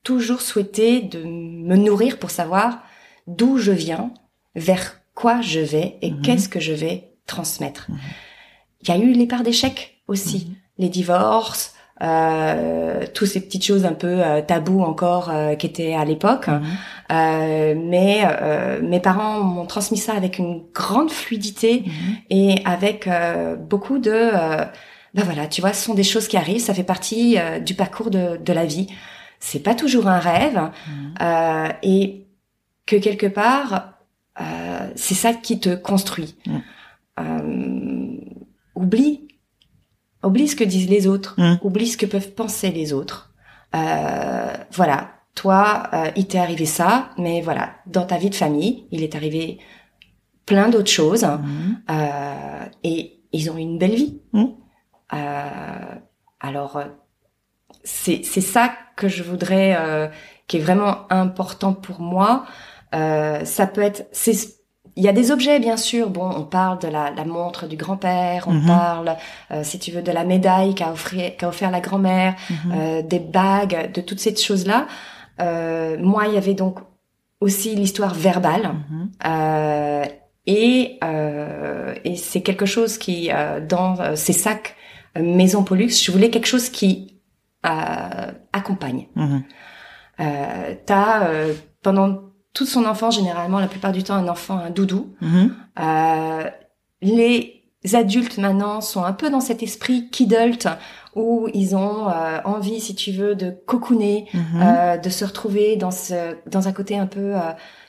toujours 0.03 0.41
souhaité 0.41 1.01
de 1.01 1.23
me 1.23 1.77
nourrir 1.77 2.17
pour 2.17 2.31
savoir 2.31 2.79
d'où 3.27 3.57
je 3.57 3.71
viens, 3.71 4.11
vers 4.55 5.00
quoi 5.21 5.41
je 5.41 5.59
vais 5.59 5.97
et 6.01 6.11
Mhm. 6.11 6.21
qu'est-ce 6.23 6.49
que 6.49 6.59
je 6.59 6.73
vais 6.73 6.97
transmettre. 7.27 7.85
Mhm. 7.89 7.97
Il 8.83 8.87
y 8.89 8.91
a 8.91 8.97
eu 8.97 9.11
les 9.21 9.27
parts 9.27 9.43
d'échecs 9.43 10.01
aussi, 10.07 10.39
Mhm. 10.47 10.55
les 10.83 10.89
divorces, 10.89 11.73
euh, 12.03 13.05
toutes 13.13 13.27
ces 13.27 13.41
petites 13.45 13.63
choses 13.63 13.85
un 13.85 13.93
peu 13.93 14.07
euh, 14.25 14.41
tabous 14.41 14.81
encore 14.81 15.29
euh, 15.29 15.53
qui 15.55 15.67
étaient 15.67 15.93
à 15.93 16.03
l'époque. 16.03 16.47
Euh, 16.49 17.75
mais 17.77 18.21
euh, 18.25 18.81
mes 18.81 18.99
parents 18.99 19.39
m'ont 19.41 19.67
transmis 19.67 19.97
ça 19.99 20.13
avec 20.13 20.39
une 20.39 20.63
grande 20.73 21.11
fluidité 21.11 21.83
et 22.31 22.55
avec 22.65 23.07
euh, 23.07 23.55
beaucoup 23.55 23.99
de 23.99 24.11
euh, 24.11 24.65
ben 25.13 25.23
voilà 25.25 25.45
tu 25.45 25.61
vois 25.61 25.73
ce 25.73 25.83
sont 25.85 25.93
des 25.93 26.03
choses 26.13 26.27
qui 26.27 26.37
arrivent 26.37 26.61
ça 26.69 26.73
fait 26.73 26.83
partie 26.95 27.35
du 27.65 27.73
parcours 27.75 28.09
de, 28.09 28.37
de 28.37 28.53
la 28.53 28.65
vie 28.65 28.87
c'est 29.39 29.59
pas 29.61 29.75
toujours 29.75 30.07
un 30.07 30.19
rêve 30.19 30.59
et 31.83 32.25
que 32.85 32.95
quelque 32.95 33.27
part 33.27 33.93
euh, 34.39 34.89
c'est 34.95 35.15
ça 35.15 35.33
qui 35.33 35.59
te 35.59 35.75
construit 35.75 36.35
Mm. 36.45 36.57
Euh, 37.19 38.17
oublie 38.75 39.27
oublie 40.23 40.47
ce 40.47 40.55
que 40.55 40.63
disent 40.63 40.89
les 40.89 41.07
autres 41.07 41.35
Mm. 41.37 41.57
oublie 41.61 41.87
ce 41.87 41.97
que 41.97 42.05
peuvent 42.05 42.31
penser 42.31 42.71
les 42.71 42.93
autres 42.93 43.33
euh, 43.75 44.53
voilà 44.71 45.11
toi 45.35 45.89
euh, 45.93 46.11
il 46.15 46.27
t'est 46.27 46.39
arrivé 46.39 46.65
ça 46.65 47.09
mais 47.17 47.41
voilà 47.41 47.75
dans 47.85 48.05
ta 48.05 48.17
vie 48.17 48.29
de 48.29 48.35
famille 48.35 48.85
il 48.91 49.03
est 49.03 49.15
arrivé 49.15 49.59
plein 50.45 50.69
d'autres 50.69 50.91
choses 50.91 51.23
Mhm. 51.25 51.81
euh, 51.89 52.65
et 52.83 53.19
ils 53.33 53.49
ont 53.49 53.57
eu 53.57 53.61
une 53.61 53.77
belle 53.77 53.95
vie. 53.95 54.19
Mm. 54.33 54.45
Euh, 55.13 55.95
alors, 56.41 56.81
c'est 57.83 58.23
c'est 58.23 58.41
ça 58.41 58.73
que 58.97 59.07
je 59.07 59.23
voudrais, 59.23 59.75
euh, 59.79 60.07
qui 60.47 60.57
est 60.57 60.59
vraiment 60.59 61.05
important 61.09 61.73
pour 61.73 62.01
moi. 62.01 62.45
Euh, 62.93 63.45
ça 63.45 63.67
peut 63.67 63.81
être, 63.81 64.07
c'est, 64.11 64.33
il 64.97 65.03
y 65.03 65.07
a 65.07 65.13
des 65.13 65.31
objets 65.31 65.59
bien 65.59 65.77
sûr. 65.77 66.09
Bon, 66.09 66.29
on 66.29 66.43
parle 66.43 66.79
de 66.79 66.87
la, 66.87 67.11
la 67.11 67.23
montre 67.25 67.67
du 67.67 67.77
grand-père, 67.77 68.45
on 68.47 68.53
Mhm. 68.53 68.67
parle, 68.67 69.15
euh, 69.51 69.63
si 69.63 69.79
tu 69.79 69.91
veux, 69.91 70.01
de 70.01 70.11
la 70.11 70.23
médaille 70.25 70.75
qu'a 70.75 70.91
offert, 70.91 71.35
qu'a 71.37 71.47
offert 71.47 71.71
la 71.71 71.79
grand-mère, 71.79 72.35
Mhm. 72.49 72.73
euh, 72.75 73.01
des 73.01 73.19
bagues, 73.19 73.91
de 73.93 74.01
toutes 74.01 74.19
ces 74.19 74.35
choses-là. 74.35 74.87
Euh, 75.39 75.97
moi, 75.99 76.27
il 76.27 76.33
y 76.33 76.37
avait 76.37 76.53
donc 76.53 76.79
aussi 77.39 77.75
l'histoire 77.75 78.13
verbale. 78.13 78.73
Mhm. 78.89 79.11
Euh, 79.25 80.03
et 80.47 80.97
euh, 81.03 81.93
et 82.03 82.15
c'est 82.15 82.41
quelque 82.41 82.65
chose 82.65 82.97
qui, 82.97 83.29
euh, 83.31 83.59
dans 83.65 84.15
ces 84.15 84.33
sacs 84.33 84.75
Maison 85.19 85.63
Pollux, 85.63 85.89
je 85.89 86.11
voulais 86.11 86.29
quelque 86.29 86.47
chose 86.47 86.69
qui 86.69 87.19
euh, 87.65 88.31
accompagne. 88.53 89.07
Mhm. 89.15 89.43
Euh, 90.19 90.75
T'as, 90.85 91.27
euh, 91.27 91.53
pendant 91.83 92.21
toute 92.53 92.67
son 92.67 92.85
enfance, 92.85 93.15
généralement, 93.15 93.59
la 93.59 93.67
plupart 93.67 93.91
du 93.91 94.03
temps, 94.03 94.15
un 94.15 94.27
enfant 94.27 94.57
a 94.57 94.63
un 94.65 94.69
doudou. 94.69 95.13
Mhm. 95.21 95.55
Euh, 95.79 96.43
les 97.01 97.63
adultes 97.93 98.37
maintenant 98.37 98.81
sont 98.81 99.03
un 99.03 99.13
peu 99.13 99.29
dans 99.29 99.39
cet 99.39 99.63
esprit 99.63 100.09
kidult 100.09 100.67
où 101.15 101.47
ils 101.53 101.75
ont 101.75 102.07
euh, 102.09 102.39
envie, 102.45 102.79
si 102.79 102.93
tu 102.95 103.11
veux, 103.11 103.35
de 103.35 103.51
cocooner, 103.65 104.27
Mhm. 104.33 104.43
euh, 104.61 104.97
de 104.97 105.09
se 105.09 105.25
retrouver 105.25 105.75
dans 105.77 105.91
ce 105.91 106.35
dans 106.47 106.67
un 106.67 106.71
côté 106.73 106.97
un 106.97 107.07
peu 107.07 107.35
euh, 107.35 107.39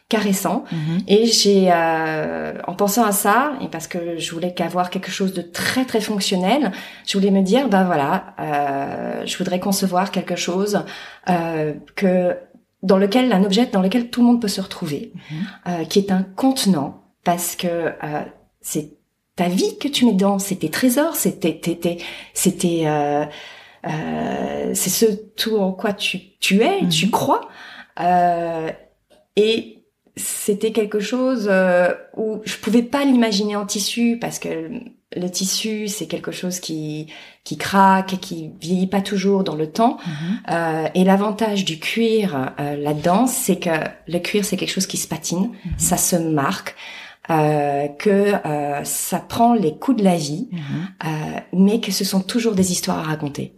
caressant. 0.08 0.64
Mhm. 0.72 0.98
Et 1.08 1.26
j'ai, 1.26 1.70
euh, 1.72 2.52
en 2.66 2.74
pensant 2.74 3.04
à 3.04 3.12
ça, 3.12 3.52
et 3.60 3.68
parce 3.68 3.86
que 3.86 4.18
je 4.18 4.32
voulais 4.32 4.52
qu'avoir 4.54 4.90
quelque 4.90 5.10
chose 5.10 5.32
de 5.32 5.42
très 5.42 5.84
très 5.84 6.00
fonctionnel, 6.00 6.72
je 7.06 7.16
voulais 7.18 7.30
me 7.30 7.42
dire, 7.42 7.68
ben 7.68 7.84
voilà, 7.84 8.34
euh, 8.40 9.22
je 9.26 9.36
voudrais 9.38 9.60
concevoir 9.60 10.10
quelque 10.10 10.36
chose 10.36 10.84
euh, 11.30 11.74
que 11.96 12.36
dans 12.82 12.96
lequel 12.98 13.32
un 13.32 13.44
objet 13.44 13.66
dans 13.66 13.80
lequel 13.82 14.10
tout 14.10 14.20
le 14.20 14.26
monde 14.26 14.40
peut 14.40 14.48
se 14.48 14.60
retrouver, 14.60 15.12
Mhm. 15.14 15.46
euh, 15.68 15.84
qui 15.84 15.98
est 16.00 16.10
un 16.10 16.22
contenant, 16.22 17.02
parce 17.24 17.54
que 17.56 17.66
euh, 17.68 18.22
c'est 18.60 18.94
ta 19.36 19.48
vie 19.48 19.78
que 19.78 19.88
tu 19.88 20.04
mets 20.04 20.12
dedans, 20.12 20.38
c'est 20.38 20.56
tes 20.56 20.68
trésors, 20.70 21.14
c'est 21.16 21.40
tes, 21.40 21.60
euh, 22.88 23.24
euh, 23.86 24.70
c'est 24.74 24.90
ce 24.90 25.06
tout 25.36 25.56
en 25.56 25.72
quoi 25.72 25.92
tu, 25.92 26.18
tu 26.40 26.60
es, 26.62 26.82
Mhm. 26.82 26.88
tu 26.88 27.10
crois, 27.10 27.48
euh, 28.00 28.70
et 29.36 29.84
c'était 30.16 30.72
quelque 30.72 31.00
chose 31.00 31.48
euh, 31.50 31.88
où 32.16 32.40
je 32.44 32.56
pouvais 32.56 32.82
pas 32.82 33.04
l'imaginer 33.04 33.56
en 33.56 33.64
tissu 33.64 34.18
parce 34.20 34.38
que 34.38 34.70
le 35.16 35.28
tissu 35.30 35.88
c'est 35.88 36.06
quelque 36.06 36.32
chose 36.32 36.60
qui 36.60 37.06
qui 37.44 37.56
craque 37.56 38.14
et 38.14 38.16
qui 38.18 38.50
vieillit 38.60 38.86
pas 38.86 39.00
toujours 39.00 39.44
dans 39.44 39.54
le 39.56 39.70
temps 39.70 39.96
Mhm. 40.06 40.40
Euh, 40.50 40.88
et 40.94 41.04
l'avantage 41.04 41.64
du 41.64 41.78
cuir 41.78 42.52
euh, 42.60 42.76
là-dedans 42.76 43.26
c'est 43.26 43.56
que 43.56 43.70
le 44.08 44.18
cuir 44.18 44.44
c'est 44.44 44.56
quelque 44.56 44.70
chose 44.72 44.86
qui 44.86 44.96
se 44.96 45.08
patine 45.08 45.50
Mhm. 45.64 45.72
ça 45.78 45.96
se 45.96 46.16
marque 46.16 46.74
euh, 47.30 47.86
que 47.98 48.32
euh, 48.44 48.82
ça 48.84 49.18
prend 49.20 49.54
les 49.54 49.76
coups 49.76 49.98
de 49.98 50.04
la 50.04 50.16
vie, 50.16 50.48
Mhm. 50.50 50.60
euh, 51.06 51.08
mais 51.52 51.80
que 51.80 51.92
ce 51.92 52.04
sont 52.04 52.20
toujours 52.20 52.54
des 52.54 52.72
histoires 52.72 52.98
à 52.98 53.02
raconter. 53.02 53.54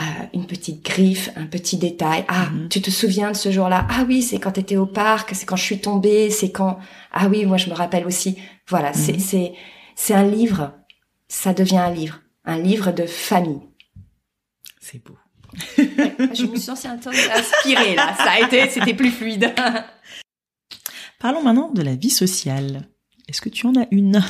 Euh, 0.00 0.04
une 0.32 0.46
petite 0.46 0.84
griffe, 0.84 1.28
un 1.34 1.46
petit 1.46 1.76
détail. 1.76 2.24
Ah, 2.28 2.46
tu 2.70 2.80
te 2.80 2.88
souviens 2.88 3.32
de 3.32 3.36
ce 3.36 3.50
jour-là? 3.50 3.84
Ah 3.90 4.04
oui, 4.06 4.22
c'est 4.22 4.38
quand 4.38 4.52
tu 4.52 4.60
étais 4.60 4.76
au 4.76 4.86
parc, 4.86 5.30
c'est 5.34 5.44
quand 5.44 5.56
je 5.56 5.64
suis 5.64 5.80
tombée, 5.80 6.30
c'est 6.30 6.52
quand... 6.52 6.78
Ah 7.12 7.26
oui, 7.28 7.44
moi 7.46 7.56
je 7.56 7.68
me 7.68 7.74
rappelle 7.74 8.06
aussi. 8.06 8.38
Voilà, 8.68 8.92
c'est 8.92 9.14
Mhm. 9.14 9.18
c'est 9.18 9.52
c'est 9.98 10.14
un 10.14 10.24
livre. 10.24 10.72
Ça 11.26 11.52
devient 11.52 11.78
un 11.78 11.90
livre, 11.90 12.22
un 12.44 12.56
livre 12.56 12.92
de 12.92 13.04
famille. 13.04 13.60
C'est 14.80 15.04
beau. 15.04 15.18
Je 15.76 16.46
me 16.46 16.56
suis 16.56 16.60
sentie 16.60 16.86
inspirée 16.86 17.96
là. 17.96 18.14
Ça 18.16 18.30
a 18.30 18.40
été, 18.40 18.70
c'était 18.70 18.94
plus 18.94 19.10
fluide. 19.10 19.52
Parlons 21.18 21.42
maintenant 21.42 21.72
de 21.72 21.82
la 21.82 21.96
vie 21.96 22.10
sociale. 22.10 22.88
Est-ce 23.28 23.42
que 23.42 23.48
tu 23.48 23.66
en 23.66 23.74
as 23.74 23.86
une? 23.90 24.22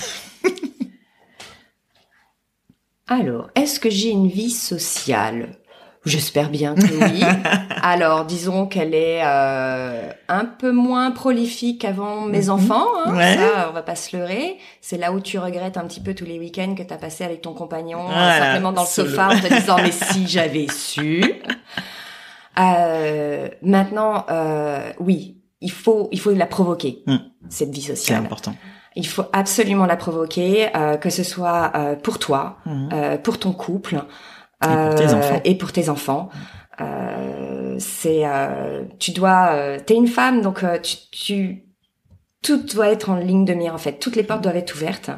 Alors, 3.06 3.50
est-ce 3.54 3.78
que 3.78 3.90
j'ai 3.90 4.10
une 4.10 4.28
vie 4.28 4.50
sociale? 4.50 5.60
J'espère 6.04 6.48
bien 6.48 6.74
que 6.74 6.82
oui. 7.10 7.22
Alors, 7.82 8.24
disons 8.24 8.66
qu'elle 8.66 8.94
est 8.94 9.20
euh, 9.24 10.10
un 10.28 10.44
peu 10.44 10.70
moins 10.72 11.10
prolifique 11.10 11.82
qu'avant 11.82 12.22
mes 12.22 12.44
Mhm. 12.44 12.50
enfants. 12.50 12.86
Hein, 13.04 13.14
Ouais. 13.16 13.36
Ça, 13.36 13.66
on 13.68 13.72
va 13.72 13.82
pas 13.82 13.94
se 13.96 14.16
leurrer. 14.16 14.56
C'est 14.80 14.96
là 14.96 15.12
où 15.12 15.20
tu 15.20 15.38
regrettes 15.38 15.76
un 15.76 15.84
petit 15.86 16.00
peu 16.00 16.14
tous 16.14 16.24
les 16.24 16.38
week-ends 16.38 16.74
que 16.76 16.82
tu 16.82 16.94
as 16.94 16.98
passé 16.98 17.24
avec 17.24 17.42
ton 17.42 17.52
compagnon, 17.52 18.00
Voilà, 18.06 18.38
simplement 18.38 18.72
dans 18.72 18.82
le 18.82 18.88
sofa, 18.88 19.28
en 19.28 19.38
te 19.40 19.52
disant 19.52 19.76
mais 19.82 19.92
si 19.92 20.26
j'avais 20.28 20.66
su. 20.72 21.22
Euh, 22.58 23.48
maintenant, 23.62 24.24
euh, 24.30 24.90
oui, 24.98 25.36
il 25.60 25.70
faut, 25.70 26.08
il 26.12 26.20
faut 26.20 26.32
la 26.32 26.46
provoquer 26.46 27.02
Mm. 27.06 27.16
cette 27.48 27.70
vie 27.70 27.82
C'est 27.82 27.94
sociale. 27.96 28.20
important. 28.24 28.54
Il 28.96 29.06
faut 29.06 29.24
absolument 29.32 29.86
la 29.86 29.96
provoquer, 29.96 30.68
euh, 30.76 30.96
que 30.96 31.10
ce 31.10 31.22
soit 31.22 31.70
euh, 31.76 31.94
pour 31.94 32.18
toi, 32.18 32.56
Mhm. 32.66 32.88
euh, 32.92 33.16
pour 33.18 33.38
ton 33.38 33.52
couple 33.52 34.02
pour 34.60 34.94
tes 34.96 35.12
enfants. 35.14 35.40
et 35.44 35.54
pour 35.56 35.72
tes 35.72 35.88
enfants. 35.88 36.28
Euh, 36.80 37.76
c'est 37.78 38.24
euh, 38.24 38.84
tu 39.00 39.10
dois 39.10 39.48
euh, 39.52 39.78
t'es 39.84 39.94
une 39.94 40.06
femme 40.06 40.42
donc 40.42 40.62
euh, 40.62 40.78
tu, 40.78 40.96
tu 41.10 41.64
tout 42.42 42.58
doit 42.58 42.88
être 42.88 43.10
en 43.10 43.16
ligne 43.16 43.44
de 43.44 43.52
mire 43.54 43.74
en 43.74 43.78
fait 43.78 43.98
toutes 43.98 44.14
les 44.14 44.22
portes 44.22 44.42
doivent 44.42 44.56
être 44.56 44.74
ouvertes 44.76 45.10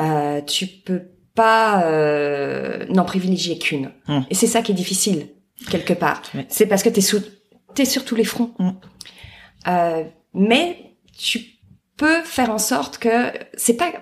euh, 0.00 0.40
tu 0.42 0.66
peux 0.66 1.02
pas 1.36 1.84
euh, 1.84 2.84
n'en 2.88 3.04
privilégier 3.04 3.58
qu'une 3.58 3.92
Mm. 4.08 4.20
et 4.28 4.34
c'est 4.34 4.48
ça 4.48 4.60
qui 4.60 4.72
est 4.72 4.74
difficile 4.74 5.28
quelque 5.70 5.92
part 5.92 6.20
c'est 6.48 6.66
parce 6.66 6.82
que 6.82 6.88
t'es 6.88 7.00
sous 7.00 7.20
t'es 7.76 7.84
sur 7.84 8.04
tous 8.04 8.16
les 8.16 8.24
fronts 8.24 8.54
Mm. 8.58 8.70
euh, 9.68 10.04
mais 10.34 10.94
tu 11.16 11.40
peux 11.96 12.22
faire 12.22 12.50
en 12.50 12.58
sorte 12.58 12.98
que 12.98 13.30
c'est 13.56 13.74
pas 13.76 13.92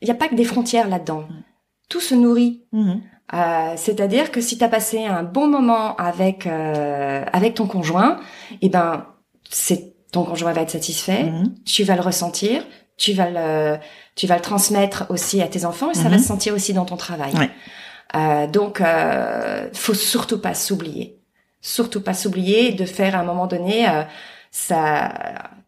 il 0.00 0.08
y 0.08 0.10
a 0.10 0.14
pas 0.14 0.26
que 0.26 0.34
des 0.34 0.44
frontières 0.44 0.88
là-dedans 0.88 1.28
Mm. 1.30 1.42
tout 1.88 2.00
se 2.00 2.16
nourrit. 2.16 2.64
Euh, 3.34 3.72
C'est-à-dire 3.76 4.30
que 4.30 4.40
si 4.40 4.56
tu 4.58 4.64
as 4.64 4.68
passé 4.68 5.04
un 5.04 5.22
bon 5.22 5.48
moment 5.48 5.96
avec 5.96 6.46
euh, 6.46 7.24
avec 7.32 7.54
ton 7.54 7.66
conjoint, 7.66 8.18
eh 8.62 8.68
ben 8.68 9.06
c'est 9.50 9.94
ton 10.12 10.24
conjoint 10.24 10.52
va 10.52 10.62
être 10.62 10.70
satisfait, 10.70 11.24
Mhm. 11.24 11.54
tu 11.66 11.84
vas 11.84 11.94
le 11.96 12.00
ressentir, 12.02 12.64
tu 12.96 13.12
vas 13.12 13.28
le 13.30 13.76
tu 14.14 14.26
vas 14.26 14.36
le 14.36 14.40
transmettre 14.42 15.04
aussi 15.10 15.42
à 15.42 15.46
tes 15.48 15.64
enfants 15.64 15.90
et 15.90 15.94
ça 15.94 16.04
Mhm. 16.04 16.10
va 16.12 16.18
se 16.18 16.24
sentir 16.24 16.54
aussi 16.54 16.72
dans 16.72 16.84
ton 16.86 16.96
travail. 16.96 17.32
Ouais. 17.34 17.50
Euh, 18.16 18.46
donc 18.46 18.80
euh, 18.80 19.68
faut 19.74 19.92
surtout 19.94 20.40
pas 20.40 20.54
s'oublier, 20.54 21.18
surtout 21.60 22.00
pas 22.02 22.14
s'oublier 22.14 22.72
de 22.72 22.86
faire 22.86 23.14
à 23.16 23.20
un 23.20 23.24
moment 23.24 23.46
donné 23.46 23.86
euh, 23.88 24.02
ça. 24.50 25.12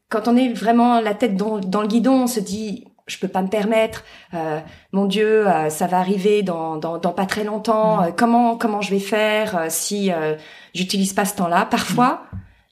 Quand 0.08 0.26
on 0.26 0.36
est 0.36 0.48
vraiment 0.52 1.00
la 1.00 1.14
tête 1.14 1.36
dans, 1.36 1.58
dans 1.58 1.82
le 1.82 1.86
guidon, 1.88 2.22
on 2.22 2.26
se 2.26 2.40
dit 2.40 2.84
je 3.10 3.18
peux 3.18 3.28
pas 3.28 3.42
me 3.42 3.48
permettre. 3.48 4.04
euh, 4.34 4.60
mon 4.92 5.04
Dieu, 5.06 5.46
euh, 5.48 5.68
ça 5.70 5.86
va 5.86 5.98
arriver 5.98 6.42
dans, 6.42 6.76
dans, 6.76 6.98
dans 6.98 7.12
pas 7.12 7.26
très 7.26 7.44
longtemps. 7.44 7.98
Mhm. 7.98 8.04
euh, 8.08 8.10
comment 8.16 8.56
comment 8.56 8.80
je 8.80 8.90
vais 8.90 9.00
faire 9.00 9.56
euh, 9.56 9.66
si 9.68 10.10
euh, 10.12 10.36
j'utilise 10.74 11.12
pas 11.12 11.24
ce 11.24 11.34
temps-là 11.36 11.66
Parfois, 11.70 12.22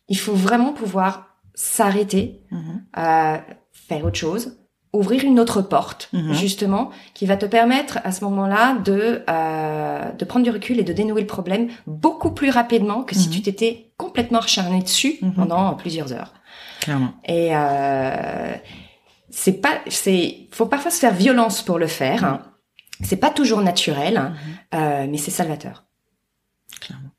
il 0.08 0.18
faut 0.18 0.34
vraiment 0.34 0.72
pouvoir 0.72 1.26
s'arrêter, 1.54 2.40
euh, 2.96 3.36
faire 3.72 4.04
autre 4.04 4.16
chose, 4.18 4.58
ouvrir 4.92 5.24
une 5.24 5.38
autre 5.40 5.60
porte, 5.60 6.08
Mhm. 6.12 6.32
justement, 6.32 6.90
qui 7.14 7.26
va 7.26 7.36
te 7.36 7.46
permettre 7.46 7.98
à 8.04 8.12
ce 8.12 8.24
moment-là 8.24 8.76
de 8.84 9.22
euh, 9.28 10.10
de 10.12 10.24
prendre 10.24 10.44
du 10.44 10.50
recul 10.50 10.78
et 10.78 10.84
de 10.84 10.92
dénouer 10.92 11.20
le 11.20 11.26
problème 11.26 11.68
beaucoup 11.86 12.30
plus 12.30 12.50
rapidement 12.50 13.02
que 13.02 13.14
si 13.14 13.28
Mhm. 13.28 13.34
tu 13.34 13.42
t'étais 13.42 13.90
complètement 13.96 14.38
acharné 14.38 14.80
dessus 14.82 15.18
Mhm. 15.20 15.32
pendant 15.34 15.74
plusieurs 15.74 16.12
heures. 16.12 16.32
Clairement. 16.80 17.12
Et 17.26 17.50
euh, 17.52 18.52
c'est 19.40 19.60
pas, 19.60 19.78
c'est, 19.88 20.36
faut 20.50 20.66
parfois 20.66 20.90
se 20.90 20.98
faire 20.98 21.14
violence 21.14 21.62
pour 21.62 21.78
le 21.78 21.86
faire. 21.86 22.24
hein. 22.24 22.42
C'est 23.04 23.16
pas 23.16 23.30
toujours 23.30 23.60
naturel, 23.60 24.14
Mhm. 24.14 24.80
euh, 24.80 25.06
mais 25.08 25.18
c'est 25.18 25.30
salvateur. 25.30 25.84
Clairement. 26.80 27.10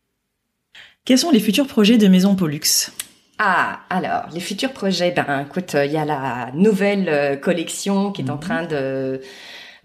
Quels 1.05 1.17
sont 1.17 1.31
les 1.31 1.39
futurs 1.39 1.67
projets 1.67 1.97
de 1.97 2.07
Maison 2.09 2.35
Pollux? 2.35 2.91
Ah, 3.37 3.79
alors 3.89 4.23
les 4.33 4.41
futurs 4.41 4.73
projets, 4.73 5.11
ben 5.11 5.45
écoute, 5.47 5.73
il 5.73 5.91
y 5.91 5.97
a 5.97 6.03
la 6.03 6.51
nouvelle 6.53 7.07
euh, 7.07 7.35
collection 7.37 8.11
qui 8.11 8.21
est 8.23 8.29
en 8.29 8.33
Mhm. 8.35 8.39
train 8.41 8.63
de 8.65 9.21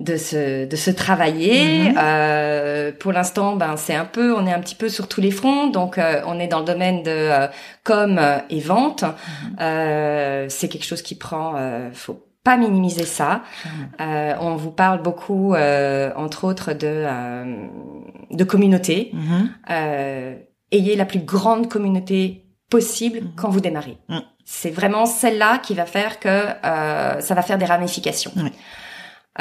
de 0.01 0.17
se 0.17 0.67
de 0.67 0.75
se 0.77 0.91
travailler. 0.91 1.93
Euh, 1.97 2.91
pour 2.99 3.13
l'instant, 3.13 3.55
ben 3.55 3.77
c'est 3.77 3.95
un 3.95 4.05
peu, 4.07 4.35
on 4.35 4.45
est 4.45 4.53
un 4.53 4.59
petit 4.61 4.75
peu 4.75 4.89
sur 4.89 5.07
tous 5.07 5.21
les 5.21 5.31
fronts, 5.31 5.69
donc 5.69 5.99
euh, 5.99 6.21
on 6.27 6.41
est 6.41 6.49
dans 6.49 6.59
le 6.59 6.65
domaine 6.65 7.05
de 7.05 7.11
euh, 7.13 7.47
com 7.85 8.19
euh, 8.19 8.39
et 8.51 8.59
vente. 8.59 9.05
Euh, 9.61 10.47
c'est 10.49 10.69
quelque 10.69 10.85
chose 10.85 11.01
qui 11.03 11.15
prend, 11.15 11.55
euh, 11.57 11.91
faut 11.93 12.24
pas 12.45 12.57
minimiser 12.57 13.05
ça. 13.05 13.43
Clairement. 13.63 13.89
Euh, 14.01 14.35
on 14.41 14.55
vous 14.57 14.71
parle 14.71 15.03
beaucoup, 15.03 15.55
euh, 15.55 16.13
entre 16.17 16.45
autres, 16.45 16.73
de 16.75 16.87
euh, 16.87 17.67
de 18.31 18.45
communauté. 18.45 19.11
Mhm. 19.13 19.51
Euh, 19.71 20.37
ayez 20.71 20.95
la 20.97 21.07
plus 21.07 21.21
grande 21.21 21.69
communauté 21.69 22.45
possible 22.71 23.21
Mhm. 23.23 23.31
quand 23.37 23.49
vous 23.49 23.61
démarrez. 23.61 23.97
C'est 24.45 24.71
vraiment 24.71 25.07
celle-là 25.07 25.59
qui 25.59 25.75
va 25.75 25.87
faire 25.87 26.21
que 26.21 26.29
euh, 26.29 27.21
ça 27.21 27.35
va 27.35 27.43
faire 27.43 27.57
des 27.59 27.65
ramifications. 27.65 28.33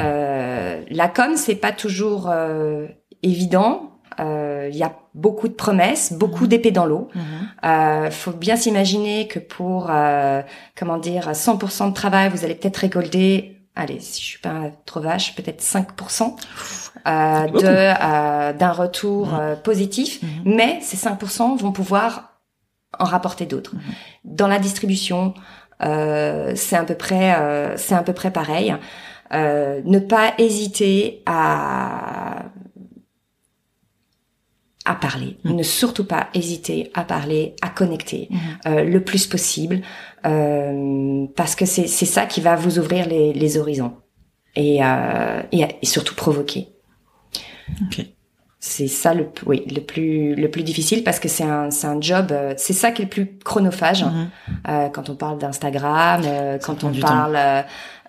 Euh, 0.00 0.82
la 0.90 1.08
com, 1.08 1.36
c'est 1.36 1.54
pas 1.54 1.72
toujours 1.72 2.28
euh, 2.30 2.86
évident. 3.22 3.90
Euh, 4.20 4.68
Il 4.70 4.76
y 4.76 4.82
a 4.82 4.92
beaucoup 5.14 5.48
de 5.48 5.52
promesses, 5.54 6.12
beaucoup 6.12 6.44
Mhm. 6.44 6.48
d'épées 6.48 6.70
dans 6.70 6.86
l'eau. 6.86 7.08
Mhm. 7.14 7.22
Euh, 7.64 8.10
faut 8.10 8.32
bien 8.32 8.56
s'imaginer 8.56 9.28
que 9.28 9.38
pour 9.38 9.88
euh, 9.90 10.42
comment 10.76 10.98
dire 10.98 11.34
100% 11.34 11.88
de 11.88 11.94
travail, 11.94 12.30
vous 12.30 12.44
allez 12.44 12.54
peut-être 12.54 12.78
récolter, 12.78 13.60
allez, 13.76 14.00
si 14.00 14.20
je 14.22 14.26
suis 14.26 14.38
pas 14.38 14.70
trop 14.86 15.00
vache, 15.00 15.34
peut-être 15.34 15.60
5% 15.60 16.36
euh, 17.06 17.46
de 17.46 17.66
euh, 17.66 18.52
d'un 18.52 18.72
retour 18.72 19.28
Mhm. 19.28 19.38
euh, 19.40 19.56
positif, 19.56 20.20
mais 20.44 20.78
ces 20.80 20.96
5% 20.96 21.56
vont 21.56 21.72
pouvoir 21.72 22.30
en 22.98 23.04
rapporter 23.04 23.44
d'autres. 23.46 23.72
Dans 24.24 24.46
la 24.48 24.58
distribution, 24.58 25.34
euh, 25.82 26.52
c'est 26.54 26.76
à 26.76 26.84
peu 26.84 26.94
près 26.94 27.34
euh, 27.34 27.76
c'est 27.76 27.94
à 27.94 28.02
peu 28.02 28.12
près 28.12 28.30
pareil. 28.30 28.74
Euh, 29.32 29.80
ne 29.84 29.98
pas 29.98 30.32
hésiter 30.38 31.22
à 31.26 32.44
à 34.84 34.94
parler. 34.94 35.38
Mhm. 35.44 35.56
Ne 35.56 35.62
surtout 35.62 36.04
pas 36.04 36.28
hésiter 36.34 36.90
à 36.94 37.04
parler, 37.04 37.54
à 37.62 37.68
connecter 37.70 38.28
Mhm. 38.30 38.38
euh, 38.66 38.84
le 38.84 39.00
plus 39.02 39.26
possible, 39.26 39.80
euh, 40.26 41.26
parce 41.36 41.54
que 41.54 41.64
c'est 41.66 41.86
c'est 41.86 42.06
ça 42.06 42.26
qui 42.26 42.40
va 42.40 42.54
vous 42.56 42.78
ouvrir 42.78 43.08
les, 43.08 43.32
les 43.32 43.56
horizons 43.58 43.94
et, 44.56 44.84
euh, 44.84 45.42
et, 45.52 45.64
et 45.82 45.86
surtout 45.86 46.14
provoquer. 46.14 46.68
Ok. 47.82 48.04
C'est 48.60 48.88
ça 48.88 49.12
le 49.12 49.28
oui 49.44 49.62
le 49.74 49.80
plus 49.82 50.34
le 50.34 50.50
plus 50.50 50.62
difficile 50.62 51.04
parce 51.04 51.18
que 51.20 51.28
c'est 51.28 51.44
un 51.44 51.70
c'est 51.70 51.86
un 51.86 52.00
job 52.00 52.28
euh, 52.32 52.54
c'est 52.56 52.72
ça 52.72 52.92
qui 52.92 53.02
est 53.02 53.04
le 53.04 53.10
plus 53.10 53.38
chronophage 53.44 54.06
euh, 54.68 54.88
quand 54.88 55.10
on 55.10 55.16
parle 55.16 55.38
d'Instagram 55.38 56.22
euh, 56.24 56.56
quand 56.58 56.82
on 56.82 56.92
parle 56.92 57.38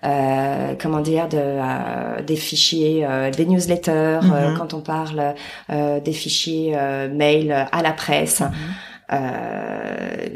euh, 0.04 0.74
comment 0.80 1.00
dire 1.00 1.28
de 1.28 1.38
euh, 1.38 2.22
des 2.22 2.36
fichiers 2.36 3.04
euh, 3.06 3.30
des 3.30 3.46
newsletters 3.46 3.90
euh, 4.24 4.50
Mhm. 4.50 4.58
quand 4.58 4.74
on 4.74 4.80
parle 4.80 5.34
euh, 5.70 6.00
des 6.00 6.12
fichiers 6.12 6.72
euh, 6.76 7.08
mail 7.08 7.50
à 7.72 7.82
la 7.82 7.92
presse 7.92 8.40
Mhm. 8.40 8.52
euh, 9.12 10.26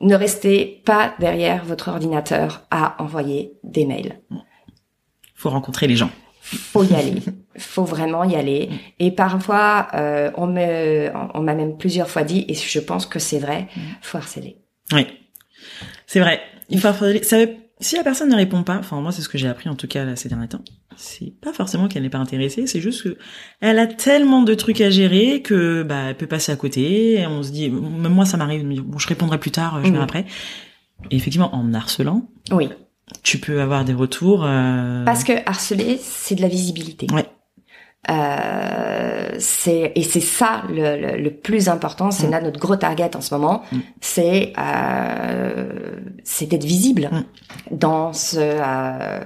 ne 0.00 0.14
restez 0.14 0.82
pas 0.84 1.14
derrière 1.18 1.64
votre 1.64 1.88
ordinateur 1.88 2.62
à 2.70 3.02
envoyer 3.02 3.52
des 3.62 3.86
mails 3.86 4.18
Faut 5.34 5.50
rencontrer 5.50 5.86
les 5.86 5.96
gens. 5.96 6.10
faut 6.42 6.84
y 6.84 6.94
aller. 6.94 7.14
faut 7.58 7.84
vraiment 7.84 8.24
y 8.24 8.34
aller. 8.36 8.68
Mm. 8.70 8.74
Et 9.00 9.10
parfois, 9.12 9.86
euh, 9.94 10.30
on 10.36 10.46
me, 10.46 11.10
on 11.34 11.40
m'a 11.40 11.54
même 11.54 11.76
plusieurs 11.78 12.10
fois 12.10 12.22
dit, 12.22 12.44
et 12.48 12.54
je 12.54 12.80
pense 12.80 13.06
que 13.06 13.18
c'est 13.18 13.38
vrai, 13.38 13.68
Mm. 13.76 13.80
faut 14.02 14.18
harceler. 14.18 14.58
Oui. 14.92 15.06
C'est 16.06 16.20
vrai. 16.20 16.40
Il 16.68 16.80
faut 16.80 16.88
harceler. 16.88 17.22
Ça 17.22 17.38
veut- 17.38 17.54
Si 17.84 17.96
la 17.96 18.02
personne 18.02 18.30
ne 18.30 18.36
répond 18.36 18.62
pas, 18.62 18.78
enfin 18.78 19.00
moi 19.00 19.12
c'est 19.12 19.20
ce 19.20 19.28
que 19.28 19.36
j'ai 19.36 19.46
appris 19.48 19.68
en 19.68 19.74
tout 19.74 19.86
cas 19.86 20.04
là, 20.04 20.16
ces 20.16 20.28
derniers 20.30 20.48
temps, 20.48 20.62
c'est 20.96 21.32
pas 21.42 21.52
forcément 21.52 21.86
qu'elle 21.86 22.02
n'est 22.02 22.08
pas 22.10 22.18
intéressée, 22.18 22.66
c'est 22.66 22.80
juste 22.80 23.02
que 23.02 23.18
elle 23.60 23.78
a 23.78 23.86
tellement 23.86 24.40
de 24.42 24.54
trucs 24.54 24.80
à 24.80 24.88
gérer 24.90 25.42
que 25.42 25.82
bah 25.82 26.04
elle 26.08 26.16
peut 26.16 26.26
passer 26.26 26.50
à 26.52 26.56
côté. 26.56 27.20
Et 27.20 27.26
on 27.26 27.42
se 27.42 27.50
dit, 27.50 27.68
même 27.70 28.14
moi 28.14 28.24
ça 28.24 28.36
m'arrive 28.38 28.64
bon 28.82 28.98
je 28.98 29.06
répondrai 29.08 29.38
plus 29.38 29.50
tard, 29.50 29.80
je 29.84 29.90
verrai 29.90 30.02
après. 30.04 30.24
Et 31.10 31.16
effectivement 31.16 31.54
en 31.54 31.74
harcelant, 31.74 32.28
Oui. 32.50 32.68
Tu 33.22 33.36
peux 33.38 33.60
avoir 33.60 33.84
des 33.84 33.92
retours. 33.92 34.44
euh, 34.46 35.04
Parce 35.04 35.24
que 35.24 35.32
harceler, 35.44 35.98
c'est 36.02 36.34
de 36.36 36.40
la 36.40 36.48
visibilité. 36.48 37.06
Ouais. 37.12 37.26
Euh, 38.10 39.28
c'est 39.38 39.92
et 39.94 40.02
c'est 40.02 40.20
ça 40.20 40.62
le, 40.68 40.96
le, 41.16 41.22
le 41.22 41.30
plus 41.30 41.68
important. 41.68 42.10
C'est 42.10 42.26
Mm. 42.26 42.30
là 42.30 42.40
notre 42.42 42.60
gros 42.60 42.76
target 42.76 43.16
en 43.16 43.20
ce 43.20 43.34
moment. 43.34 43.62
Mm. 43.72 43.78
C'est 44.00 44.52
euh, 44.58 46.00
c'est 46.22 46.46
d'être 46.46 46.64
visible 46.64 47.08
Mm. 47.12 47.24
dans 47.70 48.12
ce 48.12 48.36
euh, 48.40 49.20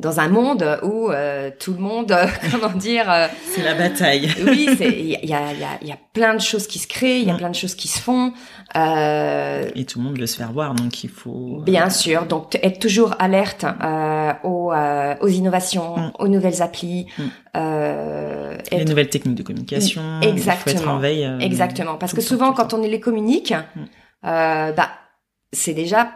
dans 0.00 0.20
un 0.20 0.28
monde 0.28 0.78
où 0.84 1.10
euh, 1.10 1.50
tout 1.58 1.72
le 1.72 1.80
monde, 1.80 2.14
comment 2.52 2.72
dire, 2.74 3.10
euh, 3.10 3.26
C'est 3.52 3.62
la 3.62 3.74
bataille. 3.74 4.30
oui, 4.46 4.68
il 4.80 5.08
y 5.08 5.14
a, 5.34 5.52
il 5.52 5.58
y, 5.60 5.64
a, 5.64 5.78
il 5.82 5.88
y 5.88 5.92
a 5.92 5.98
plein 6.12 6.34
de 6.34 6.40
choses 6.40 6.66
qui 6.68 6.78
se 6.78 6.86
créent, 6.86 7.20
il 7.20 7.26
y 7.26 7.30
a 7.30 7.34
Mm. 7.34 7.38
plein 7.38 7.50
de 7.50 7.54
choses 7.56 7.74
qui 7.74 7.88
se 7.88 7.98
font. 8.00 8.32
Euh, 8.76 9.68
Et 9.74 9.84
tout 9.84 9.98
le 9.98 10.04
monde 10.04 10.18
veut 10.18 10.26
se 10.26 10.36
faire 10.36 10.52
voir, 10.52 10.74
donc 10.74 11.02
il 11.02 11.10
faut. 11.10 11.60
Bien 11.64 11.90
sûr, 11.90 12.26
donc 12.26 12.56
être 12.62 12.78
toujours 12.78 13.14
alerte 13.18 13.64
euh, 13.64 14.32
aux, 14.44 14.72
euh, 14.72 15.14
aux 15.20 15.28
innovations, 15.28 15.96
Mm. 15.98 16.12
aux 16.18 16.28
nouvelles 16.28 16.62
applis. 16.62 17.06
Mm. 17.18 17.22
Euh, 17.56 18.56
Les 18.70 18.78
être- 18.78 18.88
nouvelles 18.88 19.08
techniques 19.10 19.34
de 19.36 19.42
communication. 19.42 20.02
Il 20.22 20.28
faut 20.28 20.50
être 20.50 20.58
Exactement. 20.68 20.92
en 20.94 20.98
veille. 20.98 21.24
euh, 21.24 21.38
Exactement, 21.40 21.96
parce 21.96 22.12
que 22.14 22.20
souvent 22.20 22.52
quand 22.52 22.72
on 22.74 22.82
les 22.82 23.00
communique, 23.00 23.52
Mm. 23.52 23.80
euh, 24.26 24.72
bah 24.72 24.90
c'est 25.52 25.74
déjà 25.74 26.10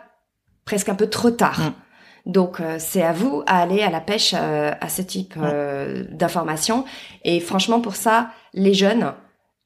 presque 0.64 0.88
un 0.88 0.94
peu 0.94 1.08
trop 1.08 1.30
tard. 1.30 1.72
Mm. 2.26 2.32
Donc 2.32 2.60
euh, 2.60 2.76
c'est 2.78 3.02
à 3.02 3.12
vous 3.12 3.42
à 3.46 3.60
aller 3.62 3.82
à 3.82 3.90
la 3.90 4.00
pêche 4.00 4.34
euh, 4.36 4.72
à 4.80 4.88
ce 4.88 5.02
type 5.02 5.34
Mm. 5.36 5.40
euh, 5.44 6.04
d'informations. 6.10 6.84
Et 7.24 7.40
franchement 7.40 7.80
pour 7.80 7.96
ça, 7.96 8.28
les 8.54 8.74
jeunes, 8.74 9.12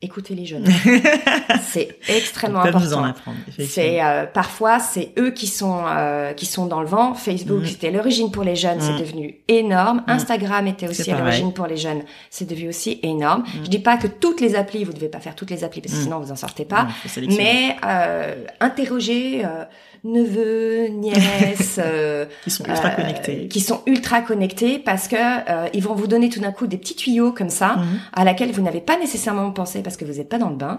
écoutez 0.02 0.34
les 0.34 0.44
jeunes, 0.46 0.66
c'est 1.62 1.98
extrêmement 2.08 2.60
important. 2.60 3.00
en 3.00 3.04
apprendre. 3.04 3.36
effectivement. 3.48 3.66
C'est 3.74 4.02
euh, 4.04 4.26
parfois 4.26 4.78
c'est 4.78 5.12
eux 5.18 5.30
qui 5.30 5.46
sont 5.46 5.82
euh, 5.86 6.32
qui 6.34 6.46
sont 6.46 6.66
dans 6.66 6.80
le 6.80 6.86
vent. 6.86 7.14
Facebook 7.14 7.60
Mhm. 7.62 7.66
c'était 7.66 7.90
l'origine 7.90 8.30
pour 8.30 8.44
les 8.44 8.56
jeunes, 8.56 8.80
c'est 8.80 8.98
devenu 8.98 9.36
énorme. 9.48 9.98
Mhm. 10.06 10.14
Instagram 10.14 10.66
était 10.66 10.88
aussi 10.88 11.10
à 11.10 11.18
l'origine 11.18 11.52
pour 11.52 11.66
les 11.66 11.76
jeunes, 11.76 12.02
c'est 12.30 12.48
devenu 12.48 12.68
aussi 12.68 13.00
énorme. 13.02 13.44
Je 13.64 13.68
dis 13.70 13.78
pas 13.78 13.96
que 13.96 14.06
toutes 14.06 14.40
les 14.40 14.54
applis, 14.54 14.84
vous 14.84 14.92
devez 14.92 15.08
pas 15.08 15.20
faire 15.20 15.34
toutes 15.34 15.50
les 15.50 15.64
applis 15.64 15.80
parce 15.80 15.94
que 15.94 16.00
sinon 16.02 16.20
vous 16.20 16.32
en 16.32 16.36
sortez 16.36 16.64
pas. 16.64 16.88
Mais 17.36 17.76
euh, 17.84 18.34
interroger 18.60 19.44
euh, 19.44 19.64
neveux, 20.12 20.88
nièces, 20.88 21.78
euh, 21.84 22.26
Ils 22.46 22.52
sont 22.52 22.64
ultra 22.64 22.88
euh, 22.88 22.94
connectés. 22.96 23.48
qui 23.48 23.60
sont 23.60 23.82
ultra 23.86 24.22
connectés 24.22 24.78
parce 24.78 25.08
que 25.08 25.16
euh, 25.16 25.68
ils 25.74 25.82
vont 25.82 25.94
vous 25.94 26.06
donner 26.06 26.28
tout 26.28 26.40
d'un 26.40 26.52
coup 26.52 26.66
des 26.66 26.78
petits 26.78 26.96
tuyaux 26.96 27.32
comme 27.32 27.50
ça 27.50 27.76
Mhm. 27.76 27.98
à 28.12 28.24
laquelle 28.24 28.52
vous 28.52 28.62
n'avez 28.62 28.80
pas 28.80 28.98
nécessairement 28.98 29.50
pensé 29.52 29.82
parce 29.82 29.96
que 29.96 30.04
vous 30.04 30.14
n'êtes 30.14 30.28
pas 30.28 30.38
dans 30.38 30.50
le 30.50 30.56
bain. 30.56 30.78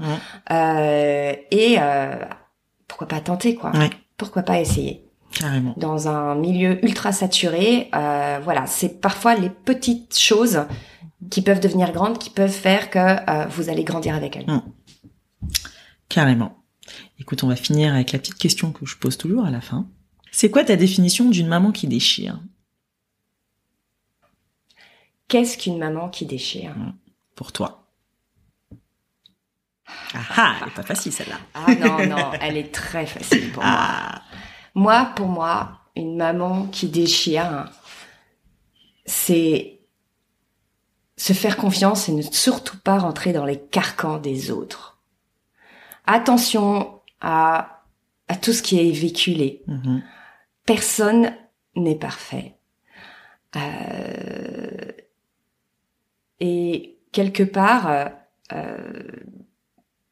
Euh, 0.52 1.34
et 1.52 1.76
euh, 1.80 2.16
pourquoi 2.88 3.08
pas 3.08 3.20
tenter 3.20 3.56
quoi 3.56 3.72
Ouais. 3.76 3.90
Pourquoi 4.18 4.42
pas 4.44 4.60
essayer 4.60 5.04
Carrément. 5.38 5.74
Dans 5.78 6.08
un 6.08 6.36
milieu 6.36 6.84
ultra 6.86 7.12
saturé, 7.12 7.90
euh, 7.94 8.40
voilà, 8.44 8.66
c'est 8.66 9.00
parfois 9.02 9.36
les 9.36 9.50
petites 9.50 10.18
choses 10.18 10.62
qui 11.30 11.42
peuvent 11.42 11.60
devenir 11.60 11.92
grandes, 11.92 12.18
qui 12.18 12.30
peuvent 12.30 12.50
faire 12.50 12.90
que 12.90 12.98
euh, 12.98 13.46
vous 13.50 13.70
allez 13.70 13.84
grandir 13.84 14.16
avec 14.16 14.38
elles. 14.38 14.46
Carrément. 16.10 16.57
Écoute, 17.20 17.44
on 17.44 17.48
va 17.48 17.56
finir 17.56 17.94
avec 17.94 18.12
la 18.12 18.20
petite 18.20 18.38
question 18.38 18.72
que 18.72 18.86
je 18.86 18.98
pose 18.98 19.18
toujours 19.18 19.46
à 19.46 19.52
la 19.52 19.62
fin. 19.62 19.88
C'est 20.32 20.50
quoi 20.50 20.64
ta 20.64 20.76
définition 20.76 21.30
d'une 21.30 21.48
maman 21.48 21.72
qui 21.72 21.88
déchire? 21.88 22.40
Qu'est-ce 25.28 25.58
qu'une 25.58 25.78
maman 25.78 26.10
qui 26.10 26.26
déchire? 26.26 26.76
Pour 27.36 27.52
toi 27.52 27.88
Ah 30.14 30.20
ah, 30.38 30.56
elle 30.62 30.68
est 30.70 30.72
pas 30.76 30.84
facile 30.84 31.12
celle-là. 31.12 31.40
Ah 31.54 31.76
non, 31.76 32.08
non, 32.08 32.32
elle 32.40 32.58
est 32.58 32.74
très 32.74 33.06
facile 33.06 33.52
pour 33.52 33.64
moi. 33.64 33.74
Ah, 33.78 34.22
Moi, 34.74 35.12
pour 35.16 35.28
moi, 35.28 35.80
une 35.96 36.16
maman 36.16 36.68
qui 36.68 36.88
déchire, 36.88 37.70
c'est 39.06 39.80
se 41.18 41.34
faire 41.34 41.58
confiance 41.58 42.10
et 42.10 42.14
ne 42.14 42.22
surtout 42.22 42.78
pas 42.78 43.00
rentrer 43.00 43.34
dans 43.34 43.46
les 43.46 43.60
carcans 43.60 44.18
des 44.20 44.52
autres. 44.52 44.97
Attention 46.08 47.02
à, 47.22 47.84
à 48.28 48.36
tout 48.36 48.54
ce 48.54 48.62
qui 48.64 48.80
est 48.80 48.92
véhiculé. 48.92 49.62
mhm. 49.68 50.02
Personne 50.66 51.34
n'est 51.76 51.96
parfait. 51.96 52.56
Euh, 53.56 54.92
et 56.40 56.98
quelque 57.12 57.44
part, 57.44 57.90
euh, 57.90 58.06
euh, 58.54 58.78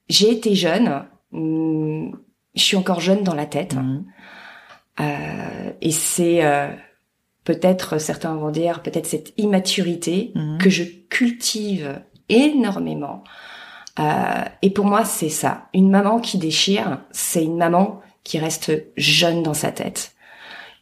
j'ai 0.09 0.31
été 0.31 0.55
jeune, 0.55 1.05
hum, 1.33 2.17
je 2.55 2.61
suis 2.61 2.77
encore 2.77 3.01
jeune 3.01 3.23
dans 3.23 3.35
la 3.35 3.45
tête. 3.45 3.75
Mhm. 3.75 4.05
Euh, 5.01 5.71
et 5.81 5.91
c'est 5.91 6.41
peut-être, 7.43 7.97
certains 7.99 8.35
vont 8.35 8.49
dire, 8.51 8.81
peut-être 8.81 9.05
cette 9.05 9.33
immaturité 9.37 10.31
Mhm. 10.35 10.57
que 10.59 10.69
je 10.69 10.83
cultive 11.09 12.01
énormément. 12.29 13.23
Euh, 13.99 14.43
et 14.61 14.69
pour 14.71 14.85
moi, 14.85 15.05
c'est 15.05 15.29
ça. 15.29 15.67
Une 15.73 15.89
maman 15.89 16.19
qui 16.19 16.37
déchire, 16.37 16.99
c'est 17.11 17.43
une 17.43 17.57
maman 17.57 18.01
qui 18.23 18.39
reste 18.39 18.71
jeune 18.97 19.41
dans 19.43 19.53
sa 19.53 19.71
tête, 19.71 20.13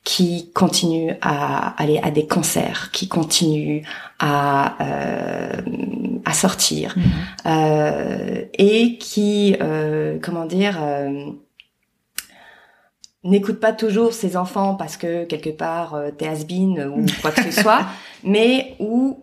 qui 0.03 0.51
continue 0.53 1.13
à 1.21 1.69
aller 1.81 1.99
à 2.01 2.09
des 2.11 2.25
concerts, 2.27 2.89
qui 2.91 3.07
continue 3.07 3.85
à 4.19 4.75
euh, 4.81 5.61
à 6.25 6.33
sortir 6.33 6.93
Mhm. 6.97 7.03
euh, 7.45 8.45
et 8.57 8.97
qui, 8.97 9.55
euh, 9.61 10.17
comment 10.21 10.45
dire, 10.45 10.77
euh, 10.81 11.25
n'écoute 13.23 13.59
pas 13.59 13.71
toujours 13.73 14.13
ses 14.13 14.35
enfants 14.35 14.75
parce 14.75 14.97
que 14.97 15.25
quelque 15.25 15.49
part 15.49 15.93
euh, 15.95 16.11
t'es 16.11 16.27
has-been 16.27 16.79
ou 16.87 17.05
quoi 17.21 17.31
que 17.31 17.43
ce 17.51 17.51
soit, 17.61 17.85
mais 18.23 18.75
où 18.79 19.21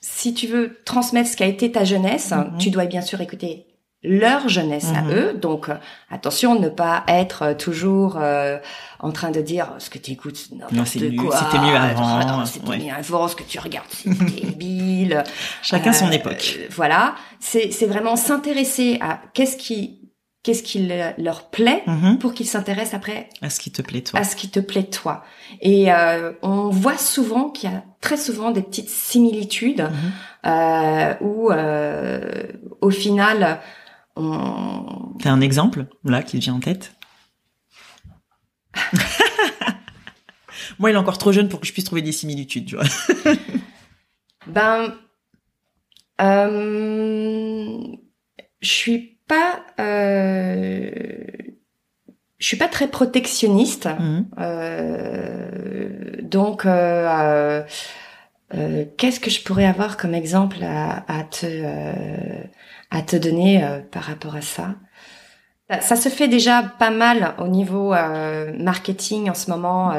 si 0.00 0.34
tu 0.34 0.46
veux 0.46 0.78
transmettre 0.84 1.28
ce 1.30 1.36
qu'a 1.36 1.46
été 1.46 1.72
ta 1.72 1.84
jeunesse, 1.84 2.30
Mhm. 2.32 2.58
tu 2.58 2.70
dois 2.70 2.84
bien 2.86 3.00
sûr 3.02 3.20
écouter 3.20 3.66
leur 4.02 4.48
jeunesse 4.48 4.86
à 4.94 5.02
Mhm. 5.02 5.10
eux. 5.12 5.32
Donc 5.34 5.68
euh, 5.68 5.74
attention, 6.10 6.60
ne 6.60 6.68
pas 6.68 7.02
être 7.08 7.42
euh, 7.42 7.54
toujours 7.54 8.18
euh, 8.20 8.58
en 9.00 9.10
train 9.10 9.30
de 9.32 9.40
dire 9.40 9.74
ce 9.78 9.90
que 9.90 9.98
tu 9.98 10.12
écoutes, 10.12 10.48
Non, 10.52 10.84
c'est 10.84 11.00
n'importe 11.00 11.16
quoi. 11.30 11.38
c'était 11.38 11.58
mieux 11.64 11.74
avant, 11.76 12.44
C'était 12.46 12.68
ouais. 12.68 12.78
mieux 12.78 12.92
avant, 12.92 13.26
ce 13.26 13.34
que 13.34 13.42
tu 13.42 13.58
regardes, 13.58 13.88
c'est 13.90 14.08
débile. 14.42 15.24
Chacun 15.62 15.92
son 15.92 16.06
Euh, 16.08 16.12
époque. 16.12 16.56
euh, 16.60 16.66
voilà, 16.70 17.16
c'est 17.40 17.86
vraiment 17.86 18.14
s'intéresser 18.16 18.98
à 19.00 19.20
qu'est-ce 19.34 19.56
qui 19.56 20.00
qu'est-ce 20.46 20.62
qui 20.62 20.86
le- 20.86 21.10
leur 21.18 21.50
plaît 21.50 21.82
Mhm. 21.88 22.18
pour 22.20 22.32
qu'ils 22.32 22.46
s'intéressent 22.46 22.94
après 22.94 23.28
À 23.42 23.50
ce 23.50 23.58
qui 23.58 23.72
te 23.72 23.82
plaît, 23.82 24.02
toi. 24.02 24.20
à 24.20 24.24
ce 24.24 24.36
qui 24.36 24.48
te 24.48 24.60
plaît 24.60 24.84
toi. 24.84 25.24
Et 25.60 25.92
euh, 25.92 26.32
on 26.42 26.70
voit 26.70 26.96
souvent 26.98 27.50
qu'il 27.50 27.68
y 27.68 27.72
a 27.74 27.82
très 28.00 28.16
souvent 28.16 28.52
des 28.52 28.62
petites 28.62 28.88
similitudes 28.88 29.80
Mhm. 29.90 30.12
euh, 30.52 31.14
où 31.20 31.50
euh, 31.50 32.44
au 32.80 32.90
final 32.90 33.60
on 34.14 35.14
T'as 35.20 35.32
un 35.32 35.40
exemple, 35.40 35.86
là, 36.04 36.22
qui 36.22 36.38
te 36.38 36.44
vient 36.44 36.54
en 36.54 36.60
tête? 36.60 36.92
Moi, 40.78 40.90
il 40.90 40.94
est 40.94 40.98
encore 40.98 41.18
trop 41.18 41.32
jeune 41.32 41.48
pour 41.48 41.58
que 41.60 41.66
je 41.66 41.72
puisse 41.72 41.84
trouver 41.86 42.02
des 42.02 42.12
similitudes, 42.12 42.66
tu 42.66 42.76
vois. 42.76 42.84
ben 44.46 44.94
je 48.60 48.68
suis 48.68 49.15
pas 49.28 49.60
euh, 49.80 50.90
je 52.38 52.46
suis 52.46 52.56
pas 52.56 52.68
très 52.68 52.88
protectionniste. 52.88 53.88
Mhm. 53.98 54.26
Euh, 54.38 56.22
donc, 56.22 56.66
euh, 56.66 57.62
euh, 58.54 58.84
qu'est-ce 58.98 59.20
que 59.20 59.30
je 59.30 59.42
pourrais 59.42 59.64
avoir 59.64 59.96
comme 59.96 60.14
exemple 60.14 60.58
à, 60.62 61.04
à 61.08 61.24
te 61.24 61.46
à 62.90 63.02
te 63.02 63.16
donner 63.16 63.64
par 63.90 64.02
rapport 64.04 64.36
à 64.36 64.42
ça? 64.42 64.74
Ça, 65.68 65.80
ça 65.80 65.96
se 65.96 66.08
fait 66.08 66.28
déjà 66.28 66.62
pas 66.62 66.90
mal 66.90 67.34
au 67.38 67.48
niveau 67.48 67.92
marketing 68.58 69.28
en 69.30 69.34
ce 69.34 69.50
moment 69.50 69.92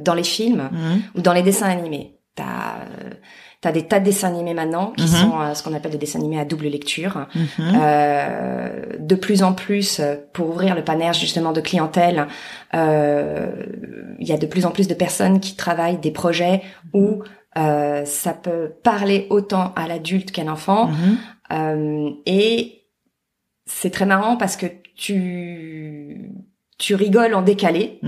dans 0.00 0.14
les 0.14 0.24
films 0.24 0.68
Mhm. 0.72 1.02
ou 1.16 1.20
dans 1.20 1.32
les 1.32 1.42
dessins 1.42 1.68
animés. 1.68 2.16
T'as 2.34 2.78
t'as 3.64 3.72
des 3.72 3.84
tas 3.86 3.98
de 3.98 4.04
dessins 4.04 4.28
animés 4.28 4.52
maintenant 4.52 4.92
qui 4.94 5.04
Mhm. 5.04 5.08
sont 5.08 5.40
euh, 5.40 5.54
ce 5.54 5.62
qu'on 5.62 5.72
appelle 5.74 5.92
des 5.92 5.96
dessins 5.98 6.18
animés 6.18 6.38
à 6.38 6.44
double 6.44 6.66
lecture. 6.66 7.26
Mhm. 7.34 7.72
Euh, 7.82 8.68
de 8.98 9.14
plus 9.14 9.42
en 9.42 9.54
plus, 9.54 10.00
euh, 10.00 10.16
pour 10.34 10.50
ouvrir 10.50 10.74
le 10.74 10.84
panel 10.84 11.14
justement 11.14 11.52
de 11.52 11.62
clientèle, 11.62 12.26
euh, 12.74 13.50
il 14.20 14.28
y 14.28 14.32
a 14.32 14.36
de 14.36 14.46
plus 14.46 14.66
en 14.66 14.70
plus 14.70 14.86
de 14.86 14.92
personnes 14.92 15.40
qui 15.40 15.56
travaillent 15.56 15.96
des 15.98 16.10
projets 16.10 16.60
où 16.92 17.22
euh, 17.56 18.04
ça 18.04 18.34
peut 18.34 18.72
parler 18.82 19.26
autant 19.30 19.72
à 19.76 19.88
l'adulte 19.88 20.30
qu'à 20.30 20.44
l'enfant. 20.44 20.90
Mhm. 21.50 22.16
Et 22.26 22.82
c'est 23.66 23.90
très 23.90 24.04
marrant 24.06 24.36
parce 24.36 24.56
que 24.58 24.66
tu 24.94 26.30
tu 26.76 26.94
rigoles 26.96 27.34
en 27.34 27.40
décalé. 27.42 27.98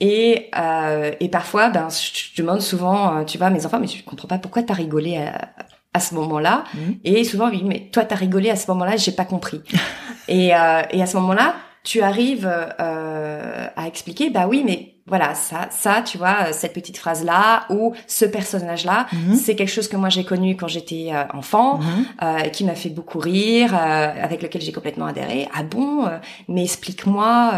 Et 0.00 0.50
euh, 0.58 1.12
et 1.20 1.28
parfois 1.28 1.68
ben 1.70 1.88
je 1.88 2.32
je 2.34 2.42
demande 2.42 2.60
souvent 2.60 3.18
euh, 3.18 3.24
tu 3.24 3.38
vois 3.38 3.46
à 3.46 3.50
mes 3.50 3.64
enfants 3.64 3.80
mais 3.80 3.86
je 3.86 4.04
comprends 4.04 4.28
pas 4.28 4.38
pourquoi 4.38 4.62
t'as 4.62 4.74
rigolé 4.74 5.16
à, 5.16 5.48
à 5.94 6.00
ce 6.00 6.14
moment-là 6.14 6.64
Mhm. 6.74 6.96
et 7.04 7.24
souvent 7.24 7.48
oui 7.48 7.62
mais 7.64 7.88
toi 7.92 8.04
t'as 8.04 8.16
rigolé 8.16 8.50
à 8.50 8.56
ce 8.56 8.70
moment-là 8.70 8.96
j'ai 8.96 9.12
pas 9.12 9.24
compris 9.24 9.62
et 10.28 10.54
euh, 10.54 10.82
et 10.90 11.00
à 11.02 11.06
ce 11.06 11.16
moment-là 11.16 11.54
tu 11.84 12.02
arrives 12.02 12.50
euh, 12.80 13.66
à 13.76 13.86
expliquer, 13.86 14.30
bah 14.30 14.48
oui, 14.48 14.64
mais 14.66 14.94
voilà, 15.06 15.36
ça, 15.36 15.68
ça, 15.70 16.02
tu 16.04 16.18
vois, 16.18 16.52
cette 16.52 16.72
petite 16.72 16.98
phrase 16.98 17.24
là 17.24 17.64
ou 17.70 17.94
ce 18.08 18.24
personnage 18.24 18.84
là, 18.84 19.06
Mhm. 19.12 19.36
c'est 19.36 19.54
quelque 19.54 19.70
chose 19.70 19.86
que 19.86 19.96
moi 19.96 20.08
j'ai 20.08 20.24
connu 20.24 20.56
quand 20.56 20.66
j'étais 20.66 21.10
euh, 21.12 21.22
enfant, 21.32 21.78
Mhm. 21.78 21.86
euh, 22.24 22.38
qui 22.48 22.64
m'a 22.64 22.74
fait 22.74 22.88
beaucoup 22.88 23.20
rire, 23.20 23.72
euh, 23.72 24.08
avec 24.20 24.42
lequel 24.42 24.62
j'ai 24.62 24.72
complètement 24.72 25.06
adhéré. 25.06 25.48
Ah 25.54 25.62
bon 25.62 26.06
euh, 26.06 26.18
Mais 26.48 26.64
explique-moi, 26.64 27.52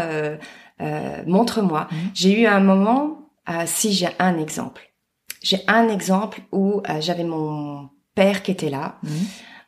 euh, 0.81 1.23
montre-moi. 1.27 1.87
Mhm. 1.91 1.97
J'ai 2.13 2.41
eu 2.41 2.45
un 2.45 2.59
moment, 2.59 3.29
euh, 3.49 3.63
si 3.65 3.93
j'ai 3.93 4.09
un 4.19 4.37
exemple, 4.37 4.81
j'ai 5.41 5.61
un 5.67 5.87
exemple 5.89 6.41
où 6.51 6.81
euh, 6.89 7.01
j'avais 7.01 7.23
mon 7.23 7.89
père 8.15 8.43
qui 8.43 8.51
était 8.51 8.69
là. 8.69 8.97
Mhm. 9.03 9.11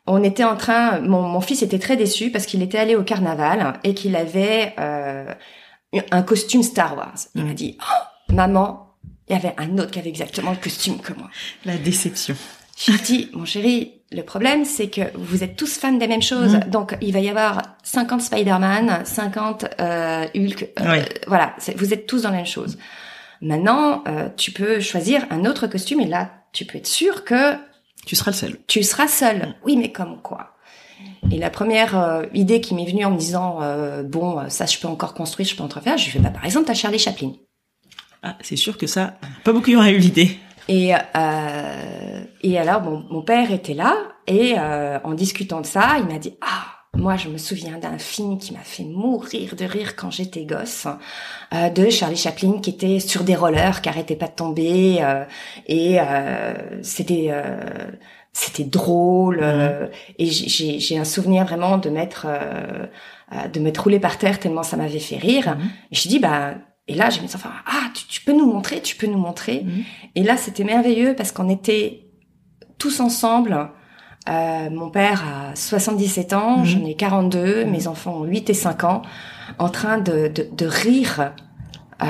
On 0.06 0.22
était 0.24 0.44
en 0.44 0.56
train, 0.56 1.00
mon, 1.00 1.22
mon 1.22 1.40
fils 1.40 1.62
était 1.62 1.78
très 1.78 1.96
déçu 1.96 2.30
parce 2.30 2.46
qu'il 2.46 2.60
était 2.62 2.78
allé 2.78 2.96
au 2.96 3.04
carnaval 3.04 3.74
et 3.84 3.94
qu'il 3.94 4.16
avait 4.16 4.74
un 4.76 6.22
costume 6.22 6.62
Star 6.62 6.96
Wars. 6.96 7.14
Il 7.34 7.42
Mhm. 7.42 7.48
m'a 7.48 7.54
dit, 7.54 7.78
oh, 7.80 8.32
maman, 8.34 8.88
il 9.28 9.34
y 9.34 9.36
avait 9.36 9.54
un 9.58 9.78
autre 9.78 9.90
qui 9.92 9.98
avait 10.00 10.08
exactement 10.08 10.50
le 10.50 10.56
costume 10.56 10.98
que 10.98 11.12
moi. 11.12 11.30
La 11.64 11.76
déception. 11.76 12.34
Je 12.76 12.90
lui 12.92 13.00
dis, 13.00 13.30
mon 13.32 13.44
chéri, 13.44 14.01
le 14.12 14.22
problème, 14.22 14.64
c'est 14.64 14.88
que 14.88 15.00
vous 15.14 15.42
êtes 15.42 15.56
tous 15.56 15.78
fans 15.78 15.92
des 15.92 16.06
mêmes 16.06 16.22
choses. 16.22 16.54
Mhm. 16.54 16.70
Donc, 16.70 16.96
il 17.00 17.12
va 17.12 17.20
y 17.20 17.28
avoir 17.28 17.62
50 17.82 18.20
Spider-Man, 18.20 19.04
50 19.04 19.64
euh, 19.80 20.26
Hulk. 20.34 20.68
euh. 20.80 21.02
Voilà, 21.26 21.54
vous 21.76 21.92
êtes 21.94 22.06
tous 22.06 22.22
dans 22.22 22.30
la 22.30 22.36
même 22.36 22.46
chose. 22.46 22.78
Maintenant, 23.40 24.04
euh, 24.06 24.28
tu 24.36 24.52
peux 24.52 24.80
choisir 24.80 25.26
un 25.30 25.44
autre 25.44 25.66
costume 25.66 26.00
et 26.00 26.06
là, 26.06 26.30
tu 26.52 26.64
peux 26.64 26.78
être 26.78 26.86
sûr 26.86 27.24
que 27.24 27.54
Tu 28.06 28.14
seras 28.14 28.30
le 28.30 28.36
seul. 28.36 28.56
tu 28.66 28.82
seras 28.82 29.08
seul. 29.08 29.54
Oui, 29.64 29.76
mais 29.76 29.90
comme 29.90 30.20
quoi? 30.22 30.50
Et 31.32 31.38
la 31.38 31.50
première 31.50 31.98
euh, 31.98 32.22
idée 32.34 32.60
qui 32.60 32.74
m'est 32.74 32.84
venue 32.84 33.04
en 33.04 33.10
me 33.10 33.16
disant, 33.18 33.58
euh, 33.62 34.02
bon, 34.04 34.38
euh, 34.38 34.48
ça, 34.48 34.66
je 34.66 34.78
peux 34.78 34.86
encore 34.88 35.14
construire, 35.14 35.48
je 35.48 35.56
peux 35.56 35.62
entrefaire, 35.62 35.96
je 35.98 36.04
lui 36.04 36.10
fais, 36.12 36.18
bah, 36.18 36.30
par 36.30 36.44
exemple, 36.44 36.66
t'as 36.66 36.74
Charlie 36.74 36.98
Chaplin. 36.98 37.32
Ah, 38.22 38.36
c'est 38.40 38.56
sûr 38.56 38.76
que 38.78 38.86
ça, 38.86 39.14
pas 39.42 39.52
beaucoup 39.52 39.70
y 39.70 39.76
auraient 39.76 39.92
eu 39.92 39.98
l'idée. 39.98 40.36
Et, 40.68 40.94
euh, 40.94 42.24
et 42.42 42.58
alors, 42.58 42.82
mon, 42.82 43.04
mon 43.10 43.22
père 43.22 43.50
était 43.52 43.74
là, 43.74 43.94
et 44.26 44.54
euh, 44.58 44.98
en 45.04 45.14
discutant 45.14 45.60
de 45.60 45.66
ça, 45.66 45.96
il 45.98 46.06
m'a 46.06 46.18
dit, 46.18 46.34
ah, 46.40 46.66
moi, 46.94 47.16
je 47.16 47.28
me 47.28 47.38
souviens 47.38 47.78
d'un 47.78 47.96
film 47.98 48.38
qui 48.38 48.52
m'a 48.52 48.60
fait 48.60 48.84
mourir 48.84 49.56
de 49.56 49.64
rire 49.64 49.96
quand 49.96 50.10
j'étais 50.10 50.44
gosse, 50.44 50.86
euh, 51.54 51.70
de 51.70 51.88
Charlie 51.88 52.16
Chaplin 52.16 52.58
qui 52.60 52.70
était 52.70 53.00
sur 53.00 53.24
des 53.24 53.34
rollers, 53.34 53.80
qui 53.80 53.88
arrêtait 53.88 54.16
pas 54.16 54.26
de 54.28 54.32
tomber, 54.34 54.98
euh, 55.00 55.24
et 55.66 55.98
euh, 56.00 56.52
c'était 56.82 57.28
euh, 57.30 57.90
c'était 58.34 58.64
drôle, 58.64 59.40
euh, 59.42 59.88
et 60.18 60.26
j'ai- 60.26 60.98
un 60.98 61.04
souvenir 61.04 61.44
vraiment 61.44 61.78
de 61.78 61.88
m'être 61.90 62.26
de 63.52 63.60
m'être 63.60 63.78
roulé 63.78 63.98
par 63.98 64.18
terre 64.18 64.38
tellement 64.38 64.62
ça 64.62 64.76
m'avait 64.76 64.98
fait 64.98 65.16
rire. 65.16 65.56
Mhm. 65.56 65.70
Et 65.90 65.94
je 65.94 66.08
dis 66.08 66.18
bah 66.18 66.54
et 66.88 66.94
là 66.94 67.08
j'ai 67.10 67.20
mes 67.22 67.34
enfants 67.34 67.48
ah 67.66 67.88
tu, 67.94 68.06
tu 68.06 68.20
peux 68.22 68.32
nous 68.32 68.46
montrer, 68.50 68.80
tu 68.82 68.96
peux 68.96 69.06
nous 69.06 69.18
montrer. 69.18 69.62
Mhm. 69.64 69.84
Et 70.16 70.22
là, 70.22 70.36
c'était 70.36 70.64
merveilleux 70.64 71.14
parce 71.16 71.32
qu'on 71.32 71.48
était 71.48 72.06
tous 72.82 72.98
ensemble. 72.98 73.68
Euh, 74.28 74.70
mon 74.70 74.90
père 74.90 75.22
a 75.24 75.54
77 75.56 76.32
ans, 76.32 76.58
Mhm. 76.58 76.64
j'en 76.64 76.84
ai 76.84 76.94
42, 76.96 77.64
Mhm. 77.64 77.70
mes 77.70 77.86
enfants 77.86 78.14
ont 78.20 78.24
8 78.24 78.50
et 78.50 78.54
5 78.54 78.82
ans, 78.84 79.02
en 79.60 79.68
train 79.68 79.98
de, 79.98 80.26
de, 80.28 80.48
de 80.52 80.66
rire, 80.66 81.32
euh, 82.02 82.06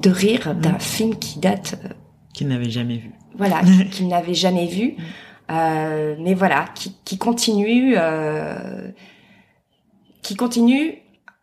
de 0.00 0.10
rire 0.10 0.48
Mhm. 0.54 0.60
d'un 0.60 0.78
film 0.78 1.16
qui 1.16 1.38
date, 1.38 1.78
euh, 1.84 1.88
Qu'ils 2.32 2.48
n'avaient 2.48 2.70
jamais 2.70 2.96
vu. 2.96 3.10
voilà, 3.36 3.60
qu'ils 3.92 4.08
n'avaient 4.08 4.34
jamais 4.34 4.66
vu, 4.66 4.96
euh, 5.50 6.16
mais 6.20 6.32
voilà, 6.34 6.64
qui, 6.74 6.96
qui 7.04 7.18
continue, 7.18 7.94
euh, 7.98 8.88
qui 10.22 10.36
continue 10.36 10.94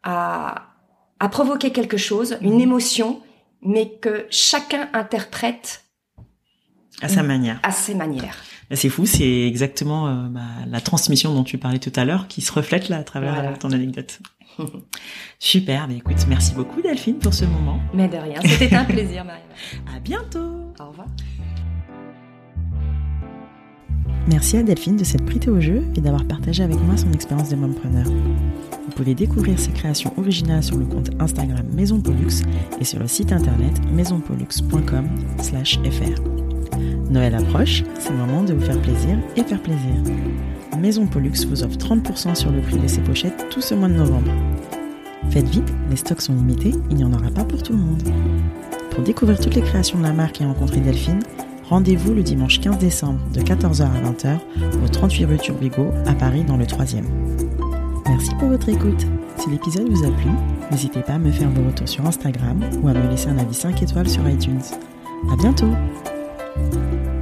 à, 0.04 0.64
à 1.20 1.30
provoquer 1.30 1.72
quelque 1.72 1.98
chose, 1.98 2.38
une 2.42 2.60
émotion, 2.62 3.22
mais 3.62 3.90
que 3.90 4.26
chacun 4.32 4.88
interprète 4.94 5.84
À 7.02 7.08
sa 7.10 7.24
manière. 7.24 7.60
à 7.64 7.72
ses 7.72 7.96
manières. 7.96 8.36
C'est 8.74 8.90
fou, 8.90 9.06
c'est 9.06 9.48
exactement 9.48 10.08
euh, 10.08 10.28
bah, 10.30 10.42
la 10.68 10.82
transmission 10.82 11.34
dont 11.34 11.44
tu 11.44 11.58
parlais 11.58 11.80
tout 11.80 11.94
à 11.96 12.04
l'heure 12.06 12.28
qui 12.28 12.42
se 12.42 12.52
reflète 12.52 12.90
là 12.90 12.98
à 12.98 13.04
travers 13.04 13.34
Voilà. 13.36 13.52
euh, 13.52 13.56
ton 13.58 13.72
anecdote. 13.72 14.20
Super, 15.40 15.88
mais 15.88 15.98
écoute, 15.98 16.26
merci 16.28 16.54
beaucoup 16.54 16.82
Delphine 16.82 17.18
pour 17.20 17.34
ce 17.34 17.46
moment. 17.46 17.80
Mais 17.94 18.08
de 18.08 18.18
rien, 18.18 18.40
c'était 18.44 18.76
un 18.76 18.86
plaisir, 18.86 19.24
Marianne. 19.24 19.46
À 19.96 20.00
bientôt. 20.00 20.74
Au 20.80 20.90
revoir. 20.90 21.08
Merci 24.28 24.58
à 24.58 24.64
Delphine 24.64 24.98
de 24.98 25.04
s'être 25.06 25.26
prêtée 25.26 25.50
au 25.50 25.62
jeu 25.62 25.84
et 25.96 26.02
d'avoir 26.02 26.26
partagé 26.26 26.64
avec 26.64 26.80
moi 26.82 26.98
son 26.98 27.12
expérience 27.14 27.50
de 27.50 27.56
mompreneur. 27.56 28.06
Vous 28.08 28.92
pouvez 28.96 29.16
découvrir 29.16 29.58
ses 29.58 29.72
créations 29.72 30.14
originales 30.18 30.64
sur 30.64 30.76
le 30.78 30.86
compte 30.86 31.12
Instagram 31.20 31.66
Maison 31.72 32.02
Pollux 32.02 32.44
et 32.82 32.84
sur 32.84 33.00
le 33.00 33.08
site 33.08 33.32
internet 33.32 33.72
maisonpollux.com/fr. 33.94 36.47
Noël 37.10 37.36
approche, 37.36 37.84
c'est 38.00 38.12
le 38.12 38.18
moment 38.18 38.44
de 38.44 38.54
vous 38.54 38.66
faire 38.66 38.82
plaisir 38.82 39.18
et 39.36 39.44
faire 39.44 39.62
plaisir. 39.62 39.94
Maison 40.78 41.08
Pollux 41.08 41.46
vous 41.48 41.64
offre 41.64 41.78
30% 41.78 42.36
sur 42.36 42.52
le 42.52 42.62
prix 42.62 42.78
de 42.78 42.88
ses 42.88 43.02
pochettes 43.02 43.48
tout 43.50 43.62
ce 43.62 43.74
mois 43.74 43.88
de 43.88 43.96
novembre. 43.96 44.32
Faites 45.32 45.48
vite, 45.48 45.74
les 45.90 45.96
stocks 45.96 46.22
sont 46.22 46.36
limités, 46.36 46.74
il 46.90 46.98
n'y 46.98 47.04
en 47.04 47.14
aura 47.14 47.30
pas 47.30 47.44
pour 47.44 47.64
tout 47.64 47.74
le 47.74 47.80
monde. 47.80 48.04
Pour 48.92 49.04
découvrir 49.04 49.40
toutes 49.40 49.56
les 49.56 49.62
créations 49.62 49.98
de 49.98 50.04
la 50.04 50.14
marque 50.14 50.42
et 50.42 50.46
rencontrer 50.46 50.80
Delphine, 50.80 51.20
rendez-vous 51.70 52.14
le 52.14 52.24
dimanche 52.24 52.60
15 52.60 52.78
décembre 52.78 53.20
de 53.34 53.42
14h 53.42 53.84
à 53.84 54.12
20h 54.12 54.40
au 54.84 54.88
38 54.88 55.26
rue 55.26 55.38
Turbigo 55.38 55.88
à 56.06 56.14
Paris 56.14 56.44
dans 56.44 56.58
le 56.58 56.66
3e. 56.66 57.04
Merci 58.08 58.32
pour 58.40 58.50
votre 58.50 58.70
écoute. 58.70 59.06
Si 59.38 59.50
l'épisode 59.50 59.90
vous 59.90 60.04
a 60.04 60.12
plu, 60.12 60.30
n'hésitez 60.72 61.02
pas 61.02 61.14
à 61.14 61.20
me 61.20 61.32
faire 61.32 61.50
vos 61.50 61.68
retours 61.68 61.90
sur 61.90 62.06
Instagram 62.06 62.60
ou 62.82 62.88
à 62.88 62.94
me 62.94 63.10
laisser 63.10 63.30
un 63.30 63.38
avis 63.38 63.54
5 63.54 63.82
étoiles 63.82 64.10
sur 64.10 64.28
iTunes. 64.28 64.62
À 65.32 65.36
bientôt! 65.36 65.72
Bye. 66.58 67.17